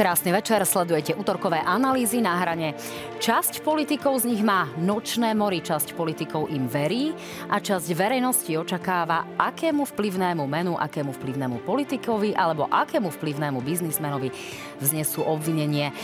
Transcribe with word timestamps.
Krásny 0.00 0.32
večer, 0.32 0.64
sledujete 0.64 1.12
útorkové 1.12 1.60
analýzy 1.60 2.24
na 2.24 2.40
hrane. 2.40 2.72
Časť 3.20 3.60
politikov 3.60 4.24
z 4.24 4.32
nich 4.32 4.40
má 4.40 4.64
nočné 4.80 5.36
mori, 5.36 5.60
časť 5.60 5.92
politikov 5.92 6.48
im 6.48 6.64
verí 6.64 7.12
a 7.52 7.60
časť 7.60 7.92
verejnosti 7.92 8.48
očakáva, 8.48 9.36
akému 9.36 9.84
vplyvnému 9.84 10.40
menu, 10.48 10.72
akému 10.80 11.12
vplyvnému 11.20 11.60
politikovi 11.68 12.32
alebo 12.32 12.64
akému 12.72 13.12
vplyvnému 13.12 13.60
biznismenovi 13.60 14.32
vznesú 14.80 15.20
obvinenie. 15.20 15.92
E, 15.92 15.94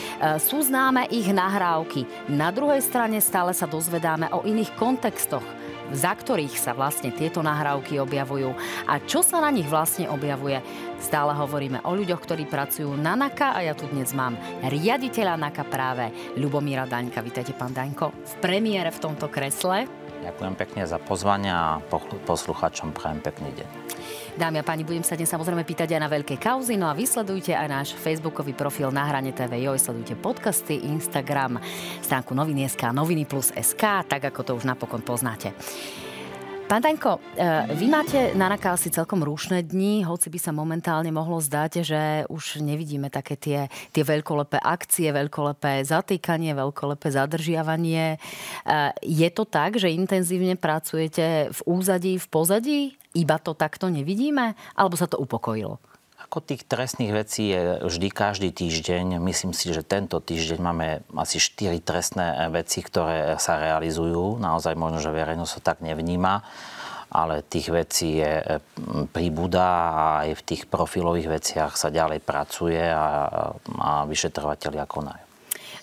sú 0.44 0.60
známe 0.60 1.08
ich 1.08 1.32
nahrávky. 1.32 2.04
Na 2.28 2.52
druhej 2.52 2.84
strane 2.84 3.16
stále 3.24 3.56
sa 3.56 3.64
dozvedáme 3.64 4.28
o 4.28 4.44
iných 4.44 4.76
kontextoch 4.76 5.65
za 5.92 6.12
ktorých 6.16 6.56
sa 6.56 6.72
vlastne 6.74 7.12
tieto 7.14 7.44
nahrávky 7.44 8.00
objavujú 8.02 8.50
a 8.88 8.98
čo 9.04 9.22
sa 9.22 9.38
na 9.42 9.50
nich 9.52 9.68
vlastne 9.68 10.10
objavuje. 10.10 10.58
Stále 10.98 11.36
hovoríme 11.36 11.84
o 11.84 11.92
ľuďoch, 11.94 12.22
ktorí 12.24 12.48
pracujú 12.48 12.96
na 12.96 13.14
NAKA 13.14 13.54
a 13.54 13.60
ja 13.62 13.74
tu 13.76 13.86
dnes 13.90 14.10
mám 14.16 14.34
riaditeľa 14.64 15.38
NAKA 15.38 15.64
práve 15.68 16.04
Ľubomíra 16.40 16.88
Daňka. 16.88 17.22
Vítajte, 17.22 17.52
pán 17.54 17.76
Daňko, 17.76 18.10
v 18.10 18.34
premiére 18.42 18.90
v 18.90 19.02
tomto 19.02 19.30
kresle. 19.30 19.86
Ďakujem 20.26 20.54
pekne 20.58 20.82
za 20.88 20.98
pozvanie 20.98 21.52
a 21.52 21.78
poslucháčom 22.26 22.90
prajem 22.90 23.20
pekný 23.22 23.52
deň. 23.54 23.85
Dámy 24.36 24.60
a 24.60 24.68
páni, 24.68 24.84
budem 24.84 25.00
sa 25.00 25.16
dnes 25.16 25.32
samozrejme 25.32 25.64
pýtať 25.64 25.96
aj 25.96 26.00
na 26.04 26.12
veľké 26.12 26.36
kauzy, 26.36 26.76
no 26.76 26.92
a 26.92 26.92
vysledujte 26.92 27.56
aj 27.56 27.68
náš 27.72 27.88
facebookový 27.96 28.52
profil 28.52 28.92
na 28.92 29.08
hrane 29.08 29.32
TV 29.32 29.64
Joj, 29.64 29.80
sledujte 29.80 30.12
podcasty, 30.12 30.76
Instagram, 30.92 31.56
stránku 32.04 32.36
noviny.sk, 32.36 32.92
noviny 32.92 33.24
plus 33.24 33.48
SK, 33.56 34.04
tak 34.04 34.28
ako 34.28 34.40
to 34.44 34.52
už 34.60 34.68
napokon 34.68 35.00
poznáte. 35.00 35.56
Pán 36.68 36.82
Taňko, 36.82 37.16
e, 37.16 37.78
vy 37.78 37.86
máte 37.88 38.36
na 38.36 38.50
asi 38.50 38.90
celkom 38.90 39.24
rúšne 39.24 39.62
dni, 39.62 40.04
hoci 40.04 40.28
by 40.28 40.36
sa 40.36 40.52
momentálne 40.52 41.08
mohlo 41.14 41.38
zdať, 41.40 41.72
že 41.86 42.02
už 42.26 42.60
nevidíme 42.60 43.06
také 43.06 43.38
tie, 43.38 43.72
tie 43.94 44.02
veľkolepé 44.04 44.58
akcie, 44.60 45.14
veľkolepé 45.16 45.80
zatýkanie, 45.86 46.58
veľkolepé 46.58 47.08
zadržiavanie. 47.08 48.18
E, 48.66 48.78
je 49.00 49.28
to 49.32 49.46
tak, 49.46 49.78
že 49.78 49.94
intenzívne 49.94 50.58
pracujete 50.58 51.54
v 51.54 51.60
úzadí, 51.70 52.18
v 52.18 52.26
pozadí? 52.26 52.80
Iba 53.16 53.40
to 53.40 53.56
takto 53.56 53.88
nevidíme? 53.88 54.52
Alebo 54.76 55.00
sa 55.00 55.08
to 55.08 55.16
upokojilo? 55.16 55.80
Ako 56.16 56.44
tých 56.44 56.68
trestných 56.68 57.12
vecí 57.12 57.52
je 57.52 57.80
vždy 57.86 58.08
každý 58.12 58.48
týždeň. 58.52 59.20
Myslím 59.20 59.56
si, 59.56 59.72
že 59.72 59.86
tento 59.86 60.20
týždeň 60.20 60.58
máme 60.60 60.88
asi 61.16 61.40
4 61.40 61.80
trestné 61.80 62.52
veci, 62.52 62.84
ktoré 62.84 63.40
sa 63.40 63.56
realizujú. 63.56 64.36
Naozaj 64.36 64.74
možno, 64.76 64.98
že 65.00 65.14
verejnosť 65.14 65.52
to 65.56 65.60
tak 65.64 65.78
nevníma 65.80 66.44
ale 67.06 67.46
tých 67.46 67.70
vecí 67.70 68.18
je 68.18 68.60
príbuda 69.14 69.66
a 69.94 70.04
aj 70.26 70.42
v 70.42 70.46
tých 70.52 70.62
profilových 70.66 71.38
veciach 71.38 71.72
sa 71.78 71.88
ďalej 71.88 72.18
pracuje 72.18 72.82
a, 72.82 73.38
a 73.78 73.90
vyšetrovateľia 74.10 74.84
konajú. 74.90 75.26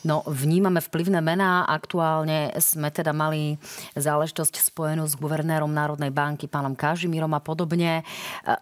No, 0.04 0.20
vnímame 0.28 0.84
vplyvné 0.84 1.24
mená. 1.24 1.64
Aktuálne 1.64 2.52
sme 2.60 2.92
teda 2.92 3.16
mali 3.16 3.56
záležitosť 3.96 4.60
spojenú 4.60 5.08
s 5.08 5.16
guvernérom 5.16 5.72
Národnej 5.72 6.12
banky, 6.12 6.52
pánom 6.52 6.76
Kažimírom 6.76 7.32
a 7.32 7.40
podobne. 7.40 8.04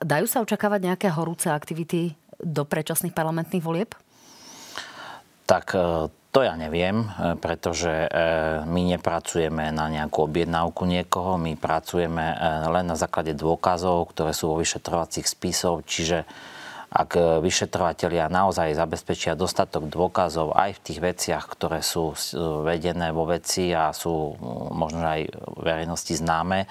Dajú 0.06 0.26
sa 0.30 0.46
očakávať 0.46 0.94
nejaké 0.94 1.08
horúce 1.10 1.50
aktivity 1.50 2.14
do 2.38 2.62
predčasných 2.62 3.14
parlamentných 3.18 3.66
volieb? 3.66 3.94
Tak 5.50 5.66
e, 5.74 6.08
to 6.32 6.40
ja 6.46 6.56
neviem, 6.56 7.04
e, 7.04 7.36
pretože 7.36 7.92
e, 7.92 8.08
my 8.64 8.82
nepracujeme 8.96 9.74
na 9.74 9.92
nejakú 9.92 10.30
objednávku 10.30 10.88
niekoho, 10.88 11.36
my 11.36 11.60
pracujeme 11.60 12.24
len 12.72 12.86
na 12.88 12.96
základe 12.96 13.36
dôkazov, 13.36 14.14
ktoré 14.16 14.32
sú 14.32 14.54
vo 14.54 14.62
vyšetrovacích 14.62 15.28
spisov, 15.28 15.84
čiže 15.84 16.24
ak 16.92 17.40
vyšetrovateľia 17.40 18.28
naozaj 18.28 18.76
zabezpečia 18.76 19.40
dostatok 19.40 19.88
dôkazov 19.88 20.52
aj 20.52 20.76
v 20.76 20.84
tých 20.84 21.00
veciach, 21.00 21.48
ktoré 21.48 21.80
sú 21.80 22.12
vedené 22.68 23.16
vo 23.16 23.24
veci 23.24 23.72
a 23.72 23.96
sú 23.96 24.36
možno 24.76 25.08
aj 25.08 25.32
verejnosti 25.64 26.20
známe, 26.20 26.68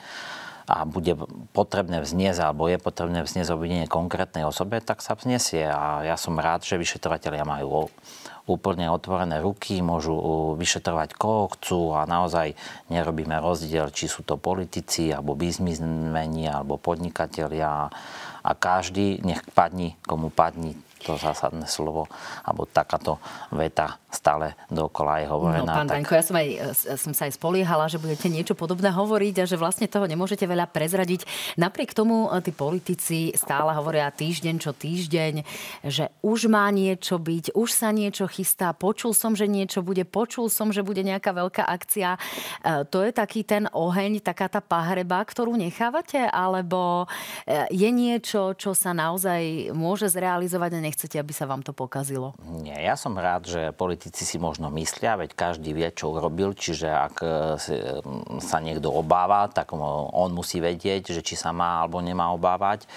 a 0.71 0.87
bude 0.87 1.19
potrebné 1.51 1.99
vzniesť 1.99 2.47
alebo 2.47 2.71
je 2.71 2.79
potrebné 2.79 3.27
vzniesť 3.27 3.51
obvinenie 3.51 3.91
konkrétnej 3.91 4.47
osobe, 4.47 4.79
tak 4.79 5.03
sa 5.03 5.19
vznesie. 5.19 5.67
A 5.67 6.07
ja 6.07 6.15
som 6.15 6.39
rád, 6.39 6.63
že 6.63 6.79
vyšetrovateľia 6.79 7.43
majú 7.43 7.91
úplne 8.49 8.89
otvorené 8.93 9.41
ruky, 9.41 9.81
môžu 9.81 10.15
vyšetrovať 10.57 11.17
koho 11.17 11.53
chcú 11.57 11.97
a 11.97 12.05
naozaj 12.05 12.57
nerobíme 12.93 13.37
rozdiel, 13.41 13.89
či 13.93 14.07
sú 14.07 14.23
to 14.23 14.41
politici, 14.41 15.13
alebo 15.13 15.37
biznismeni, 15.37 16.49
alebo 16.49 16.81
podnikatelia. 16.81 17.89
A 18.41 18.53
každý 18.57 19.21
nech 19.21 19.45
padni, 19.53 20.01
komu 20.05 20.33
padni 20.33 20.77
to 21.01 21.17
zásadné 21.17 21.65
slovo, 21.65 22.07
alebo 22.45 22.69
takáto 22.69 23.17
veta 23.51 23.97
stále 24.11 24.59
dokola 24.69 25.23
je 25.23 25.27
hovorená. 25.31 25.71
No, 25.71 25.79
pán 25.79 25.89
tak... 25.89 26.03
Ja 26.11 26.25
som, 26.27 26.37
aj, 26.37 26.49
som 26.99 27.13
sa 27.15 27.31
aj 27.31 27.39
spoliehala, 27.39 27.87
že 27.87 28.03
budete 28.03 28.27
niečo 28.27 28.59
podobné 28.59 28.91
hovoriť 28.91 29.35
a 29.41 29.49
že 29.49 29.57
vlastne 29.57 29.87
toho 29.87 30.05
nemôžete 30.11 30.45
veľa 30.45 30.67
prezradiť. 30.67 31.25
Napriek 31.57 31.95
tomu 31.95 32.27
e, 32.27 32.43
tí 32.43 32.51
politici 32.51 33.31
stále 33.39 33.71
hovoria 33.73 34.11
týždeň 34.11 34.55
čo 34.59 34.75
týždeň, 34.75 35.35
že 35.87 36.11
už 36.27 36.51
má 36.51 36.67
niečo 36.75 37.23
byť, 37.23 37.55
už 37.55 37.71
sa 37.71 37.95
niečo 37.95 38.27
chystá, 38.27 38.75
počul 38.75 39.15
som, 39.15 39.39
že 39.39 39.47
niečo 39.47 39.81
bude, 39.81 40.03
počul 40.03 40.51
som, 40.51 40.75
že 40.75 40.83
bude 40.83 41.07
nejaká 41.07 41.31
veľká 41.31 41.63
akcia. 41.65 42.19
E, 42.19 42.21
to 42.91 43.07
je 43.07 43.15
taký 43.15 43.47
ten 43.47 43.71
oheň, 43.71 44.21
taká 44.21 44.51
tá 44.51 44.59
pahreba, 44.59 45.23
ktorú 45.23 45.55
nechávate, 45.55 46.27
alebo 46.27 47.07
e, 47.47 47.71
je 47.71 47.89
niečo, 47.95 48.59
čo 48.59 48.75
sa 48.75 48.91
naozaj 48.91 49.71
môže 49.71 50.11
zrealizovať 50.11 50.77
a 50.77 50.81
nechcete, 50.91 51.23
aby 51.23 51.31
sa 51.31 51.47
vám 51.47 51.63
to 51.63 51.71
pokazilo? 51.71 52.35
Nie, 52.43 52.83
ja 52.83 52.99
som 52.99 53.15
rád, 53.15 53.47
že 53.47 53.71
politici 53.71 54.27
si 54.27 54.43
možno 54.43 54.67
myslia, 54.75 55.15
veď 55.15 55.39
každý 55.39 55.71
vie, 55.71 55.87
čo 55.95 56.11
urobil, 56.11 56.59
čiže 56.59 56.91
ak 56.91 57.17
e, 57.23 57.27
e, 57.31 57.35
sa 58.43 58.59
niekto 58.59 58.91
obáva, 58.91 59.47
tak 59.47 59.71
on 59.71 60.35
musí 60.35 60.59
vedieť, 60.59 61.15
že 61.15 61.23
či 61.23 61.39
sa 61.39 61.55
má 61.55 61.87
alebo 61.87 62.03
nemá 62.03 62.35
obávať 62.35 62.91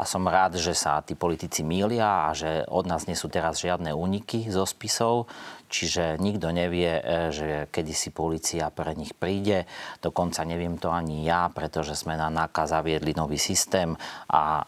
a 0.00 0.08
som 0.08 0.24
rád, 0.24 0.56
že 0.56 0.72
sa 0.72 1.04
tí 1.04 1.12
politici 1.12 1.60
mília 1.60 2.24
a 2.24 2.32
že 2.32 2.64
od 2.72 2.88
nás 2.88 3.04
nie 3.04 3.12
sú 3.12 3.28
teraz 3.28 3.60
žiadne 3.60 3.92
úniky 3.92 4.48
zo 4.48 4.64
spisov, 4.64 5.28
čiže 5.68 6.16
nikto 6.16 6.48
nevie, 6.56 6.88
e, 6.88 7.02
že 7.28 7.48
kedy 7.68 7.92
si 7.92 8.08
policia 8.08 8.72
pre 8.72 8.96
nich 8.96 9.12
príde. 9.12 9.68
Dokonca 10.00 10.40
neviem 10.48 10.80
to 10.80 10.88
ani 10.88 11.28
ja, 11.28 11.52
pretože 11.52 11.92
sme 12.00 12.16
na 12.16 12.32
NAKA 12.32 12.80
zaviedli 12.80 13.12
nový 13.12 13.36
systém 13.36 13.92
a 14.32 14.42
e, 14.42 14.62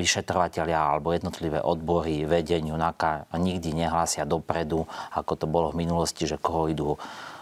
vyšetrovateľia 0.00 0.96
alebo 0.96 1.12
jednotlivé 1.12 1.60
odbory 1.60 2.24
vedeniu 2.24 2.80
NAKA 2.80 3.28
nikdy 3.36 3.76
nehlásia 3.76 4.24
dopredu, 4.24 4.88
ako 5.12 5.36
to 5.36 5.44
bolo 5.44 5.68
v 5.76 5.84
minulosti, 5.84 6.24
že 6.24 6.40
koho 6.40 6.72
idú 6.72 6.96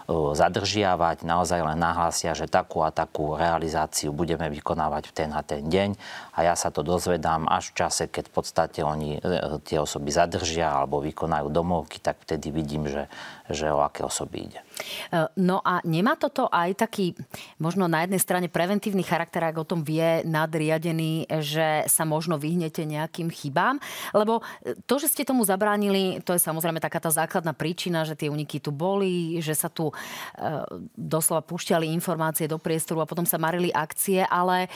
zadržiavať, 0.09 1.21
naozaj 1.21 1.61
len 1.61 1.77
nahlásia, 1.77 2.33
že 2.33 2.49
takú 2.49 2.81
a 2.81 2.89
takú 2.89 3.37
realizáciu 3.37 4.09
budeme 4.17 4.49
vykonávať 4.49 5.13
v 5.13 5.13
ten 5.13 5.31
a 5.37 5.45
ten 5.45 5.69
deň 5.69 6.01
a 6.33 6.49
ja 6.49 6.55
sa 6.57 6.73
to 6.73 6.81
dozvedám 6.87 7.45
až 7.51 7.75
v 7.75 7.85
čase, 7.85 8.07
keď 8.07 8.31
v 8.31 8.33
podstate 8.33 8.81
oni 8.81 9.19
e, 9.19 9.61
tie 9.67 9.83
osoby 9.83 10.15
zadržia 10.15 10.71
alebo 10.71 11.03
vykonajú 11.03 11.51
domovky, 11.51 11.99
tak 11.99 12.23
vtedy 12.25 12.55
vidím, 12.55 12.87
že, 12.87 13.11
že 13.51 13.69
o 13.69 13.83
aké 13.85 14.07
osoby 14.07 14.47
ide. 14.47 14.63
E, 15.11 15.29
no 15.43 15.59
a 15.61 15.83
nemá 15.83 16.15
toto 16.15 16.47
aj 16.47 16.79
taký, 16.79 17.19
možno 17.59 17.91
na 17.91 18.07
jednej 18.07 18.23
strane 18.23 18.47
preventívny 18.47 19.03
charakter, 19.03 19.43
ak 19.45 19.61
o 19.61 19.67
tom 19.67 19.83
vie 19.83 20.23
nadriadený, 20.23 21.27
že 21.43 21.85
sa 21.91 22.07
možno 22.07 22.39
vyhnete 22.39 22.87
nejakým 22.87 23.35
chybám? 23.35 23.83
Lebo 24.15 24.41
to, 24.87 24.95
že 25.03 25.11
ste 25.11 25.27
tomu 25.27 25.43
zabránili, 25.43 26.23
to 26.23 26.39
je 26.39 26.41
samozrejme 26.41 26.79
taká 26.79 27.03
tá 27.03 27.11
základná 27.11 27.51
príčina, 27.51 28.07
že 28.07 28.15
tie 28.15 28.31
uniky 28.31 28.63
tu 28.63 28.71
boli, 28.71 29.43
že 29.43 29.59
sa 29.59 29.67
tu 29.67 29.91
e, 29.91 29.95
doslova 30.95 31.43
púšťali 31.43 31.91
informácie 31.91 32.47
do 32.47 32.61
priestoru 32.61 33.03
a 33.03 33.11
potom 33.11 33.25
sa 33.25 33.41
marili 33.41 33.73
akcie, 33.73 34.23
ale 34.27 34.69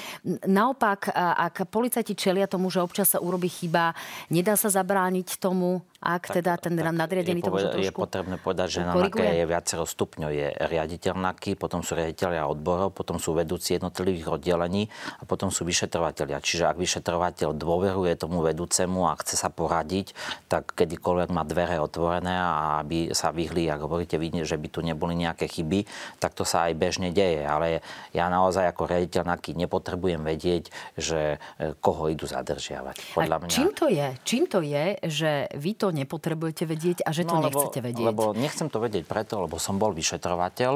naopak, 0.47 1.13
ak 1.15 1.69
policajti 1.71 2.17
čelia 2.17 2.51
tomu, 2.51 2.73
že 2.73 2.83
občas 2.83 3.15
sa 3.15 3.23
urobí 3.23 3.51
chyba, 3.51 3.95
nedá 4.33 4.57
sa 4.59 4.73
zabrániť 4.73 5.39
tomu, 5.39 5.85
ak 6.03 6.35
tak, 6.35 6.43
teda 6.43 6.59
ten 6.59 6.75
tak 6.75 6.91
nadriadený 6.91 7.47
to 7.47 7.55
môže 7.55 7.71
trošku 7.71 7.87
Je 7.87 7.95
potrebné 7.95 8.35
povedať, 8.43 8.69
že 8.75 8.81
na 8.83 8.99
NAKE 8.99 9.23
je 9.23 9.45
viacero 9.47 9.87
stupňov. 9.87 10.31
Je 10.35 10.49
riaditeľ 10.51 11.15
NAKY, 11.15 11.55
potom 11.55 11.87
sú 11.87 11.95
riaditeľia 11.95 12.43
odborov, 12.51 12.91
potom 12.91 13.23
sú 13.23 13.39
vedúci 13.39 13.79
jednotlivých 13.79 14.35
oddelení 14.35 14.91
a 14.91 15.23
potom 15.23 15.55
sú 15.55 15.63
vyšetrovateľia. 15.63 16.43
Čiže 16.43 16.67
ak 16.67 16.77
vyšetrovateľ 16.83 17.55
dôveruje 17.55 18.19
tomu 18.19 18.43
vedúcemu 18.43 19.07
a 19.07 19.15
chce 19.23 19.39
sa 19.39 19.47
poradiť, 19.47 20.11
tak 20.51 20.75
kedykoľvek 20.75 21.31
má 21.31 21.47
dvere 21.47 21.79
otvorené 21.79 22.35
a 22.35 22.83
aby 22.83 23.15
sa 23.15 23.31
vyhli, 23.31 23.71
ak 23.71 23.87
hovoríte 23.87 24.19
vy, 24.19 24.43
že 24.43 24.59
by 24.59 24.69
tu 24.75 24.83
neboli 24.83 25.15
nejaké 25.15 25.47
chyby, 25.47 25.87
tak 26.19 26.35
to 26.35 26.43
sa 26.43 26.67
aj 26.67 26.75
bežne 26.75 27.15
deje. 27.15 27.47
Ale 27.47 27.79
ja 28.11 28.27
naozaj 28.27 28.67
ako 28.75 28.91
riaditeľ 28.91 29.23
NAKY 29.23 29.55
nepotrebujem 29.55 30.27
vedieť, 30.27 30.75
že 30.99 31.39
e, 31.63 31.79
koho 31.79 32.11
idú 32.11 32.27
zadržiavať. 32.27 33.15
Podľa 33.15 33.37
a 33.39 33.43
mňa... 33.47 33.55
čím 33.55 33.71
to 33.71 33.87
je? 33.87 34.09
Čím 34.27 34.45
to 34.51 34.59
je, 34.67 34.85
že 35.07 35.31
vy 35.55 35.73
to 35.79 35.92
nepotrebujete 35.93 36.65
vedieť 36.65 36.99
a 37.05 37.13
že 37.13 37.29
to 37.29 37.37
no, 37.39 37.47
nechcete 37.47 37.81
vedieť? 37.85 38.05
Lebo 38.05 38.33
nechcem 38.33 38.67
to 38.73 38.81
vedieť 38.81 39.05
preto, 39.07 39.45
lebo 39.45 39.61
som 39.61 39.77
bol 39.77 39.93
vyšetrovateľ 39.93 40.73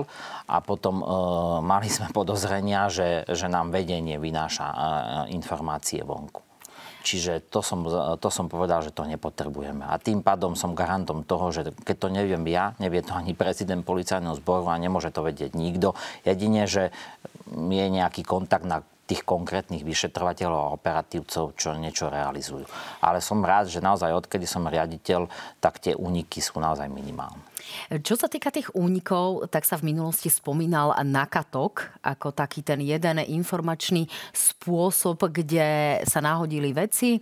a 0.46 0.56
potom 0.60 1.00
e, 1.00 1.04
mali 1.64 1.88
sme 1.88 2.12
podozrenia, 2.12 2.92
že, 2.92 3.24
že 3.26 3.48
nám 3.48 3.72
vedenie 3.72 4.20
vynáša 4.20 4.66
e, 4.68 4.76
informácie 5.32 6.04
vonku. 6.04 6.46
Čiže 7.06 7.46
to 7.54 7.62
som, 7.62 7.86
to 8.18 8.28
som 8.34 8.50
povedal, 8.50 8.82
že 8.82 8.90
to 8.90 9.06
nepotrebujeme. 9.06 9.86
A 9.86 9.94
tým 10.02 10.26
pádom 10.26 10.58
som 10.58 10.74
garantom 10.74 11.22
toho, 11.22 11.54
že 11.54 11.70
keď 11.86 11.96
to 12.02 12.08
neviem 12.10 12.42
ja, 12.50 12.74
nevie 12.82 12.98
to 13.06 13.14
ani 13.14 13.30
prezident 13.30 13.86
policajného 13.86 14.34
zboru 14.42 14.66
a 14.66 14.74
nemôže 14.74 15.14
to 15.14 15.22
vedieť 15.22 15.54
nikto. 15.54 15.94
Jedine, 16.26 16.66
že 16.66 16.90
je 17.46 17.86
nejaký 17.86 18.26
kontakt 18.26 18.66
na 18.66 18.82
tých 19.06 19.22
konkrétnych 19.22 19.86
vyšetrovateľov 19.86 20.60
a 20.60 20.74
operatívcov, 20.74 21.54
čo 21.54 21.78
niečo 21.78 22.10
realizujú. 22.10 22.66
Ale 23.00 23.22
som 23.22 23.38
rád, 23.40 23.70
že 23.70 23.78
naozaj 23.78 24.10
odkedy 24.10 24.44
som 24.50 24.66
riaditeľ, 24.66 25.30
tak 25.62 25.78
tie 25.78 25.94
úniky 25.94 26.42
sú 26.42 26.58
naozaj 26.58 26.90
minimálne. 26.90 27.38
Čo 27.90 28.14
sa 28.18 28.26
týka 28.26 28.50
tých 28.50 28.72
únikov, 28.74 29.48
tak 29.50 29.64
sa 29.64 29.78
v 29.78 29.94
minulosti 29.94 30.28
spomínal 30.28 30.94
nakatok 31.02 31.96
ako 32.02 32.34
taký 32.34 32.62
ten 32.62 32.82
jeden 32.82 33.22
informačný 33.22 34.06
spôsob, 34.34 35.30
kde 35.30 36.00
sa 36.06 36.20
nahodili 36.22 36.70
veci 36.70 37.18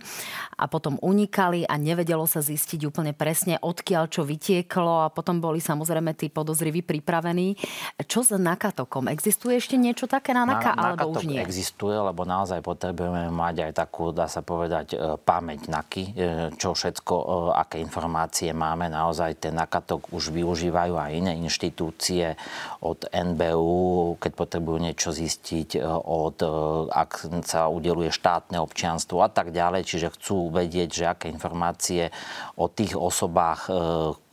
a 0.57 0.65
potom 0.65 0.97
unikali 1.01 1.65
a 1.65 1.77
nevedelo 1.77 2.25
sa 2.29 2.41
zistiť 2.41 2.87
úplne 2.87 3.13
presne, 3.15 3.57
odkiaľ 3.61 4.11
čo 4.11 4.21
vytieklo 4.27 5.05
a 5.05 5.13
potom 5.13 5.39
boli 5.39 5.61
samozrejme 5.61 6.13
tí 6.17 6.29
podozriví 6.29 6.81
pripravení. 6.85 7.57
Čo 8.05 8.21
s 8.25 8.33
nakatokom? 8.35 9.07
Existuje 9.09 9.57
ešte 9.57 9.75
niečo 9.79 10.05
také 10.05 10.35
na 10.35 10.43
naka, 10.43 10.75
na, 10.75 10.93
alebo 10.93 11.15
už 11.15 11.27
nie? 11.27 11.39
existuje, 11.39 11.95
lebo 11.95 12.27
naozaj 12.27 12.59
potrebujeme 12.59 13.31
mať 13.31 13.71
aj 13.71 13.71
takú, 13.85 14.11
dá 14.11 14.27
sa 14.27 14.43
povedať, 14.43 14.95
e, 14.95 15.15
pamäť 15.21 15.71
naky, 15.71 16.03
e, 16.03 16.11
čo 16.59 16.75
všetko, 16.75 17.15
e, 17.15 17.25
aké 17.55 17.77
informácie 17.79 18.51
máme. 18.51 18.91
Naozaj 18.91 19.39
ten 19.39 19.55
nakatok 19.55 20.11
už 20.11 20.34
využívajú 20.35 20.93
aj 20.99 21.11
iné 21.15 21.33
inštitúcie 21.39 22.35
od 22.83 23.07
NBU, 23.07 24.19
keď 24.19 24.31
potrebujú 24.35 24.77
niečo 24.83 25.15
zistiť, 25.15 25.79
e, 25.79 25.81
od, 25.87 26.37
e, 26.43 26.49
ak 26.91 27.31
sa 27.47 27.71
udeluje 27.71 28.11
štátne 28.11 28.59
občianstvo 28.59 29.23
a 29.23 29.29
tak 29.31 29.55
ďalej. 29.55 29.87
Čiže 29.87 30.13
chcú 30.19 30.51
vedieť, 30.51 30.89
že 30.91 31.05
aké 31.07 31.31
informácie 31.31 32.11
o 32.59 32.67
tých 32.67 32.99
osobách, 32.99 33.71
e, 33.71 33.71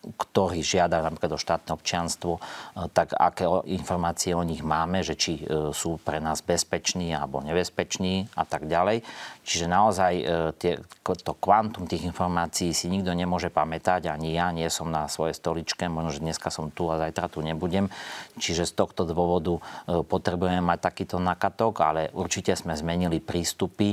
ktorí 0.02 0.66
žiadajú 0.66 1.06
napríklad 1.06 1.38
o 1.38 1.44
štátne 1.46 1.78
občianstvo, 1.78 2.43
tak 2.90 3.14
aké 3.14 3.46
informácie 3.70 4.34
o 4.34 4.43
nich 4.43 4.58
máme, 4.58 4.99
že 5.06 5.14
či 5.14 5.46
sú 5.70 6.02
pre 6.02 6.19
nás 6.19 6.43
bezpeční 6.43 7.14
alebo 7.14 7.38
nebezpeční 7.38 8.26
a 8.34 8.43
tak 8.43 8.66
ďalej. 8.66 9.06
Čiže 9.43 9.67
naozaj 9.67 10.12
eh, 10.23 10.25
tie, 10.59 10.73
to 11.03 11.33
kvantum 11.39 11.91
tých 11.91 12.06
informácií 12.06 12.71
si 12.71 12.87
nikto 12.91 13.11
nemôže 13.15 13.50
pamätať, 13.50 14.11
ani 14.11 14.35
ja 14.35 14.50
nie 14.55 14.67
som 14.71 14.91
na 14.91 15.11
svojej 15.11 15.35
stoličke, 15.35 15.91
možno, 15.91 16.15
že 16.15 16.25
dneska 16.25 16.49
som 16.50 16.71
tu 16.71 16.87
a 16.91 16.99
zajtra 16.99 17.27
tu 17.31 17.43
nebudem. 17.43 17.91
Čiže 18.39 18.69
z 18.69 18.73
tohto 18.79 19.05
dôvodu 19.05 19.61
potrebujeme 20.09 20.65
mať 20.65 20.79
takýto 20.81 21.17
nakatok, 21.21 21.75
ale 21.85 22.03
určite 22.17 22.56
sme 22.56 22.73
zmenili 22.73 23.21
prístupy. 23.21 23.93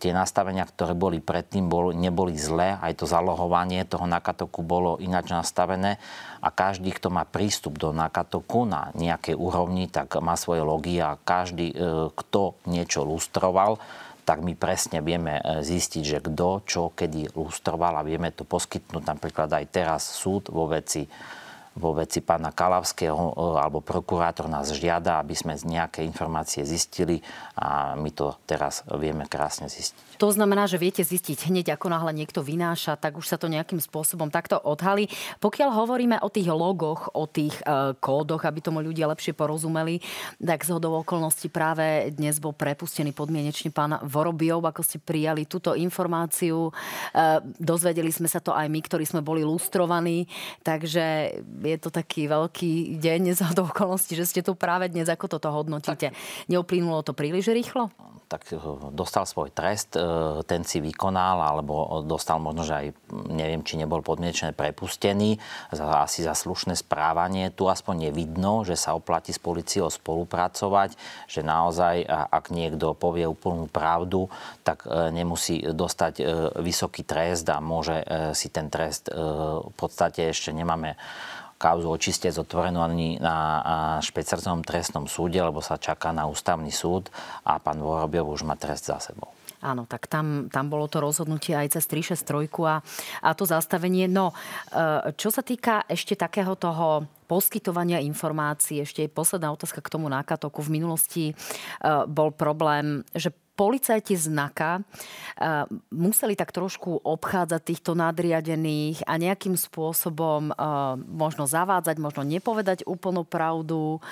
Tie 0.00 0.12
nastavenia, 0.14 0.64
ktoré 0.64 0.96
boli 0.96 1.20
predtým, 1.20 1.68
neboli 1.92 2.34
zlé, 2.38 2.80
aj 2.80 3.04
to 3.04 3.04
zalohovanie 3.04 3.84
toho 3.84 4.08
nakatoku 4.08 4.64
bolo 4.64 4.96
ináč 5.02 5.30
nastavené 5.30 6.00
a 6.44 6.52
každý, 6.52 6.92
kto 6.92 7.08
má 7.08 7.24
prístup 7.24 7.80
do 7.80 7.96
Nakatoku 7.96 8.68
na 8.68 8.92
nejakej 8.92 9.32
úrovni, 9.32 9.88
tak 9.88 10.20
má 10.20 10.36
svoje 10.36 10.60
logy 10.60 11.00
a 11.00 11.16
každý, 11.16 11.72
e, 11.72 11.76
kto 12.12 12.60
niečo 12.68 13.00
lustroval, 13.00 13.80
tak 14.24 14.40
my 14.40 14.56
presne 14.56 15.04
vieme 15.04 15.38
e, 15.38 15.60
zistiť, 15.60 16.02
že 16.02 16.18
kto 16.24 16.64
čo 16.64 16.82
kedy 16.96 17.36
lustroval 17.36 18.00
a 18.00 18.06
vieme 18.06 18.32
to 18.32 18.48
poskytnúť 18.48 19.04
napríklad 19.04 19.52
aj 19.52 19.64
teraz 19.68 20.02
súd 20.08 20.48
vo 20.48 20.66
veci 20.66 21.04
vo 21.74 21.90
veci 21.90 22.22
pána 22.22 22.54
Kalavského 22.54 23.18
e, 23.18 23.32
alebo 23.58 23.82
prokurátor 23.82 24.46
nás 24.46 24.70
žiada, 24.70 25.18
aby 25.18 25.34
sme 25.34 25.58
nejaké 25.58 26.06
informácie 26.06 26.62
zistili 26.62 27.18
a 27.58 27.98
my 27.98 28.10
to 28.14 28.38
teraz 28.46 28.86
vieme 28.94 29.26
krásne 29.26 29.66
zistiť. 29.66 30.13
To 30.18 30.30
znamená, 30.30 30.66
že 30.70 30.80
viete 30.80 31.02
zistiť 31.02 31.50
hneď, 31.50 31.74
ako 31.74 31.90
náhle 31.90 32.12
niekto 32.14 32.40
vynáša, 32.40 32.96
tak 32.98 33.18
už 33.18 33.26
sa 33.26 33.36
to 33.40 33.50
nejakým 33.50 33.78
spôsobom 33.78 34.30
takto 34.30 34.58
odhalí. 34.58 35.10
Pokiaľ 35.42 35.70
hovoríme 35.74 36.16
o 36.22 36.28
tých 36.30 36.48
logoch, 36.50 37.10
o 37.14 37.26
tých 37.26 37.54
e, 37.62 37.94
kódoch, 37.98 38.46
aby 38.46 38.58
tomu 38.62 38.80
ľudia 38.80 39.10
lepšie 39.10 39.34
porozumeli, 39.34 39.98
tak 40.38 40.62
z 40.62 40.74
hodou 40.74 41.02
okolností 41.02 41.50
práve 41.50 42.14
dnes 42.14 42.38
bol 42.38 42.54
prepustený 42.54 43.10
podmienečne 43.10 43.74
pán 43.74 43.98
Vorobiov, 44.06 44.62
ako 44.62 44.82
ste 44.86 45.02
prijali 45.02 45.46
túto 45.46 45.74
informáciu. 45.74 46.70
E, 46.70 46.72
dozvedeli 47.58 48.10
sme 48.10 48.30
sa 48.30 48.38
to 48.38 48.54
aj 48.54 48.70
my, 48.70 48.80
ktorí 48.82 49.04
sme 49.04 49.20
boli 49.20 49.42
lustrovaní, 49.42 50.26
takže 50.62 51.38
je 51.42 51.76
to 51.78 51.90
taký 51.90 52.30
veľký 52.30 52.98
deň 52.98 53.34
z 53.34 53.40
hodou 53.52 53.66
okolností, 53.68 54.14
že 54.14 54.28
ste 54.28 54.40
tu 54.40 54.54
práve 54.54 54.88
dnes, 54.88 55.10
ako 55.10 55.38
toto 55.38 55.50
hodnotíte. 55.50 56.14
Tak. 56.14 56.16
Neuplynulo 56.48 57.02
to 57.02 57.12
príliš 57.16 57.50
rýchlo? 57.50 57.90
Tak 58.34 58.50
eh, 58.50 58.58
dostal 58.90 59.22
svoj 59.22 59.54
trest, 59.54 59.94
eh, 59.94 60.02
ten 60.42 60.66
si 60.66 60.82
vykonal, 60.82 61.38
alebo 61.38 62.02
dostal 62.02 62.42
možno, 62.42 62.66
že 62.66 62.74
aj, 62.74 62.86
neviem, 63.30 63.62
či 63.62 63.78
nebol 63.78 64.02
podmienečne 64.02 64.50
prepustený, 64.50 65.38
za, 65.70 66.02
asi 66.02 66.26
za 66.26 66.34
slušné 66.34 66.74
správanie. 66.74 67.54
Tu 67.54 67.62
aspoň 67.70 68.10
je 68.10 68.12
vidno, 68.12 68.66
že 68.66 68.74
sa 68.74 68.98
oplatí 68.98 69.30
s 69.30 69.38
policiou 69.38 69.86
spolupracovať, 69.86 70.98
že 71.30 71.46
naozaj, 71.46 72.02
ak 72.10 72.50
niekto 72.50 72.98
povie 72.98 73.30
úplnú 73.30 73.70
pravdu, 73.70 74.26
tak 74.66 74.82
eh, 74.90 75.14
nemusí 75.14 75.62
dostať 75.62 76.26
vysoký 76.58 77.06
trest 77.06 77.46
a 77.46 77.62
môže 77.62 78.02
si 78.34 78.48
ten 78.48 78.66
trest 78.72 79.12
v 79.12 79.74
podstate 79.76 80.32
ešte 80.32 80.50
nemáme 80.50 80.96
kauzu 81.64 81.88
očistec 81.88 82.36
otvorenú 82.36 82.84
ani 82.84 83.16
na 83.16 83.64
špeciálnom 84.04 84.60
trestnom 84.60 85.08
súde, 85.08 85.40
lebo 85.40 85.64
sa 85.64 85.80
čaká 85.80 86.12
na 86.12 86.28
ústavný 86.28 86.68
súd 86.68 87.08
a 87.48 87.56
pán 87.56 87.80
Vorobiov 87.80 88.36
už 88.36 88.44
má 88.44 88.52
trest 88.60 88.92
za 88.92 89.00
sebou. 89.00 89.32
Áno, 89.64 89.88
tak 89.88 90.12
tam, 90.12 90.52
tam 90.52 90.68
bolo 90.68 90.84
to 90.92 91.00
rozhodnutie 91.00 91.56
aj 91.56 91.80
cez 91.80 91.88
363 91.88 92.52
a, 92.68 92.84
a 93.24 93.30
to 93.32 93.48
zastavenie. 93.48 94.04
No, 94.04 94.36
e, 94.68 95.08
čo 95.16 95.32
sa 95.32 95.40
týka 95.40 95.88
ešte 95.88 96.20
takého 96.20 96.52
toho 96.52 97.08
poskytovania 97.24 98.04
informácií, 98.04 98.84
ešte 98.84 99.08
je 99.08 99.08
posledná 99.08 99.48
otázka 99.56 99.80
k 99.80 99.88
tomu 99.88 100.12
nákatoku. 100.12 100.60
V 100.60 100.74
minulosti 100.76 101.24
e, 101.32 101.34
bol 102.04 102.28
problém, 102.36 103.00
že 103.16 103.32
policajti 103.54 104.18
z 104.18 104.34
NAKA 104.34 104.82
uh, 104.82 105.70
museli 105.94 106.34
tak 106.34 106.50
trošku 106.50 107.06
obchádzať 107.06 107.62
týchto 107.62 107.94
nadriadených 107.94 109.06
a 109.06 109.14
nejakým 109.14 109.54
spôsobom 109.54 110.50
možno 111.06 111.46
zavádzať, 111.46 112.02
možno 112.02 112.26
nepovedať 112.26 112.82
úplnú 112.82 113.22
pravdu. 113.22 114.02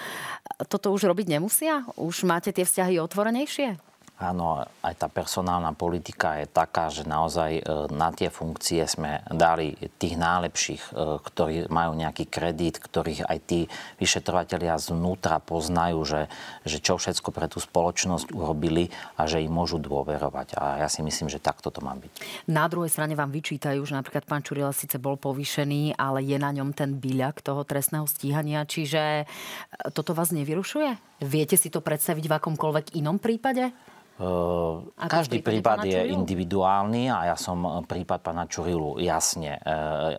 Toto 0.70 0.94
už 0.94 1.10
robiť 1.10 1.26
nemusia? 1.26 1.82
Už 1.98 2.22
máte 2.22 2.54
tie 2.54 2.62
vzťahy 2.62 3.02
otvorenejšie? 3.02 3.91
Áno, 4.22 4.62
aj 4.86 4.94
tá 5.02 5.10
personálna 5.10 5.74
politika 5.74 6.38
je 6.38 6.46
taká, 6.46 6.94
že 6.94 7.02
naozaj 7.02 7.58
e, 7.58 7.62
na 7.90 8.14
tie 8.14 8.30
funkcie 8.30 8.86
sme 8.86 9.18
dali 9.26 9.74
tých 9.98 10.14
najlepších, 10.14 10.82
e, 10.94 11.18
ktorí 11.18 11.66
majú 11.66 11.98
nejaký 11.98 12.30
kredit, 12.30 12.78
ktorých 12.78 13.26
aj 13.26 13.38
tí 13.42 13.60
vyšetrovateľia 13.98 14.78
znútra 14.78 15.42
poznajú, 15.42 16.06
že, 16.06 16.22
že 16.62 16.78
čo 16.78 17.02
všetko 17.02 17.34
pre 17.34 17.50
tú 17.50 17.58
spoločnosť 17.58 18.30
urobili 18.30 18.94
a 19.18 19.26
že 19.26 19.42
im 19.42 19.50
môžu 19.50 19.82
dôverovať. 19.82 20.54
A 20.54 20.86
ja 20.86 20.86
si 20.86 21.02
myslím, 21.02 21.26
že 21.26 21.42
takto 21.42 21.74
to 21.74 21.82
má 21.82 21.98
byť. 21.98 22.46
Na 22.46 22.70
druhej 22.70 22.94
strane 22.94 23.18
vám 23.18 23.34
vyčítajú, 23.34 23.82
že 23.82 23.98
napríklad 23.98 24.22
pán 24.22 24.46
Čurila 24.46 24.70
síce 24.70 25.02
bol 25.02 25.18
povýšený, 25.18 25.98
ale 25.98 26.22
je 26.22 26.38
na 26.38 26.54
ňom 26.54 26.70
ten 26.70 26.94
byľak 26.94 27.42
toho 27.42 27.66
trestného 27.66 28.06
stíhania, 28.06 28.62
čiže 28.70 29.02
e, 29.02 29.24
toto 29.90 30.14
vás 30.14 30.30
nevyrušuje? 30.30 31.18
Viete 31.26 31.58
si 31.58 31.74
to 31.74 31.82
predstaviť 31.82 32.30
v 32.30 32.36
akomkoľvek 32.38 32.94
inom 33.02 33.18
prípade? 33.18 33.91
Ako 34.20 35.08
Každý 35.08 35.40
prípad 35.40 35.88
je 35.88 36.12
individuálny 36.12 37.08
a 37.08 37.32
ja 37.32 37.36
som 37.36 37.64
e, 37.64 37.70
prípad 37.82 38.20
pána 38.20 38.44
Čurilu 38.44 39.00
jasne 39.00 39.56
e, 39.56 39.60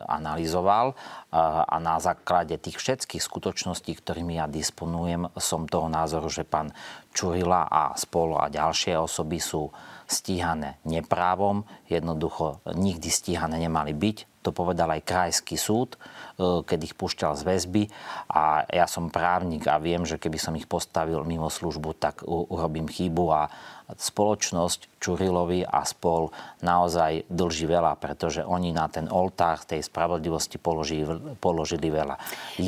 analyzoval 0.10 0.98
a 1.34 1.76
na 1.82 1.98
základe 1.98 2.58
tých 2.62 2.78
všetkých 2.78 3.22
skutočností, 3.22 3.98
ktorými 3.98 4.38
ja 4.38 4.46
disponujem, 4.46 5.34
som 5.38 5.66
toho 5.66 5.90
názoru, 5.90 6.30
že 6.30 6.46
pán 6.46 6.70
Čurila 7.10 7.66
a 7.70 7.94
spolu 7.98 8.38
a 8.38 8.54
ďalšie 8.54 8.98
osoby 8.98 9.42
sú 9.42 9.70
stíhané 10.08 10.78
neprávom, 10.84 11.64
jednoducho 11.88 12.60
nikdy 12.72 13.10
stíhané 13.10 13.58
nemali 13.60 13.96
byť. 13.96 14.44
To 14.44 14.52
povedal 14.52 14.92
aj 14.92 15.08
krajský 15.08 15.56
súd, 15.56 15.96
e, 15.96 16.62
keď 16.68 16.80
ich 16.92 16.98
púšťal 17.00 17.40
z 17.40 17.44
väzby 17.48 17.84
a 18.28 18.68
ja 18.68 18.86
som 18.92 19.08
právnik 19.08 19.72
a 19.72 19.80
viem, 19.80 20.04
že 20.04 20.20
keby 20.20 20.36
som 20.36 20.54
ich 20.60 20.68
postavil 20.68 21.24
mimo 21.24 21.48
službu, 21.48 21.96
tak 21.96 22.28
urobím 22.28 22.92
chybu 22.92 23.26
a 23.32 23.48
spoločnosť 23.96 24.93
Čurilovi 25.04 25.68
a 25.68 25.84
spol 25.84 26.32
naozaj 26.64 27.28
dlží 27.28 27.68
veľa, 27.68 28.00
pretože 28.00 28.40
oni 28.40 28.72
na 28.72 28.88
ten 28.88 29.12
oltár 29.12 29.60
tej 29.68 29.84
spravodlivosti 29.84 30.56
položili, 30.56 31.04
položili 31.44 31.92
veľa. 31.92 32.16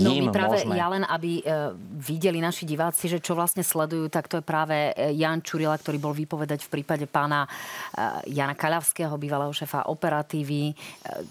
No 0.04 0.12
my 0.12 0.28
práve, 0.36 0.68
môžeme... 0.68 0.76
ja 0.76 0.88
len, 0.92 1.08
aby 1.08 1.40
e, 1.40 1.44
videli 1.96 2.44
naši 2.44 2.68
diváci, 2.68 3.08
že 3.08 3.24
čo 3.24 3.40
vlastne 3.40 3.64
sledujú, 3.64 4.12
tak 4.12 4.28
to 4.28 4.44
je 4.44 4.44
práve 4.44 4.76
e, 4.92 5.16
Jan 5.16 5.40
Čurila, 5.40 5.80
ktorý 5.80 5.96
bol 5.96 6.12
vypovedať 6.12 6.68
v 6.68 6.82
prípade 6.82 7.08
pána 7.08 7.48
e, 7.48 8.36
Jana 8.36 8.60
Kaľavského, 8.60 9.16
bývalého 9.16 9.56
šefa 9.56 9.88
operatívy, 9.88 10.76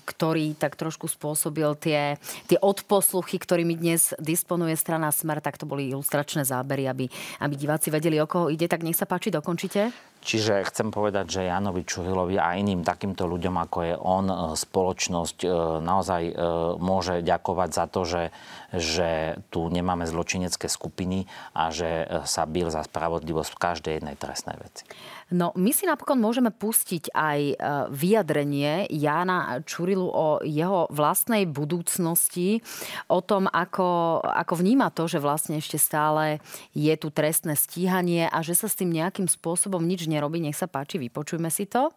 ktorý 0.08 0.56
tak 0.56 0.80
trošku 0.80 1.04
spôsobil 1.04 1.68
tie, 1.76 2.16
tie 2.48 2.56
odposluchy, 2.56 3.36
ktorými 3.36 3.76
dnes 3.76 4.16
disponuje 4.16 4.72
strana 4.80 5.12
Smer, 5.12 5.44
tak 5.44 5.60
to 5.60 5.68
boli 5.68 5.92
ilustračné 5.92 6.48
zábery, 6.48 6.88
aby, 6.88 7.04
aby 7.44 7.54
diváci 7.58 7.92
vedeli, 7.92 8.16
o 8.22 8.30
koho 8.30 8.48
ide. 8.48 8.64
Tak 8.64 8.80
nech 8.80 8.96
sa 8.96 9.04
páči, 9.04 9.28
dokončite. 9.28 10.13
Čiže 10.24 10.64
chcem 10.72 10.88
povedať, 10.88 11.36
že 11.36 11.52
Janovi 11.52 11.84
Čurilovi 11.84 12.40
a 12.40 12.56
iným 12.56 12.80
takýmto 12.80 13.28
ľuďom, 13.28 13.60
ako 13.60 13.78
je 13.84 13.94
on, 14.00 14.26
e, 14.32 14.36
spoločnosť 14.56 15.38
e, 15.44 15.48
naozaj 15.84 16.22
e, 16.24 16.34
môže 16.80 17.20
ďakovať 17.20 17.70
za 17.76 17.84
to, 17.92 18.00
že, 18.08 18.24
že 18.72 19.36
tu 19.52 19.68
nemáme 19.68 20.08
zločinecké 20.08 20.64
skupiny 20.72 21.28
a 21.52 21.68
že 21.68 22.08
sa 22.24 22.48
bil 22.48 22.72
za 22.72 22.80
spravodlivosť 22.88 23.52
v 23.52 23.60
každej 23.60 23.92
jednej 24.00 24.16
trestnej 24.16 24.56
veci. 24.56 24.88
No, 25.32 25.56
my 25.56 25.72
si 25.72 25.88
napokon 25.88 26.20
môžeme 26.20 26.52
pustiť 26.52 27.08
aj 27.16 27.40
e, 27.40 27.54
vyjadrenie 27.88 28.84
Jána 28.92 29.64
Čurilu 29.64 30.04
o 30.04 30.44
jeho 30.44 30.84
vlastnej 30.92 31.48
budúcnosti, 31.48 32.60
o 33.08 33.24
tom, 33.24 33.48
ako, 33.48 34.20
ako 34.20 34.54
vníma 34.60 34.92
to, 34.92 35.08
že 35.08 35.24
vlastne 35.24 35.56
ešte 35.56 35.80
stále 35.80 36.44
je 36.76 36.92
tu 37.00 37.08
trestné 37.08 37.56
stíhanie 37.56 38.28
a 38.28 38.44
že 38.44 38.52
sa 38.52 38.68
s 38.68 38.76
tým 38.76 38.92
nejakým 38.92 39.24
spôsobom 39.24 39.80
nič 39.80 40.04
nerobí. 40.04 40.44
Nech 40.44 40.60
sa 40.60 40.68
páči, 40.68 41.00
vypočujme 41.00 41.48
si 41.48 41.64
to. 41.64 41.88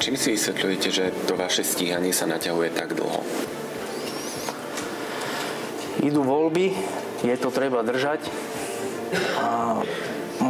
Čím 0.00 0.16
si 0.16 0.32
vysvetľujete, 0.38 0.88
že 0.88 1.04
to 1.26 1.34
vaše 1.34 1.66
stíhanie 1.66 2.14
sa 2.14 2.30
naťahuje 2.30 2.70
tak 2.72 2.94
dlho? 2.94 3.20
Idú 6.00 6.24
voľby, 6.24 6.72
je 7.20 7.36
to 7.36 7.52
treba 7.52 7.84
držať 7.84 8.24
a 9.36 9.82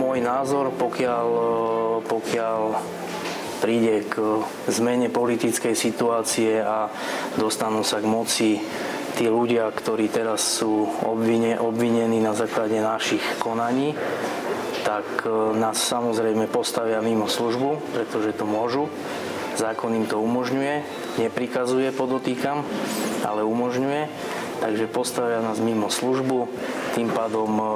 môj 0.01 0.25
názor, 0.25 0.73
pokiaľ, 0.73 1.27
e, 1.29 1.47
pokiaľ 2.09 2.61
príde 3.61 4.09
k 4.09 4.41
zmene 4.73 5.13
politickej 5.13 5.77
situácie 5.77 6.65
a 6.65 6.89
dostanú 7.37 7.85
sa 7.85 8.01
k 8.01 8.09
moci 8.09 8.51
tí 9.21 9.29
ľudia, 9.29 9.69
ktorí 9.69 10.09
teraz 10.09 10.41
sú 10.41 10.89
obvine, 11.05 11.61
obvinení 11.61 12.25
na 12.25 12.33
základe 12.33 12.81
našich 12.81 13.21
konaní, 13.37 13.93
tak 14.81 15.29
e, 15.29 15.29
nás 15.61 15.77
samozrejme 15.77 16.49
postavia 16.49 17.05
mimo 17.05 17.29
službu, 17.29 17.93
pretože 17.93 18.33
to 18.33 18.49
môžu. 18.49 18.89
Zákon 19.61 19.93
im 19.93 20.09
to 20.09 20.17
umožňuje, 20.17 20.75
neprikazuje, 21.21 21.93
podotýkam, 21.93 22.65
ale 23.29 23.45
umožňuje. 23.45 24.09
Takže 24.61 24.93
postavia 24.93 25.41
nás 25.41 25.57
mimo 25.61 25.89
službu, 25.93 26.49
tým 26.97 27.13
pádom 27.13 27.51
e, 27.61 27.69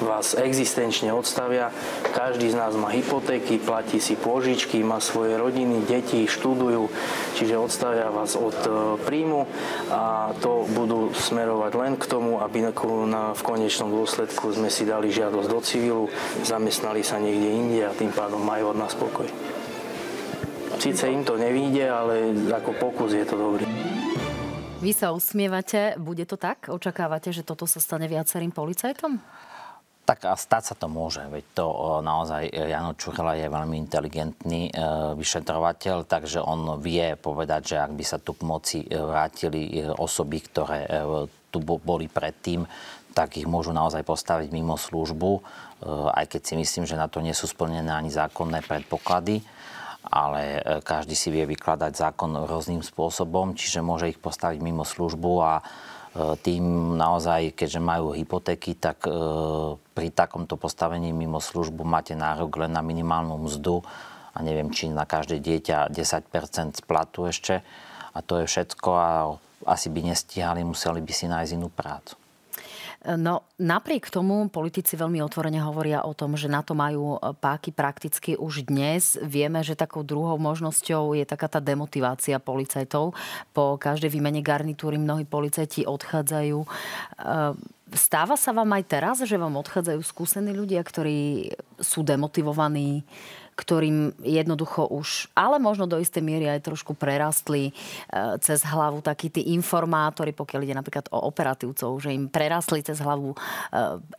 vás 0.00 0.34
existenčne 0.34 1.12
odstavia. 1.12 1.70
Každý 2.12 2.50
z 2.50 2.56
nás 2.56 2.72
má 2.74 2.90
hypotéky, 2.90 3.60
platí 3.60 4.00
si 4.00 4.16
pôžičky, 4.16 4.80
má 4.80 4.98
svoje 4.98 5.36
rodiny, 5.36 5.84
deti, 5.84 6.24
študujú, 6.24 6.88
čiže 7.36 7.60
odstavia 7.60 8.08
vás 8.08 8.34
od 8.34 8.56
e, 8.64 8.70
príjmu 9.04 9.44
a 9.92 10.32
to 10.40 10.64
budú 10.72 11.12
smerovať 11.12 11.72
len 11.76 11.92
k 12.00 12.04
tomu, 12.08 12.40
aby 12.40 12.72
v 12.72 13.42
konečnom 13.42 13.92
dôsledku 13.92 14.52
sme 14.52 14.72
si 14.72 14.88
dali 14.88 15.12
žiadosť 15.12 15.48
do 15.48 15.60
civilu, 15.60 16.04
zamestnali 16.42 17.04
sa 17.04 17.20
niekde 17.20 17.48
inde 17.48 17.80
a 17.84 17.96
tým 17.96 18.12
pádom 18.12 18.40
majú 18.40 18.72
od 18.72 18.78
nás 18.80 18.92
pokoj. 18.96 19.28
Sice 20.80 21.12
im 21.12 21.28
to 21.28 21.36
nevíde, 21.36 21.84
ale 21.92 22.32
ako 22.48 22.72
pokus 22.80 23.12
je 23.12 23.24
to 23.28 23.36
dobrý. 23.36 23.68
Vy 24.80 24.96
sa 24.96 25.12
usmievate, 25.12 26.00
bude 26.00 26.24
to 26.24 26.40
tak? 26.40 26.72
Očakávate, 26.72 27.36
že 27.36 27.44
toto 27.44 27.68
sa 27.68 27.84
stane 27.84 28.08
viacerým 28.08 28.48
policajtom? 28.48 29.20
Tak 30.10 30.26
a 30.26 30.34
stať 30.34 30.62
sa 30.66 30.74
to 30.74 30.90
môže, 30.90 31.22
veď 31.22 31.44
to 31.54 31.66
naozaj 32.02 32.50
e, 32.50 32.74
Jano 32.74 32.98
Čurela 32.98 33.38
je 33.38 33.46
veľmi 33.46 33.78
inteligentný 33.78 34.66
e, 34.66 34.72
vyšetrovateľ, 35.14 36.02
takže 36.02 36.42
on 36.42 36.82
vie 36.82 37.14
povedať, 37.14 37.62
že 37.70 37.76
ak 37.78 37.94
by 37.94 38.02
sa 38.02 38.18
tu 38.18 38.34
k 38.34 38.42
moci 38.42 38.82
e, 38.82 38.90
vrátili 38.90 39.78
osoby, 39.86 40.42
ktoré 40.42 40.82
tu 41.54 41.62
boli 41.62 42.10
predtým, 42.10 42.66
tak 43.14 43.38
ich 43.38 43.46
môžu 43.46 43.70
naozaj 43.70 44.02
postaviť 44.02 44.50
mimo 44.50 44.74
službu, 44.74 45.46
aj 46.10 46.26
keď 46.26 46.42
si 46.42 46.54
myslím, 46.58 46.90
že 46.90 46.98
na 46.98 47.06
to 47.06 47.22
nie 47.22 47.34
sú 47.34 47.46
splnené 47.46 47.94
ani 47.94 48.10
zákonné 48.10 48.66
predpoklady 48.66 49.46
ale 50.00 50.64
každý 50.80 51.12
si 51.12 51.28
vie 51.28 51.44
vykladať 51.44 51.92
zákon 51.92 52.48
rôznym 52.48 52.80
spôsobom, 52.80 53.52
čiže 53.52 53.84
môže 53.84 54.08
ich 54.08 54.16
postaviť 54.16 54.58
mimo 54.64 54.80
službu 54.80 55.32
a 55.44 55.60
tým 56.42 56.96
naozaj, 56.98 57.54
keďže 57.54 57.78
majú 57.78 58.10
hypotéky, 58.10 58.74
tak 58.74 59.06
e, 59.06 59.14
pri 59.78 60.08
takomto 60.10 60.58
postavení 60.58 61.14
mimo 61.14 61.38
službu 61.38 61.86
máte 61.86 62.18
nárok 62.18 62.66
len 62.66 62.74
na 62.74 62.82
minimálnu 62.82 63.38
mzdu 63.46 63.78
a 64.34 64.38
neviem, 64.42 64.74
či 64.74 64.90
na 64.90 65.06
každé 65.06 65.38
dieťa 65.38 65.86
10% 65.86 66.76
z 66.76 66.82
ešte 67.30 67.54
a 68.10 68.18
to 68.26 68.42
je 68.42 68.50
všetko 68.50 68.90
a 68.90 69.10
asi 69.70 69.86
by 69.86 70.10
nestíhali, 70.10 70.66
museli 70.66 70.98
by 70.98 71.12
si 71.14 71.30
nájsť 71.30 71.52
inú 71.54 71.70
prácu. 71.70 72.19
No 73.00 73.48
napriek 73.56 74.12
tomu 74.12 74.44
politici 74.52 74.92
veľmi 74.92 75.24
otvorene 75.24 75.56
hovoria 75.64 76.04
o 76.04 76.12
tom, 76.12 76.36
že 76.36 76.52
na 76.52 76.60
to 76.60 76.76
majú 76.76 77.16
e, 77.16 77.32
páky 77.32 77.72
prakticky 77.72 78.36
už 78.36 78.68
dnes. 78.68 79.16
Vieme, 79.24 79.64
že 79.64 79.72
takou 79.72 80.04
druhou 80.04 80.36
možnosťou 80.36 81.16
je 81.16 81.24
taká 81.24 81.48
tá 81.48 81.64
demotivácia 81.64 82.36
policajtov. 82.36 83.16
Po 83.56 83.80
každej 83.80 84.12
výmene 84.12 84.44
garnitúry 84.44 85.00
mnohí 85.00 85.24
policajti 85.24 85.88
odchádzajú. 85.88 86.58
E, 86.60 86.68
stáva 87.96 88.36
sa 88.36 88.52
vám 88.52 88.68
aj 88.76 88.84
teraz, 88.84 89.16
že 89.24 89.40
vám 89.40 89.56
odchádzajú 89.56 90.00
skúsení 90.04 90.52
ľudia, 90.52 90.84
ktorí 90.84 91.56
sú 91.80 92.04
demotivovaní, 92.04 93.08
ktorým 93.56 94.16
jednoducho 94.24 94.88
už, 94.88 95.28
ale 95.36 95.60
možno 95.60 95.84
do 95.84 96.00
istej 96.00 96.24
miery 96.24 96.48
aj 96.48 96.64
trošku 96.64 96.96
prerastli 96.96 97.70
e, 97.70 97.72
cez 98.40 98.64
hlavu 98.64 99.04
takí 99.04 99.28
tí 99.28 99.52
informátori, 99.52 100.32
pokiaľ 100.32 100.60
ide 100.64 100.76
napríklad 100.76 101.12
o 101.12 101.28
operatívcov, 101.28 102.00
že 102.00 102.14
im 102.14 102.28
prerastli 102.30 102.80
cez 102.80 103.00
hlavu 103.00 103.32
e, 103.32 103.36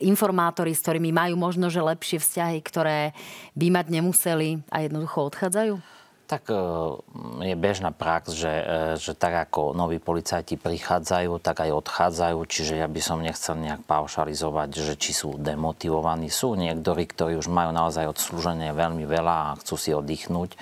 informátori, 0.05 0.75
s 0.75 0.83
ktorými 0.85 1.09
majú 1.09 1.35
možno, 1.39 1.71
že 1.73 1.81
lepšie 1.81 2.21
vzťahy, 2.21 2.59
ktoré 2.61 3.13
by 3.57 3.67
mať 3.73 3.85
nemuseli 3.89 4.49
a 4.69 4.85
jednoducho 4.85 5.33
odchádzajú? 5.33 6.00
Tak 6.31 6.47
e, 6.47 6.55
je 7.43 7.55
bežná 7.59 7.91
prax, 7.91 8.31
že, 8.31 8.47
e, 8.47 8.65
že 8.95 9.11
tak 9.19 9.51
ako 9.51 9.75
noví 9.75 9.99
policajti 9.99 10.55
prichádzajú, 10.55 11.43
tak 11.43 11.67
aj 11.67 11.75
odchádzajú, 11.75 12.39
čiže 12.47 12.79
ja 12.79 12.87
by 12.87 13.01
som 13.03 13.19
nechcel 13.19 13.59
nejak 13.59 13.83
paušalizovať, 13.83 14.69
že 14.71 14.95
či 14.95 15.11
sú 15.11 15.35
demotivovaní. 15.35 16.31
Sú 16.31 16.55
niektorí, 16.55 17.03
ktorí 17.11 17.35
už 17.35 17.51
majú 17.51 17.75
naozaj 17.75 18.07
odslúženie 18.15 18.71
veľmi 18.71 19.03
veľa 19.03 19.35
a 19.51 19.57
chcú 19.59 19.75
si 19.75 19.91
oddychnúť, 19.91 20.55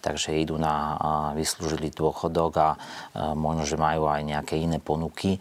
takže 0.00 0.40
idú 0.40 0.56
na 0.56 0.96
vyslúžilý 1.36 1.92
dôchodok 1.92 2.52
a 2.56 2.70
e, 2.72 2.78
možno, 3.36 3.68
že 3.68 3.76
majú 3.76 4.08
aj 4.08 4.24
nejaké 4.24 4.56
iné 4.56 4.80
ponuky 4.80 5.36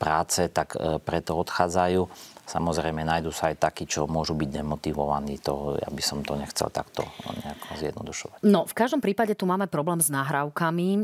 práce, 0.00 0.48
tak 0.48 0.72
preto 1.04 1.36
odchádzajú. 1.36 2.32
Samozrejme, 2.48 3.04
nájdú 3.04 3.28
sa 3.28 3.52
aj 3.52 3.60
takí, 3.60 3.84
čo 3.84 4.08
môžu 4.08 4.32
byť 4.32 4.48
demotivovaní. 4.48 5.36
To, 5.44 5.76
ja 5.76 5.92
by 5.92 6.00
som 6.00 6.24
to 6.24 6.32
nechcel 6.32 6.72
takto 6.72 7.04
nejako 7.44 7.68
zjednodušovať. 7.76 8.38
No, 8.48 8.64
v 8.64 8.72
každom 8.72 9.04
prípade 9.04 9.36
tu 9.36 9.44
máme 9.44 9.68
problém 9.68 10.00
s 10.00 10.08
nahrávkami, 10.08 10.88
e, 10.96 11.00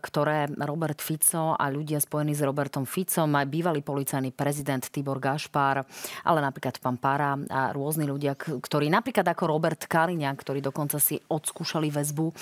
ktoré 0.00 0.48
Robert 0.56 1.04
Fico 1.04 1.52
a 1.52 1.68
ľudia 1.68 2.00
spojení 2.00 2.32
s 2.32 2.40
Robertom 2.40 2.88
Ficom, 2.88 3.28
aj 3.36 3.44
bývalý 3.44 3.84
policajný 3.84 4.32
prezident 4.32 4.80
Tibor 4.88 5.20
Gašpár, 5.20 5.84
ale 6.24 6.38
napríklad 6.40 6.80
pán 6.80 6.96
Para 6.96 7.36
a 7.36 7.76
rôzni 7.76 8.08
ľudia, 8.08 8.32
ktorí 8.32 8.88
napríklad 8.88 9.28
ako 9.28 9.52
Robert 9.52 9.84
Kaliňa, 9.84 10.32
ktorí 10.32 10.64
dokonca 10.64 10.96
si 10.96 11.20
odskúšali 11.28 11.92
väzbu, 11.92 12.26
e, 12.32 12.34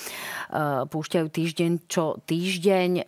púšťajú 0.86 1.26
týždeň 1.26 1.70
čo 1.90 2.22
týždeň. 2.22 2.90
E, 3.02 3.04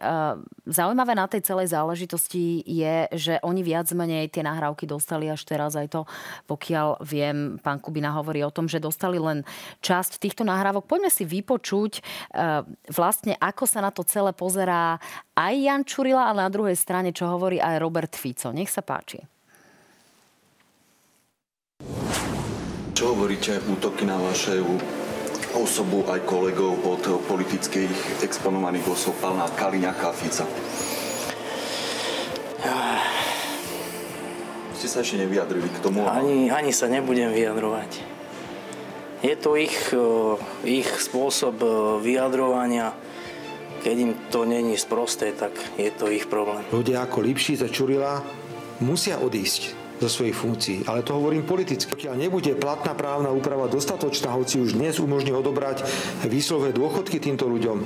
zaujímavé 0.66 1.14
na 1.14 1.30
tej 1.30 1.46
celej 1.46 1.70
záležitosti 1.70 2.66
je, 2.66 3.06
že 3.14 3.34
oni 3.46 3.62
viac 3.62 3.86
menej 3.94 4.26
tie 4.26 4.42
nahrávky 4.42 4.90
dostali 4.90 5.35
teraz 5.42 5.76
aj 5.76 5.92
to, 5.92 6.00
pokiaľ 6.48 7.02
viem, 7.02 7.60
pán 7.60 7.82
Kubina 7.82 8.14
hovorí 8.14 8.40
o 8.46 8.54
tom, 8.54 8.70
že 8.70 8.80
dostali 8.80 9.18
len 9.20 9.42
časť 9.82 10.22
týchto 10.22 10.46
nahrávok. 10.46 10.86
Poďme 10.86 11.10
si 11.10 11.26
vypočuť 11.26 11.92
e, 11.98 12.02
vlastne, 12.94 13.34
ako 13.36 13.64
sa 13.66 13.82
na 13.82 13.90
to 13.90 14.06
celé 14.06 14.30
pozerá 14.32 14.96
aj 15.34 15.54
Jan 15.58 15.82
Čurila, 15.82 16.30
ale 16.30 16.46
na 16.46 16.50
druhej 16.52 16.78
strane, 16.78 17.10
čo 17.10 17.28
hovorí 17.28 17.60
aj 17.60 17.82
Robert 17.82 18.14
Fico. 18.14 18.54
Nech 18.54 18.70
sa 18.70 18.80
páči. 18.80 19.20
Čo 22.96 23.12
hovoríte 23.12 23.60
útoky 23.68 24.08
na 24.08 24.16
vaše 24.16 24.56
osobu 25.52 26.08
aj 26.08 26.24
kolegov 26.24 26.80
od 26.80 27.04
politických 27.28 28.24
exponovaných 28.24 28.88
osob 28.88 29.12
pána 29.20 29.44
Kaliňaka 29.52 30.08
a 30.08 30.16
Fica? 30.16 30.48
Sa 34.96 35.04
ešte 35.04 35.20
nevyjadrili 35.20 35.68
k 35.68 35.78
tomu? 35.84 36.08
Ani, 36.08 36.48
ani 36.48 36.72
sa 36.72 36.88
nebudem 36.88 37.28
vyjadrovať. 37.36 38.00
Je 39.20 39.36
to 39.36 39.60
ich, 39.60 39.76
e, 39.92 40.00
ich 40.64 40.88
spôsob 40.88 41.60
e, 41.60 41.68
vyjadrovania. 42.00 42.96
Keď 43.84 43.96
im 44.00 44.12
to 44.32 44.48
není 44.48 44.80
sprosté, 44.80 45.36
tak 45.36 45.52
je 45.76 45.92
to 45.92 46.08
ich 46.08 46.24
problém. 46.24 46.64
Ľudia 46.72 47.04
ako 47.04 47.20
Lipšic 47.20 47.60
a 47.60 47.68
Čurila 47.68 48.24
musia 48.80 49.20
odísť. 49.20 49.84
zo 49.96 50.12
svojich 50.12 50.36
funkcií. 50.36 50.78
Ale 50.84 51.00
to 51.00 51.16
hovorím 51.16 51.48
politicky. 51.48 51.88
Pokiaľ 51.88 52.20
nebude 52.20 52.52
platná 52.60 52.92
právna 52.92 53.32
úprava 53.32 53.64
dostatočná, 53.64 54.28
hoci 54.36 54.60
už 54.60 54.76
dnes 54.76 55.00
umožní 55.00 55.32
odobrať 55.32 55.88
výslové 56.28 56.76
dôchodky 56.76 57.16
týmto 57.16 57.48
ľuďom, 57.48 57.80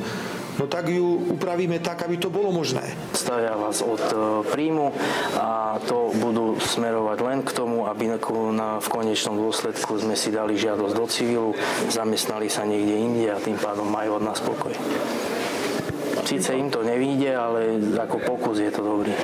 no 0.60 0.68
tak 0.68 0.92
ju 0.92 1.32
upravíme 1.32 1.80
tak, 1.80 2.04
aby 2.04 2.20
to 2.20 2.28
bolo 2.28 2.52
možné. 2.52 2.84
Stavia 3.16 3.56
vás 3.56 3.80
od 3.80 4.04
e, 4.12 4.14
príjmu 4.44 4.92
a 5.40 5.80
to 5.88 6.12
budú 6.20 6.60
smerovať 6.60 7.18
len 7.24 7.40
k 7.40 7.50
tomu, 7.56 7.88
aby 7.88 8.12
v 8.60 8.88
konečnom 8.92 9.40
dôsledku 9.40 9.96
sme 9.96 10.12
si 10.12 10.28
dali 10.28 10.60
žiadosť 10.60 10.94
do 10.94 11.06
civilu, 11.08 11.50
zamestnali 11.88 12.52
sa 12.52 12.68
niekde 12.68 12.94
inde 13.00 13.26
a 13.32 13.40
tým 13.40 13.56
pádom 13.56 13.88
majú 13.88 14.20
od 14.20 14.24
nás 14.28 14.44
pokoj. 14.44 14.76
Sice 16.28 16.54
im 16.54 16.68
to 16.68 16.84
nevíde, 16.84 17.32
ale 17.32 17.80
ako 17.96 18.20
pokus 18.20 18.60
je 18.60 18.70
to 18.70 18.84
dobrý. 18.84 19.16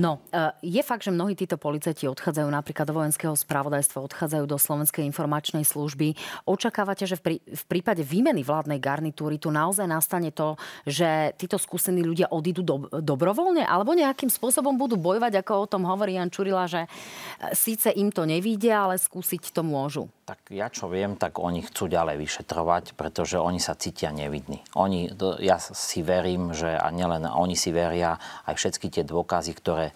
No, 0.00 0.24
e, 0.32 0.56
je 0.64 0.80
fakt, 0.80 1.04
že 1.04 1.12
mnohí 1.12 1.36
títo 1.36 1.60
policajti 1.60 2.08
odchádzajú 2.08 2.48
napríklad 2.48 2.88
do 2.88 2.96
vojenského 2.96 3.36
spravodajstva, 3.36 4.00
odchádzajú 4.00 4.44
do 4.48 4.56
Slovenskej 4.56 5.04
informačnej 5.04 5.60
služby. 5.68 6.16
Očakávate, 6.48 7.04
že 7.04 7.20
v, 7.20 7.36
v 7.44 7.64
prípade 7.68 8.00
výmeny 8.00 8.40
vládnej 8.40 8.80
garnitúry 8.80 9.36
tu 9.36 9.52
naozaj 9.52 9.84
nastane 9.84 10.32
to, 10.32 10.56
že 10.88 11.36
títo 11.36 11.60
skúsení 11.60 12.00
ľudia 12.00 12.32
odídu 12.32 12.64
do, 12.64 12.88
dobrovoľne 12.88 13.68
alebo 13.68 13.92
nejakým 13.92 14.32
spôsobom 14.32 14.72
budú 14.80 14.96
bojovať, 14.96 15.44
ako 15.44 15.68
o 15.68 15.68
tom 15.68 15.84
hovorí 15.84 16.16
Jan 16.16 16.32
Čurila, 16.32 16.64
že 16.64 16.88
e, 16.88 17.52
síce 17.52 17.92
im 17.92 18.08
to 18.08 18.24
nevíde, 18.24 18.72
ale 18.72 18.96
skúsiť 18.96 19.52
to 19.52 19.60
môžu. 19.60 20.08
Tak 20.24 20.48
ja 20.48 20.72
čo 20.72 20.88
viem, 20.88 21.20
tak 21.20 21.36
oni 21.36 21.60
chcú 21.60 21.92
ďalej 21.92 22.16
vyšetrovať, 22.24 22.96
pretože 22.96 23.36
oni 23.36 23.60
sa 23.60 23.76
cítia 23.76 24.14
nevidní. 24.16 24.64
Oni, 24.78 25.12
ja 25.44 25.60
si 25.60 26.00
verím, 26.00 26.56
že 26.56 26.72
a 26.72 26.88
nielen 26.88 27.28
oni 27.28 27.58
si 27.58 27.68
veria, 27.68 28.16
aj 28.48 28.54
všetky 28.56 28.88
tie 28.88 29.04
dôkazy, 29.04 29.52
ktoré 29.58 29.89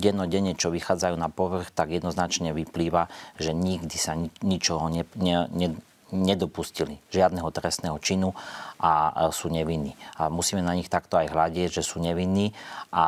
dennodenne, 0.00 0.56
čo 0.56 0.72
vychádzajú 0.72 1.16
na 1.20 1.28
povrch, 1.28 1.70
tak 1.70 1.92
jednoznačne 1.92 2.56
vyplýva, 2.56 3.12
že 3.36 3.52
nikdy 3.52 3.96
sa 4.00 4.16
ničoho 4.40 4.88
ne, 4.88 5.04
ne, 5.20 5.46
ne, 5.52 5.68
nedopustili 6.10 6.98
žiadneho 7.14 7.46
trestného 7.54 7.94
činu 8.02 8.34
a 8.80 9.28
sú 9.30 9.52
nevinní. 9.52 9.94
A 10.18 10.32
musíme 10.32 10.64
na 10.64 10.74
nich 10.74 10.90
takto 10.90 11.20
aj 11.20 11.30
hľadieť, 11.30 11.80
že 11.80 11.86
sú 11.86 12.00
nevinní 12.02 12.56
a 12.90 13.04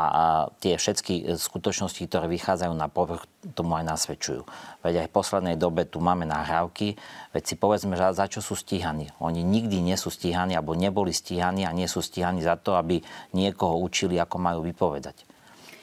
tie 0.63 0.77
všetky 0.79 1.35
skutočnosti, 1.35 1.99
ktoré 2.07 2.31
vychádzajú 2.31 2.71
na 2.77 2.87
povrch, 2.87 3.27
tomu 3.57 3.75
aj 3.81 3.89
nasvedčujú. 3.89 4.47
Veď 4.87 5.03
aj 5.03 5.07
v 5.11 5.17
poslednej 5.17 5.57
dobe 5.59 5.89
tu 5.89 5.99
máme 5.99 6.29
nahrávky, 6.29 6.95
veď 7.35 7.43
si 7.43 7.55
povedzme, 7.59 7.99
že 7.99 8.15
za 8.15 8.31
čo 8.31 8.39
sú 8.45 8.55
stíhaní. 8.55 9.11
Oni 9.19 9.43
nikdy 9.43 9.83
nie 9.83 9.99
sú 9.99 10.13
stíhaní, 10.13 10.55
alebo 10.55 10.79
neboli 10.79 11.11
stíhaní 11.11 11.67
a 11.67 11.75
nie 11.75 11.91
sú 11.91 12.05
stíhaní 12.05 12.45
za 12.45 12.55
to, 12.61 12.79
aby 12.79 13.03
niekoho 13.35 13.81
učili, 13.81 14.21
ako 14.21 14.37
majú 14.39 14.61
vypovedať. 14.63 15.32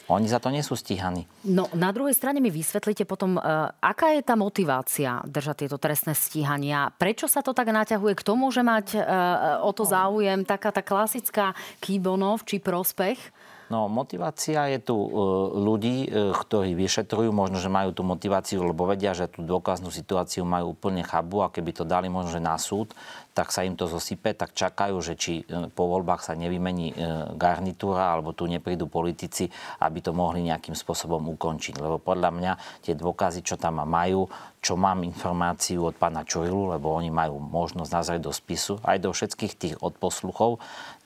Oni 0.09 0.25
za 0.25 0.41
to 0.41 0.49
nie 0.49 0.65
sú 0.65 0.73
stíhaní. 0.73 1.29
No, 1.45 1.69
na 1.77 1.93
druhej 1.93 2.17
strane 2.17 2.41
mi 2.41 2.49
vysvetlíte 2.49 3.05
potom, 3.05 3.37
uh, 3.37 3.69
aká 3.77 4.17
je 4.17 4.25
tá 4.25 4.33
motivácia 4.33 5.21
držať 5.21 5.65
tieto 5.65 5.77
trestné 5.77 6.17
stíhania? 6.17 6.89
Prečo 6.97 7.29
sa 7.29 7.45
to 7.45 7.53
tak 7.53 7.69
naťahuje 7.69 8.17
k 8.17 8.25
tomu, 8.25 8.49
že 8.49 8.65
mať 8.65 8.97
uh, 8.97 9.61
o 9.61 9.69
to 9.69 9.85
záujem 9.85 10.41
taká 10.41 10.73
tá 10.73 10.81
klasická 10.81 11.53
kýbonov 11.77 12.41
či 12.49 12.57
prospech? 12.57 13.21
No, 13.69 13.85
motivácia 13.85 14.65
je 14.73 14.81
tu 14.81 14.97
e, 14.97 15.09
ľudí, 15.53 16.09
e, 16.09 16.33
ktorí 16.33 16.73
vyšetrujú, 16.73 17.29
možno, 17.29 17.61
že 17.61 17.69
majú 17.69 17.93
tú 17.93 18.01
motiváciu, 18.01 18.65
lebo 18.65 18.89
vedia, 18.89 19.13
že 19.13 19.29
tú 19.29 19.45
dôkaznú 19.45 19.93
situáciu 19.93 20.41
majú 20.41 20.73
úplne 20.73 21.05
chabu 21.05 21.45
a 21.45 21.53
keby 21.53 21.77
to 21.77 21.85
dali 21.85 22.09
možno, 22.09 22.33
že 22.33 22.41
na 22.41 22.57
súd, 22.57 22.97
tak 23.37 23.53
sa 23.53 23.61
im 23.61 23.77
to 23.77 23.85
zosype, 23.85 24.33
tak 24.33 24.57
čakajú, 24.57 24.97
že 25.05 25.13
či 25.13 25.45
e, 25.45 25.69
po 25.69 25.85
voľbách 25.85 26.25
sa 26.25 26.33
nevymení 26.33 26.97
garnitúra 27.37 28.09
alebo 28.17 28.33
tu 28.33 28.49
neprídu 28.49 28.89
politici, 28.89 29.45
aby 29.85 30.01
to 30.01 30.17
mohli 30.17 30.49
nejakým 30.49 30.73
spôsobom 30.73 31.21
ukončiť. 31.37 31.77
Lebo 31.77 32.01
podľa 32.01 32.33
mňa 32.33 32.53
tie 32.81 32.97
dôkazy, 32.97 33.45
čo 33.45 33.53
tam 33.53 33.85
majú, 33.85 34.25
čo 34.65 34.73
mám 34.81 35.05
informáciu 35.05 35.85
od 35.85 35.95
pána 35.95 36.25
Čurilu, 36.25 36.73
lebo 36.73 36.89
oni 36.89 37.13
majú 37.13 37.37
možnosť 37.37 37.91
nazrieť 37.93 38.21
do 38.25 38.33
spisu, 38.33 38.81
aj 38.81 38.97
do 38.97 39.13
všetkých 39.13 39.53
tých 39.55 39.75
odposluchov, 39.77 40.57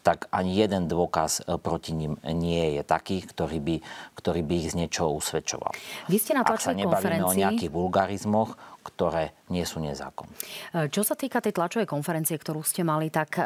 tak 0.03 0.27
ani 0.29 0.59
jeden 0.59 0.91
dôkaz 0.91 1.47
e, 1.47 1.55
proti 1.55 1.95
ním 1.95 2.19
nie 2.27 2.77
je 2.77 2.83
taký, 2.83 3.23
ktorý 3.23 3.57
by, 3.63 3.75
ktorý 4.19 4.43
by 4.43 4.53
ich 4.59 4.75
z 4.75 4.85
niečoho 4.85 5.15
usvedčoval. 5.15 5.71
Vy 6.11 6.17
ste 6.19 6.35
na 6.35 6.43
Ak 6.43 6.59
sa 6.59 6.75
nebavíme 6.75 7.23
konferencii... 7.23 7.31
o 7.31 7.39
nejakých 7.39 7.71
vulgarizmoch, 7.71 8.59
ktoré 8.83 9.31
nie 9.47 9.63
sú 9.63 9.79
nezakon. 9.79 10.27
E, 10.75 10.91
čo 10.91 11.07
sa 11.07 11.15
týka 11.15 11.39
tej 11.39 11.55
tlačovej 11.55 11.87
konferencie, 11.87 12.35
ktorú 12.35 12.61
ste 12.61 12.83
mali, 12.83 13.07
tak 13.07 13.39
e, 13.39 13.43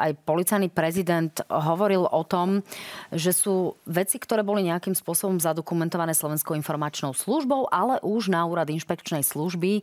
aj 0.00 0.16
policajný 0.24 0.72
prezident 0.72 1.30
hovoril 1.52 2.08
o 2.08 2.22
tom, 2.24 2.64
že 3.12 3.36
sú 3.36 3.76
veci, 3.84 4.16
ktoré 4.16 4.40
boli 4.40 4.64
nejakým 4.64 4.96
spôsobom 4.96 5.36
zadokumentované 5.36 6.16
Slovenskou 6.16 6.56
informačnou 6.56 7.12
službou, 7.12 7.68
ale 7.68 8.00
už 8.00 8.32
na 8.32 8.40
úrad 8.48 8.72
inšpekčnej 8.72 9.20
služby 9.20 9.72
e, 9.78 9.82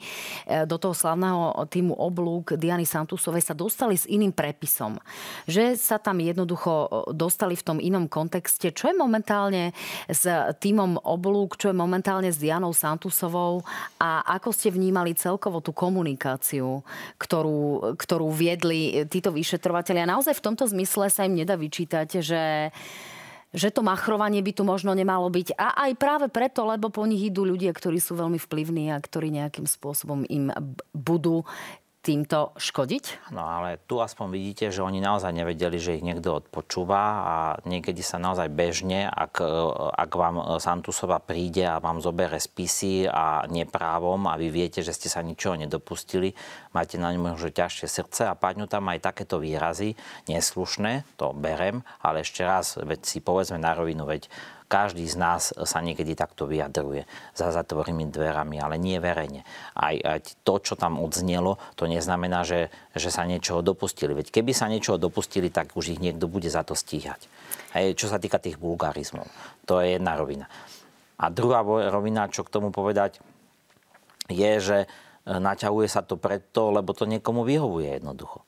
do 0.66 0.82
toho 0.82 0.98
slavného 0.98 1.54
týmu 1.70 1.94
oblúk 1.94 2.58
Diany 2.58 2.90
Santusovej 2.90 3.46
sa 3.46 3.54
dostali 3.54 3.94
s 3.94 4.10
iným 4.10 4.34
prepisom. 4.34 4.98
Že 5.46 5.78
sa 5.78 6.02
tam 6.02 6.18
jednoducho 6.18 6.74
e, 6.74 6.88
dostali 7.14 7.54
v 7.54 7.66
tom 7.66 7.78
inom 7.78 8.10
kontexte. 8.10 8.74
Čo 8.74 8.90
je 8.90 8.96
momentálne 8.98 9.78
s 10.10 10.26
týmom 10.58 10.98
oblúk, 11.06 11.62
čo 11.62 11.70
je 11.70 11.76
momentálne 11.78 12.34
s 12.34 12.42
Dianou 12.42 12.74
Santusovou 12.74 13.62
a 14.02 14.26
ako 14.40 14.50
ste 14.50 14.74
vnímali 14.74 15.14
celkovo 15.14 15.62
tú 15.62 15.76
komunikáciu, 15.76 16.82
ktorú, 17.22 17.94
ktorú 18.00 18.28
viedli 18.32 19.06
títo 19.12 19.30
vyšetrovateľia 19.36 20.07
naozaj 20.08 20.39
v 20.39 20.46
tomto 20.48 20.63
zmysle 20.72 21.12
sa 21.12 21.28
im 21.28 21.36
nedá 21.36 21.60
vyčítať, 21.60 22.24
že 22.24 22.72
že 23.56 23.72
to 23.72 23.80
machrovanie 23.80 24.43
by 24.43 24.52
tu 24.52 24.67
možno 24.67 24.91
nemalo 24.91 25.32
byť. 25.32 25.56
A 25.56 25.88
aj 25.88 25.91
práve 25.96 26.28
preto, 26.28 26.67
lebo 26.67 26.91
po 26.91 27.08
nich 27.08 27.32
idú 27.32 27.48
ľudia, 27.48 27.72
ktorí 27.72 27.96
sú 27.96 28.20
veľmi 28.20 28.36
vplyvní 28.36 28.91
a 28.91 29.00
ktorí 29.00 29.32
nejakým 29.32 29.63
spôsobom 29.63 30.28
im 30.28 30.52
budú 30.91 31.48
týmto 32.08 32.56
škodiť? 32.56 33.36
No 33.36 33.43
ale 33.43 33.84
tu 33.84 34.00
aspoň 34.00 34.32
vidíte, 34.32 34.65
že 34.72 34.80
oni 34.80 35.04
naozaj 35.04 35.36
nevedeli, 35.36 35.76
že 35.76 36.00
ich 36.00 36.08
niekto 36.08 36.39
odpočúva 36.39 37.04
a 37.20 37.36
niekedy 37.67 38.00
sa 38.00 38.15
naozaj 38.15 38.48
bežne, 38.48 39.12
ak, 39.12 39.43
ak 39.91 40.12
vám 40.15 40.56
Santusova 40.63 41.20
príde 41.20 41.67
a 41.67 41.84
vám 41.84 42.00
zobere 42.00 42.39
spisy 42.39 43.12
a 43.12 43.43
neprávom 43.52 44.32
a 44.32 44.39
vy 44.39 44.48
viete, 44.48 44.80
že 44.80 44.96
ste 44.96 45.12
sa 45.12 45.20
ničoho 45.20 45.60
nedopustili, 45.60 46.32
máte 46.72 46.96
na 46.96 47.12
ňom 47.12 47.36
možno 47.36 47.52
ťažšie 47.52 47.88
srdce 47.91 48.22
a 48.32 48.39
padnú 48.39 48.72
tam 48.72 48.88
aj 48.88 49.04
takéto 49.04 49.43
výrazy, 49.43 50.00
neslušné, 50.32 51.04
to 51.20 51.36
berem, 51.36 51.84
ale 52.00 52.24
ešte 52.24 52.48
raz, 52.48 52.80
veď 52.80 53.04
si 53.04 53.20
povedzme 53.20 53.60
na 53.60 53.76
rovinu, 53.76 54.08
veď 54.08 54.32
každý 54.68 55.08
z 55.08 55.16
nás 55.16 55.56
sa 55.56 55.80
niekedy 55.80 56.12
takto 56.14 56.44
vyjadruje 56.44 57.08
za 57.32 57.56
zatvorenými 57.56 58.12
dverami, 58.12 58.60
ale 58.60 58.76
nie 58.76 59.00
verejne. 59.00 59.48
Aj, 59.74 59.96
aj 59.96 60.44
to, 60.44 60.60
čo 60.60 60.76
tam 60.76 61.00
odznelo, 61.00 61.56
to 61.80 61.88
neznamená, 61.88 62.44
že, 62.44 62.68
že 62.92 63.08
sa 63.08 63.24
niečoho 63.24 63.64
dopustili. 63.64 64.12
Veď 64.12 64.30
keby 64.36 64.52
sa 64.52 64.68
niečoho 64.68 65.00
dopustili, 65.00 65.48
tak 65.48 65.72
už 65.80 65.96
ich 65.96 66.04
niekto 66.04 66.28
bude 66.28 66.52
za 66.52 66.68
to 66.68 66.76
stíhať. 66.76 67.24
Aj 67.72 67.84
čo 67.96 68.12
sa 68.12 68.20
týka 68.20 68.44
tých 68.44 68.60
vulgarizmov. 68.60 69.32
To 69.72 69.80
je 69.80 69.96
jedna 69.96 70.20
rovina. 70.20 70.52
A 71.18 71.32
druhá 71.34 71.64
rovina, 71.66 72.30
čo 72.30 72.46
k 72.46 72.54
tomu 72.54 72.70
povedať, 72.70 73.24
je, 74.28 74.52
že 74.60 74.78
e, 74.84 74.88
naťahuje 75.26 75.88
sa 75.88 76.04
to 76.04 76.20
preto, 76.20 76.70
lebo 76.70 76.92
to 76.92 77.08
niekomu 77.08 77.48
vyhovuje 77.48 77.98
jednoducho. 77.98 78.44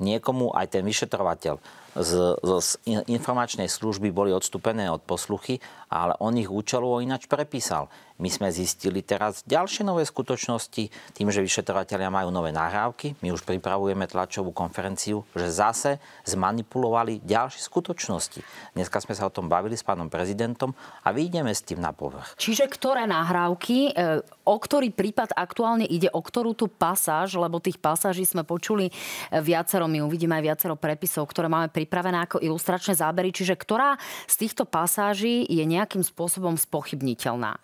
Niekomu 0.00 0.54
aj 0.54 0.78
ten 0.78 0.82
vyšetrovateľ 0.86 1.58
z, 1.96 2.36
z 2.42 2.68
informačnej 3.08 3.70
služby 3.70 4.12
boli 4.12 4.34
odstúpené 4.34 4.90
od 4.92 5.00
posluchy, 5.04 5.62
ale 5.88 6.12
on 6.20 6.36
ich 6.36 6.48
účelovo 6.48 7.00
ináč 7.00 7.24
prepísal. 7.24 7.88
My 8.18 8.26
sme 8.26 8.50
zistili 8.50 8.98
teraz 9.06 9.46
ďalšie 9.46 9.86
nové 9.86 10.02
skutočnosti, 10.02 10.90
tým, 11.14 11.28
že 11.30 11.38
vyšetrovateľia 11.38 12.10
majú 12.10 12.34
nové 12.34 12.50
nahrávky, 12.50 13.14
my 13.22 13.30
už 13.30 13.46
pripravujeme 13.46 14.10
tlačovú 14.10 14.50
konferenciu, 14.50 15.22
že 15.38 15.46
zase 15.46 16.02
zmanipulovali 16.26 17.22
ďalšie 17.22 17.62
skutočnosti. 17.62 18.42
Dneska 18.74 18.98
sme 18.98 19.14
sa 19.14 19.30
o 19.30 19.34
tom 19.34 19.46
bavili 19.46 19.78
s 19.78 19.86
pánom 19.86 20.10
prezidentom 20.10 20.74
a 21.06 21.14
vyjdeme 21.14 21.54
s 21.54 21.62
tým 21.62 21.78
na 21.78 21.94
povrch. 21.94 22.34
Čiže 22.34 22.66
ktoré 22.66 23.06
nahrávky, 23.06 23.94
e, 23.94 24.26
o 24.26 24.56
ktorý 24.58 24.90
prípad 24.90 25.38
aktuálne 25.38 25.86
ide, 25.86 26.10
o 26.10 26.18
ktorú 26.18 26.58
tú 26.58 26.66
pasáž, 26.66 27.38
lebo 27.38 27.62
tých 27.62 27.78
pasáží 27.78 28.26
sme 28.26 28.42
počuli 28.42 28.90
e, 28.90 28.92
viacero, 29.38 29.86
my 29.86 30.02
uvidíme 30.02 30.34
aj 30.34 30.42
viacero 30.42 30.74
prepisov, 30.74 31.30
ktoré 31.30 31.46
máme 31.46 31.70
pripravené 31.78 32.26
ako 32.26 32.42
ilustračné 32.42 32.98
zábery, 32.98 33.30
čiže 33.30 33.54
ktorá 33.54 33.94
z 34.26 34.34
týchto 34.34 34.66
pasáží 34.66 35.46
je 35.46 35.62
nejakým 35.62 36.02
spôsobom 36.02 36.58
spochybniteľná? 36.58 37.62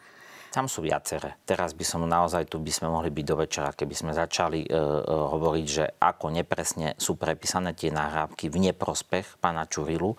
Tam 0.55 0.71
sú 0.71 0.87
viaceré. 0.87 1.35
Teraz 1.43 1.75
by 1.75 1.83
som 1.83 2.07
naozaj, 2.07 2.47
tu 2.47 2.63
by 2.63 2.71
sme 2.71 2.87
mohli 2.87 3.11
byť 3.11 3.27
do 3.27 3.37
večera, 3.43 3.75
keby 3.75 3.91
sme 3.91 4.13
začali 4.15 4.63
e, 4.63 4.71
e, 4.71 4.79
hovoriť, 5.11 5.67
že 5.67 5.99
ako 5.99 6.31
nepresne 6.31 6.95
sú 6.95 7.19
prepísané 7.19 7.75
tie 7.75 7.91
nahrávky 7.91 8.47
v 8.47 8.71
neprospech 8.71 9.43
pána 9.43 9.67
Čurilu 9.67 10.15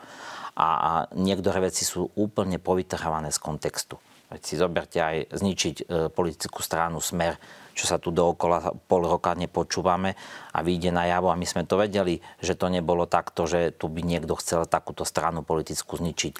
a, 0.60 0.68
a 0.68 0.92
niektoré 1.16 1.72
veci 1.72 1.88
sú 1.88 2.12
úplne 2.20 2.60
povytrhávané 2.60 3.32
z 3.32 3.40
kontextu. 3.40 3.96
Veď 4.28 4.42
si 4.44 4.60
zoberte 4.60 5.00
aj 5.00 5.40
zničiť 5.40 5.76
e, 5.80 5.84
politickú 6.12 6.60
stranu 6.60 7.00
Smer, 7.00 7.40
čo 7.76 7.86
sa 7.86 8.00
tu 8.00 8.16
dookola 8.16 8.72
pol 8.88 9.04
roka 9.04 9.36
nepočúvame 9.36 10.16
a 10.56 10.64
vyjde 10.64 10.96
na 10.96 11.04
javo 11.12 11.28
a 11.28 11.36
my 11.36 11.44
sme 11.44 11.68
to 11.68 11.76
vedeli, 11.76 12.24
že 12.40 12.56
to 12.56 12.72
nebolo 12.72 13.04
takto, 13.04 13.44
že 13.44 13.76
tu 13.76 13.92
by 13.92 14.00
niekto 14.00 14.40
chcel 14.40 14.64
takúto 14.64 15.04
stranu 15.04 15.44
politickú 15.44 16.00
zničiť. 16.00 16.34